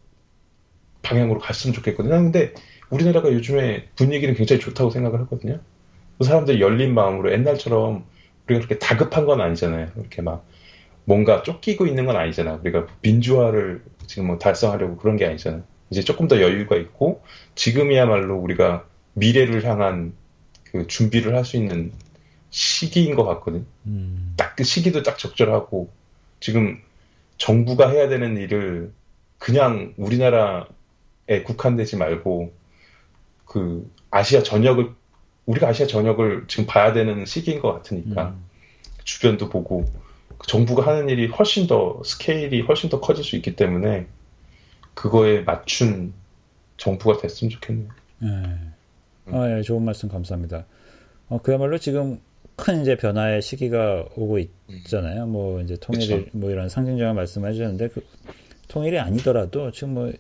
방향으로 1.02 1.38
갔으면 1.38 1.74
좋겠거든요. 1.74 2.14
근데 2.16 2.54
우리나라가 2.90 3.32
요즘에 3.32 3.88
분위기는 3.94 4.34
굉장히 4.34 4.60
좋다고 4.60 4.90
생각을 4.90 5.20
하거든요. 5.22 5.60
그 6.18 6.24
사람들이 6.24 6.60
열린 6.60 6.92
마음으로 6.94 7.32
옛날처럼 7.32 8.04
우리가 8.46 8.66
그렇게 8.66 8.78
다급한 8.78 9.26
건 9.26 9.40
아니잖아요. 9.40 9.88
이렇게 9.96 10.22
막 10.22 10.44
뭔가 11.04 11.42
쫓기고 11.42 11.86
있는 11.86 12.06
건 12.06 12.16
아니잖아. 12.16 12.60
우리가 12.62 12.86
민주화를 13.02 13.82
지금 14.06 14.28
뭐 14.28 14.38
달성하려고 14.38 14.96
그런 14.96 15.16
게 15.16 15.26
아니잖아. 15.26 15.62
이제 15.90 16.02
조금 16.02 16.28
더 16.28 16.40
여유가 16.40 16.76
있고 16.76 17.22
지금이야말로 17.54 18.36
우리가 18.38 18.86
미래를 19.14 19.64
향한 19.64 20.14
그 20.64 20.86
준비를 20.86 21.36
할 21.36 21.44
수 21.44 21.56
있는 21.56 21.92
시기인 22.50 23.14
것 23.14 23.24
같거든. 23.24 23.66
음. 23.86 24.34
딱그 24.36 24.64
시기도 24.64 25.02
딱 25.02 25.18
적절하고 25.18 25.90
지금 26.38 26.80
정부가 27.38 27.88
해야 27.88 28.08
되는 28.08 28.36
일을 28.36 28.92
그냥 29.38 29.94
우리나라에 29.96 31.42
국한되지 31.44 31.96
말고 31.96 32.52
그 33.46 33.90
아시아 34.10 34.42
전역을 34.42 34.90
우리가 35.46 35.68
아시아 35.68 35.86
전역을 35.86 36.44
지금 36.46 36.66
봐야 36.66 36.92
되는 36.92 37.24
시기인 37.24 37.60
것 37.60 37.72
같으니까 37.72 38.28
음. 38.28 38.44
주변도 39.04 39.48
보고 39.48 39.86
정부가 40.46 40.86
하는 40.86 41.08
일이 41.08 41.26
훨씬 41.26 41.66
더 41.66 42.00
스케일이 42.04 42.60
훨씬 42.62 42.90
더 42.90 43.00
커질 43.00 43.24
수 43.24 43.36
있기 43.36 43.56
때문에 43.56 44.06
그거에 44.94 45.40
맞춘 45.40 46.12
정부가 46.76 47.20
됐으면 47.20 47.50
좋겠네요. 47.50 47.88
네. 48.18 48.28
음. 48.28 49.34
아, 49.34 49.56
예, 49.56 49.62
좋은 49.62 49.82
말씀 49.82 50.08
감사합니다. 50.08 50.66
어, 51.28 51.38
그야말로 51.42 51.78
지금 51.78 52.20
큰 52.56 52.82
이제 52.82 52.96
변화의 52.96 53.40
시기가 53.40 54.06
오고 54.16 54.40
있잖아요. 54.68 55.26
뭐 55.26 55.60
이제 55.60 55.76
통일 55.80 56.28
뭐 56.32 56.50
이런 56.50 56.68
상징적인 56.68 57.14
말씀을 57.14 57.50
해주셨는데 57.50 57.88
그 57.88 58.04
통일이 58.68 58.98
아니더라도 58.98 59.70
지금 59.70 59.94
뭐 59.94 60.12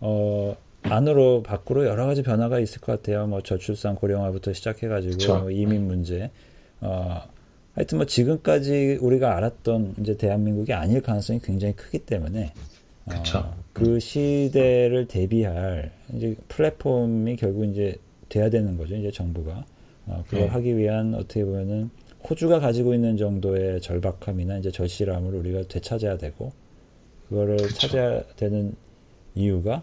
어, 0.00 0.56
안으로 0.82 1.42
밖으로 1.42 1.86
여러 1.86 2.06
가지 2.06 2.22
변화가 2.22 2.60
있을 2.60 2.80
것 2.80 2.92
같아요. 2.92 3.26
뭐 3.26 3.40
저출산 3.40 3.96
고령화부터 3.96 4.52
시작해가지고 4.52 5.38
뭐 5.38 5.50
이민 5.50 5.86
문제. 5.86 6.30
어, 6.80 7.22
하여튼 7.74 7.98
뭐 7.98 8.06
지금까지 8.06 8.98
우리가 9.00 9.36
알았던 9.36 9.96
이제 10.00 10.16
대한민국이 10.16 10.72
아닐 10.72 11.02
가능성이 11.02 11.40
굉장히 11.40 11.74
크기 11.74 11.98
때문에 11.98 12.52
어, 13.06 13.12
그 13.72 13.98
시대를 13.98 15.08
대비할 15.08 15.92
이제 16.14 16.36
플랫폼이 16.48 17.36
결국 17.36 17.64
이제 17.64 17.96
돼야 18.28 18.48
되는 18.48 18.76
거죠. 18.76 18.94
이제 18.94 19.10
정부가 19.10 19.64
어, 20.06 20.24
그걸 20.26 20.40
네. 20.40 20.46
하기 20.46 20.76
위한 20.76 21.14
어떻게 21.14 21.44
보면은 21.44 21.90
호주가 22.28 22.60
가지고 22.60 22.94
있는 22.94 23.16
정도의 23.16 23.80
절박함이나 23.80 24.58
이제 24.58 24.70
절실함을 24.70 25.34
우리가 25.34 25.64
되찾아야 25.68 26.16
되고 26.16 26.52
그거를 27.28 27.56
그쵸. 27.56 27.88
찾아야 27.88 28.22
되는 28.36 28.74
이유가 29.34 29.82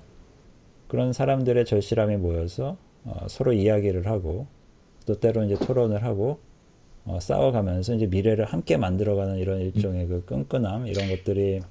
그런 0.88 1.13
사람들의 1.13 1.65
절실함이 1.65 2.18
모여서 2.18 2.77
어, 3.03 3.27
서로 3.30 3.53
이야기를 3.53 4.07
하고 4.07 4.47
또 5.05 5.19
때로 5.19 5.43
이제 5.43 5.55
토론을 5.55 6.03
하고 6.03 6.39
어, 7.05 7.19
싸워가면서 7.19 7.95
이제 7.95 8.05
미래를 8.05 8.45
함께 8.45 8.77
만들어가는 8.77 9.37
이런 9.37 9.59
일종의 9.59 10.07
그 10.07 10.25
끈끈함 10.25 10.87
이런 10.87 11.09
것들이 11.09 11.61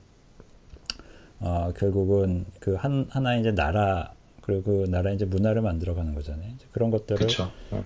어, 1.40 1.72
결국은 1.76 2.44
그 2.58 2.76
한 2.76 3.06
하나의 3.10 3.40
이제 3.40 3.52
나라 3.52 4.12
그리고 4.42 4.62
그 4.62 4.86
나라의 4.88 5.16
이제 5.16 5.24
문화를 5.24 5.62
만들어가는 5.62 6.14
거잖아요. 6.14 6.50
그런 6.72 6.90
것들을 6.90 7.26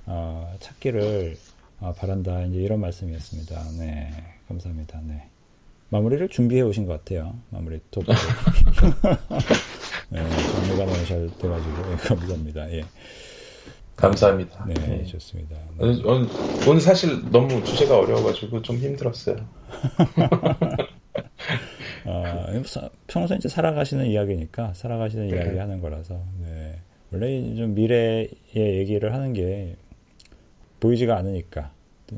어, 0.06 0.54
찾기를 0.60 1.36
어, 1.80 1.92
바란다 1.96 2.42
이제 2.44 2.58
이런 2.60 2.80
말씀이었습니다. 2.80 3.62
네, 3.78 4.10
감사합니다. 4.48 5.00
네. 5.06 5.28
마무리를 5.90 6.28
준비해 6.30 6.62
오신 6.62 6.86
것 6.86 6.92
같아요. 7.04 7.34
마무리 7.50 7.78
토크를. 7.90 8.14
네, 10.10 10.22
정리가 10.28 10.86
너무 10.86 11.06
잘 11.06 11.30
돼가지고 11.38 11.92
예, 11.92 11.96
감사합니다. 11.96 12.72
예. 12.72 12.84
감사합니다. 13.96 14.64
네, 14.66 14.74
네. 14.74 15.04
좋습니다. 15.04 15.56
네. 15.78 16.02
오늘, 16.04 16.28
오늘 16.68 16.80
사실 16.80 17.30
너무 17.30 17.62
주제가 17.64 17.98
어려워가지고 17.98 18.62
좀 18.62 18.76
힘들었어요. 18.76 19.36
아, 22.06 22.46
평소 23.06 23.34
이제 23.34 23.48
살아가시는 23.48 24.06
이야기니까 24.06 24.74
살아가시는 24.74 25.28
네. 25.28 25.36
이야기 25.36 25.58
하는 25.58 25.80
거라서 25.80 26.20
네. 26.42 26.78
원래 27.10 27.54
좀 27.54 27.74
미래의 27.74 28.28
얘기를 28.54 29.14
하는 29.14 29.32
게 29.32 29.76
보이지가 30.80 31.16
않으니까 31.16 31.70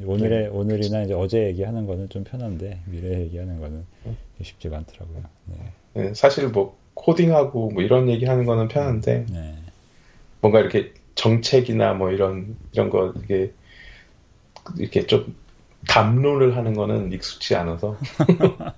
오늘의 0.04 0.44
네. 0.44 0.48
오늘이나 0.48 1.02
이제 1.02 1.14
어제 1.14 1.46
얘기하는 1.46 1.86
거는 1.86 2.08
좀 2.08 2.24
편한데 2.24 2.80
미래 2.86 3.20
얘기하는 3.20 3.60
거는 3.60 3.84
쉽지가 4.42 4.78
않더라고요. 4.78 5.22
네. 5.44 5.56
네. 5.94 6.14
사실 6.14 6.48
뭐 6.48 6.76
코딩하고 6.94 7.70
뭐 7.70 7.82
이런 7.82 8.08
얘기하는 8.08 8.44
거는 8.46 8.68
편한데 8.68 9.26
네. 9.30 9.54
뭔가 10.40 10.60
이렇게 10.60 10.92
정책이나 11.16 11.94
뭐 11.94 12.10
이런 12.12 12.56
이런 12.72 12.88
거 12.90 13.12
이게 13.24 13.52
이렇게 14.78 15.06
좀 15.06 15.34
담론을 15.88 16.56
하는 16.56 16.74
거는 16.74 17.12
익숙치 17.12 17.56
않아서 17.56 17.98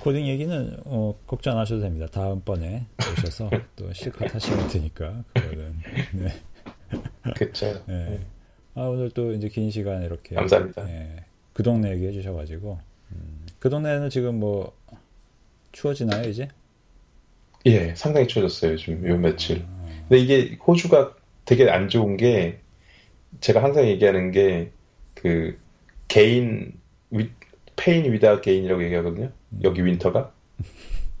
코딩 0.00 0.26
얘기는 0.26 0.76
어, 0.84 1.14
걱정 1.26 1.54
안 1.54 1.60
하셔도 1.60 1.82
됩니다. 1.82 2.06
다음번에 2.10 2.86
오셔서 3.12 3.50
또 3.76 3.92
실컷 3.92 4.34
하시면 4.34 4.66
되니까 4.68 5.22
그거는 5.34 5.76
네. 6.12 6.28
그렇죠. 7.36 7.82
네. 7.86 8.18
아 8.74 8.82
오늘 8.82 9.10
또 9.10 9.32
이제 9.32 9.48
긴 9.48 9.70
시간 9.70 10.02
이렇게 10.02 10.34
감사합니다. 10.34 10.84
네. 10.84 11.24
그 11.52 11.62
동네 11.62 11.92
얘기 11.92 12.06
해 12.06 12.12
주셔가지고 12.12 12.78
음, 13.12 13.46
그 13.58 13.68
동네는 13.68 14.10
지금 14.10 14.40
뭐 14.40 14.74
추워지나요 15.72 16.28
이제? 16.28 16.48
예, 17.66 17.94
상당히 17.94 18.26
추워졌어요 18.26 18.76
지금 18.76 19.06
요 19.08 19.16
며칠. 19.18 19.64
아. 19.68 19.81
근데 20.08 20.18
이게 20.18 20.56
호주가 20.66 21.14
되게 21.44 21.68
안 21.70 21.88
좋은 21.88 22.16
게 22.16 22.58
제가 23.40 23.62
항상 23.62 23.86
얘기하는 23.86 24.30
게 24.30 24.72
그 25.22 25.56
개인 26.08 26.72
위, 27.10 27.30
페인 27.76 28.12
위다 28.12 28.40
게인이라고 28.40 28.82
얘기하거든요. 28.84 29.30
여기 29.62 29.84
winter가 29.84 30.32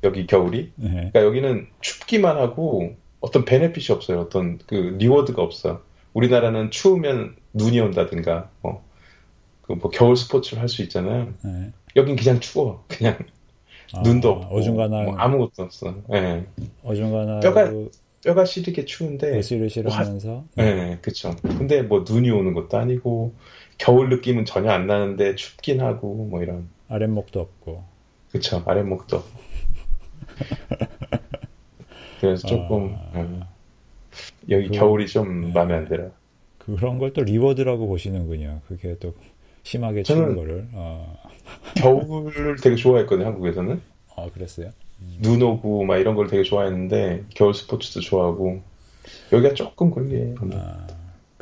여기 0.04 0.26
겨울이. 0.26 0.72
네. 0.74 0.88
그러니까 0.90 1.22
여기는 1.22 1.68
춥기만 1.80 2.36
하고 2.36 2.96
어떤 3.20 3.44
benefit이 3.44 3.94
없어요. 3.94 4.20
어떤 4.20 4.58
그 4.66 4.96
reward가 4.98 5.40
없어. 5.40 5.82
우리나라는 6.12 6.70
추우면 6.70 7.36
눈이 7.52 7.78
온다든가 7.80 8.50
뭐, 8.60 8.84
그뭐 9.62 9.90
겨울 9.90 10.16
스포츠를 10.16 10.60
할 10.60 10.68
수 10.68 10.82
있잖아요. 10.82 11.32
네. 11.44 11.70
여긴 11.94 12.16
그냥 12.16 12.40
추워. 12.40 12.84
그냥 12.88 13.16
아, 13.94 14.02
눈도 14.02 14.30
없고 14.32 14.56
어중간한 14.56 15.04
뭐 15.04 15.16
아무것도 15.16 15.62
없어. 15.62 15.94
네. 16.08 16.44
어중간한 16.82 17.40
뼈가 17.40 17.70
뼈가 18.24 18.44
시리게 18.44 18.84
추운데 18.84 19.36
으실으실하면서. 19.38 20.28
뭐, 20.28 20.44
네, 20.54 20.98
그렇죠. 21.02 21.34
근데 21.42 21.82
뭐 21.82 22.04
눈이 22.08 22.30
오는 22.30 22.54
것도 22.54 22.78
아니고 22.78 23.34
겨울 23.78 24.08
느낌은 24.10 24.44
전혀 24.44 24.70
안 24.70 24.86
나는데 24.86 25.34
춥긴 25.34 25.80
하고 25.80 26.14
뭐 26.26 26.42
이런. 26.42 26.68
아랫목도 26.88 27.40
없고. 27.40 27.84
그쵸 28.30 28.62
아랫목도. 28.66 29.16
없고 29.16 29.30
그래서 32.20 32.46
조금 32.46 32.94
아... 32.94 33.20
음, 33.20 33.42
여기 34.50 34.68
그... 34.68 34.74
겨울이 34.74 35.06
좀 35.08 35.40
네. 35.40 35.52
마음에 35.52 35.74
안 35.74 35.88
들어요. 35.88 36.12
그런 36.58 36.98
걸 36.98 37.12
또 37.12 37.22
reward라고 37.22 37.88
보시는군요. 37.88 38.60
그게 38.68 38.96
또 39.00 39.14
심하게 39.64 40.02
추운 40.04 40.36
거를. 40.36 40.68
어... 40.72 41.16
겨울을 41.74 42.56
되게 42.62 42.76
좋아했거든요 42.76 43.26
한국에서는. 43.26 43.80
아 44.16 44.30
그랬어요? 44.32 44.70
음... 45.02 45.18
눈 45.20 45.42
오고 45.42 45.84
막 45.84 45.98
이런 45.98 46.14
걸 46.14 46.26
되게 46.26 46.42
좋아했는데 46.42 47.24
겨울 47.34 47.54
스포츠도 47.54 48.00
좋아하고 48.00 48.62
여기가 49.32 49.54
조금 49.54 49.90
게 50.08 50.34
아... 50.52 50.86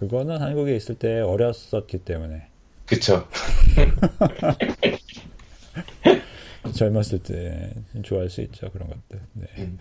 그거는 0.01 0.41
한국에 0.41 0.75
있을 0.77 0.95
때 0.95 1.21
어렸었기 1.21 1.99
때문에. 1.99 2.47
그쵸. 2.87 3.29
젊었을 6.75 7.23
때 7.23 7.75
좋아할 8.03 8.31
수 8.31 8.41
있죠 8.41 8.71
그런 8.71 8.89
것들. 8.89 9.21
네. 9.35 9.47
음. 9.59 9.79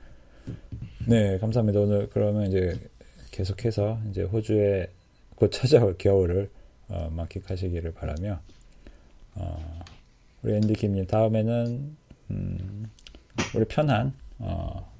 네, 1.08 1.38
감사합니다. 1.38 1.80
오늘 1.80 2.10
그러면 2.10 2.48
이제 2.48 2.78
계속해서 3.30 3.98
이제 4.10 4.22
호주에 4.22 4.90
곧 5.36 5.50
찾아올 5.50 5.96
겨울을 5.96 6.50
어, 6.88 7.08
만끽하시기를 7.12 7.94
바라며 7.94 8.40
어, 9.36 9.80
우리 10.42 10.54
앤디 10.54 10.74
김님 10.74 11.06
다음에는 11.06 11.96
음, 12.30 12.90
우리 13.54 13.64
편한 13.64 14.12
어, 14.38 14.90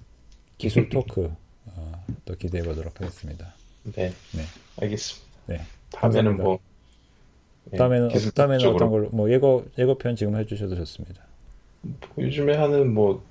기술 0.59 0.89
토크 0.89 1.32
어, 1.66 2.05
또 2.24 2.35
기대해 2.36 2.62
보도록 2.65 3.01
하겠습니다. 3.01 3.55
네, 3.85 4.12
네, 4.32 4.43
알겠습니다. 4.81 5.27
네, 5.47 5.61
다음에는 5.93 6.36
뭐 6.36 6.59
네, 7.65 7.78
다음에는 7.78 8.09
다음에는 8.35 8.66
어떤 8.69 8.90
걸로 8.90 9.09
뭐 9.11 9.31
예고 9.31 9.66
예고편 9.78 10.16
지금 10.16 10.36
해주셔도 10.36 10.77
좋습니다. 10.77 11.23
요즘에 12.19 12.57
하는 12.57 12.93
뭐 12.93 13.23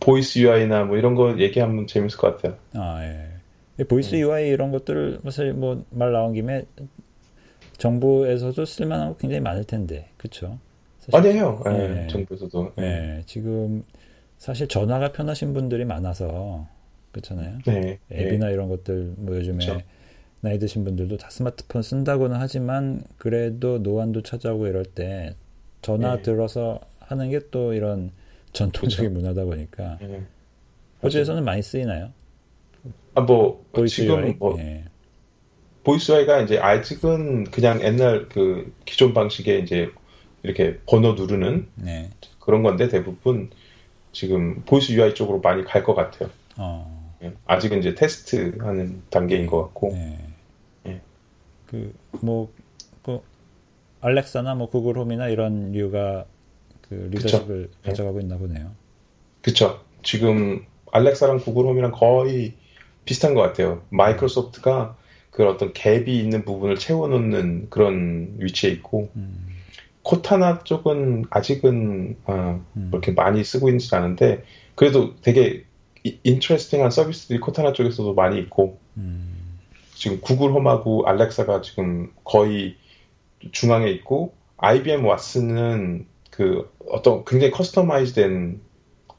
voice 0.00 0.38
UI나 0.38 0.84
뭐 0.84 0.96
이런 0.96 1.14
거 1.14 1.38
얘기하면 1.38 1.86
재밌을 1.86 2.18
것 2.18 2.36
같아요. 2.36 2.56
아 2.74 3.02
예. 3.04 3.84
voice 3.84 4.14
음. 4.14 4.20
UI 4.20 4.48
이런 4.48 4.70
것들을 4.70 5.20
사실 5.24 5.52
뭐 5.52 5.84
말 5.90 6.12
나온 6.12 6.32
김에 6.32 6.64
정부에서도 7.78 8.64
쓸만한 8.64 9.08
거 9.08 9.16
굉장히 9.16 9.40
많을 9.40 9.64
텐데, 9.64 10.08
그렇죠? 10.16 10.58
아니에요. 11.12 11.62
예, 11.68 12.02
예, 12.04 12.06
정부에서도. 12.08 12.72
예. 12.78 12.82
예, 13.18 13.22
지금 13.26 13.84
사실 14.38 14.68
전화가 14.68 15.12
편하신 15.12 15.52
분들이 15.54 15.84
많아서 15.84 16.66
그렇잖아요. 17.12 17.58
네. 17.66 17.98
앱이나 18.12 18.46
네. 18.48 18.52
이런 18.52 18.68
것들 18.68 19.14
뭐 19.16 19.36
요즘에 19.36 19.58
그쵸. 19.58 19.78
나이 20.40 20.58
드신 20.58 20.84
분들도 20.84 21.16
다 21.16 21.30
스마트폰 21.30 21.82
쓴다고는 21.82 22.36
하지만 22.38 23.02
그래도 23.18 23.78
노안도 23.78 24.22
찾아오고 24.22 24.66
이럴 24.66 24.84
때 24.84 25.34
전화 25.82 26.16
네. 26.16 26.22
들어서 26.22 26.80
하는 27.00 27.30
게 27.30 27.40
또 27.50 27.72
이런 27.74 28.10
전통적인 28.52 29.10
그쵸. 29.14 29.20
문화다 29.20 29.44
보니까 29.44 29.98
네. 30.00 30.22
호주에서는 31.02 31.44
많이 31.44 31.62
쓰이나요? 31.62 32.10
아 33.14 33.20
뭐 33.20 33.64
지금? 33.86 34.34
뭐 34.38 34.56
네. 34.56 34.84
voice 35.84 36.10
UI가 36.12 36.40
이제 36.40 36.58
아직은 36.58 37.44
그냥 37.44 37.80
옛날 37.82 38.28
그 38.28 38.72
기존 38.86 39.12
방식의 39.14 39.62
이제 39.62 39.88
이렇게 40.44 40.78
번호 40.86 41.14
누르는 41.14 41.66
네. 41.74 42.10
그런 42.38 42.62
건데 42.62 42.88
대부분 42.88 43.50
지금 44.12 44.62
voice 44.66 44.92
UI 44.92 45.14
쪽으로 45.14 45.40
많이 45.40 45.64
갈 45.64 45.82
것 45.82 45.94
같아요. 45.94 46.30
어. 46.56 47.16
예. 47.22 47.32
아직은 47.46 47.80
이제 47.80 47.94
테스트하는 47.94 49.02
단계인 49.10 49.46
것 49.46 49.60
같고. 49.62 49.90
네. 49.92 50.18
예. 50.86 51.00
그뭐 52.20 52.52
그 53.02 53.20
알렉사나 54.00 54.54
뭐 54.54 54.68
구글 54.68 54.98
홈이나 54.98 55.28
이런 55.28 55.72
류가 55.72 56.26
그 56.82 57.08
리더십을 57.12 57.46
그쵸? 57.46 57.78
예. 57.86 57.90
가져가고 57.90 58.20
있나 58.20 58.36
보네요. 58.36 58.70
그렇죠. 59.42 59.82
지금 60.02 60.64
알렉사랑 60.92 61.38
구글 61.40 61.64
홈이랑 61.64 61.90
거의 61.90 62.52
비슷한 63.06 63.34
것 63.34 63.40
같아요. 63.40 63.82
마이크로소프트가 63.88 64.96
그 65.30 65.48
어떤 65.48 65.72
갭이 65.72 66.08
있는 66.08 66.44
부분을 66.44 66.76
채워놓는 66.76 67.68
그런 67.70 68.36
위치에 68.38 68.70
있고 68.70 69.10
음. 69.16 69.46
코타나 70.04 70.62
쪽은 70.62 71.24
아직은 71.30 72.18
어, 72.26 72.64
음. 72.76 72.88
그렇게 72.90 73.10
많이 73.12 73.42
쓰고 73.42 73.70
있지 73.70 73.92
않은데 73.94 74.44
그래도 74.76 75.16
되게 75.22 75.64
인트레스팅한 76.04 76.90
서비스들이 76.90 77.40
코타나 77.40 77.72
쪽에서도 77.72 78.14
많이 78.14 78.38
있고 78.38 78.78
음. 78.98 79.58
지금 79.94 80.20
구글 80.20 80.52
홈하고 80.52 81.06
알렉사가 81.06 81.62
지금 81.62 82.12
거의 82.22 82.76
중앙에 83.50 83.90
있고 83.90 84.34
IBM 84.58 85.02
왓슨은 85.02 86.04
그 86.30 86.70
어떤 86.90 87.24
굉장히 87.24 87.50
커스터마이즈된 87.52 88.60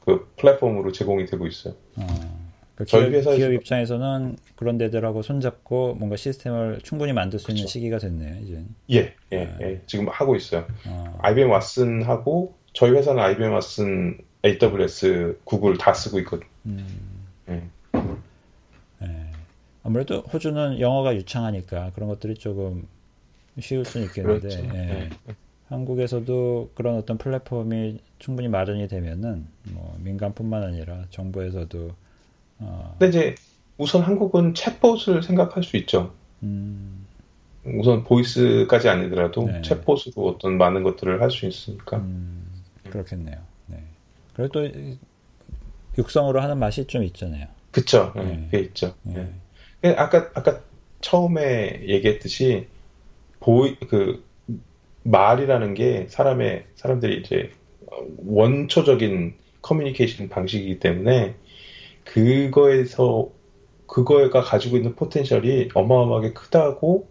그 0.04 0.30
플랫폼으로 0.36 0.92
제공이 0.92 1.26
되고 1.26 1.46
있어요. 1.46 1.74
어. 1.96 2.35
그 2.76 2.84
기업, 2.84 3.10
기업, 3.10 3.52
입장에서는 3.52 4.36
그런 4.54 4.76
데들하고 4.76 5.22
손잡고 5.22 5.94
뭔가 5.94 6.16
시스템을 6.16 6.80
충분히 6.82 7.14
만들 7.14 7.38
수 7.38 7.46
그쵸. 7.46 7.56
있는 7.56 7.66
시기가 7.66 7.98
됐네요, 7.98 8.42
이제. 8.42 8.64
예, 8.90 9.14
예, 9.32 9.46
아. 9.46 9.58
예. 9.62 9.80
지금 9.86 10.08
하고 10.08 10.36
있어요. 10.36 10.66
아. 10.86 11.14
IBM 11.20 11.48
왓슨하고 11.48 12.52
저희 12.74 12.90
회사는 12.90 13.22
IBM 13.22 13.52
왓슨, 13.52 14.18
AWS, 14.44 15.38
구글 15.44 15.78
다 15.78 15.94
쓰고 15.94 16.18
있거든요. 16.20 16.48
음. 16.66 16.86
예. 17.48 17.62
예. 19.02 19.32
아무래도 19.82 20.20
호주는 20.20 20.78
영어가 20.78 21.16
유창하니까 21.16 21.92
그런 21.94 22.10
것들이 22.10 22.34
조금 22.34 22.86
쉬울 23.58 23.86
수는 23.86 24.08
있겠는데, 24.08 24.48
그렇죠. 24.48 24.76
예. 24.76 24.78
예. 24.78 25.10
한국에서도 25.68 26.72
그런 26.74 26.96
어떤 26.96 27.16
플랫폼이 27.16 28.00
충분히 28.18 28.48
마련이 28.48 28.86
되면은 28.86 29.46
뭐 29.72 29.96
민간뿐만 30.00 30.62
아니라 30.62 31.04
정부에서도 31.08 31.90
어. 32.58 32.96
근데 32.98 33.08
이제 33.08 33.34
우선 33.78 34.02
한국은 34.02 34.54
챗봇을 34.54 35.22
생각할 35.22 35.62
수 35.62 35.76
있죠. 35.78 36.12
음. 36.42 37.06
우선 37.64 38.04
보이스까지 38.04 38.88
아니더라도 38.88 39.46
네 39.46 39.60
챗봇으로 39.60 40.26
어떤 40.26 40.56
많은 40.56 40.82
것들을 40.84 41.20
할 41.20 41.30
수 41.30 41.46
있으니까. 41.46 41.96
음, 41.98 42.46
그렇겠네요. 42.90 43.36
네. 43.66 43.82
그래도 44.34 44.68
육성으로 45.98 46.40
하는 46.40 46.58
맛이 46.58 46.86
좀 46.86 47.02
있잖아요. 47.02 47.46
그쵸. 47.72 48.12
네. 48.14 48.22
네. 48.22 48.48
그게 48.50 48.58
있죠. 48.64 48.94
네. 49.02 49.28
네. 49.82 49.94
아까 49.96 50.30
아까 50.34 50.60
처음에 51.00 51.82
얘기했듯이 51.86 52.68
보이 53.40 53.76
그 53.88 54.24
말이라는 55.02 55.74
게 55.74 56.06
사람의 56.08 56.66
사람들이 56.76 57.20
이제 57.20 57.50
원초적인 58.26 59.34
커뮤니케이션 59.62 60.28
방식이기 60.28 60.78
때문에 60.80 61.34
그거에서 62.06 63.30
그거가 63.86 64.40
가지고 64.40 64.76
있는 64.76 64.94
potential이 64.96 65.70
어마어마하게 65.74 66.32
크다고 66.32 67.08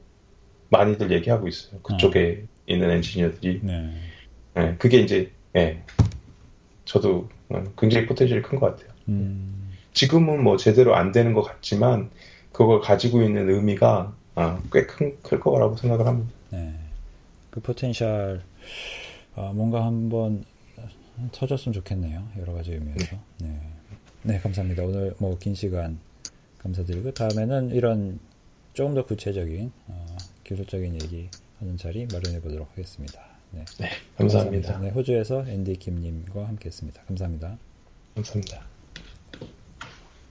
많이들 0.69 1.11
얘기하고 1.11 1.47
있어요. 1.47 1.79
그쪽에 1.81 2.43
어. 2.43 2.47
있는 2.67 2.89
엔지니어들이. 2.89 3.59
네. 3.63 3.93
네. 4.55 4.75
그게 4.77 4.99
이제 4.99 5.31
네. 5.53 5.83
저도 6.85 7.29
굉장히 7.77 8.07
potential이 8.07 8.41
큰 8.41 8.59
것 8.59 8.75
같아요. 8.75 8.93
음. 9.07 9.71
지금은 9.93 10.43
뭐 10.43 10.57
제대로 10.57 10.95
안 10.95 11.11
되는 11.11 11.33
것 11.33 11.43
같지만 11.43 12.09
그걸 12.51 12.81
가지고 12.81 13.21
있는 13.21 13.49
의미가 13.49 14.13
아, 14.35 14.61
꽤큰 14.71 15.17
클 15.21 15.39
거라고 15.39 15.77
생각을 15.77 16.05
합니다. 16.05 16.31
네. 16.49 16.73
그 17.51 17.61
potential 17.61 18.41
어, 19.35 19.51
뭔가 19.53 19.85
한번 19.85 20.43
터졌으면 21.31 21.73
좋겠네요. 21.73 22.27
여러 22.39 22.53
가지 22.53 22.73
의미에서. 22.73 23.15
네. 23.39 23.47
네. 23.47 23.59
네, 24.25 24.39
감사합니다. 24.39 24.83
오늘 24.83 25.13
뭐 25.19 25.37
긴 25.37 25.53
시간 25.53 25.99
감사드리고 26.59 27.13
다음에는 27.13 27.69
이런 27.71 28.19
조금 28.73 28.95
더 28.95 29.05
구체적인 29.05 29.71
어, 29.87 30.17
기술적인 30.43 30.95
얘기 30.95 31.29
하는 31.59 31.77
자리 31.77 32.07
마련해 32.07 32.41
보도록 32.41 32.69
하겠습니다. 32.71 33.21
네, 33.51 33.63
네 33.79 33.89
감사합니다. 34.17 34.69
감사합니다. 34.69 34.79
네, 34.79 34.89
호주에서 34.89 35.45
앤디 35.47 35.75
김님과 35.77 36.47
함께했습니다. 36.47 37.03
감사합니다. 37.03 37.57
감사합니다. 38.15 38.74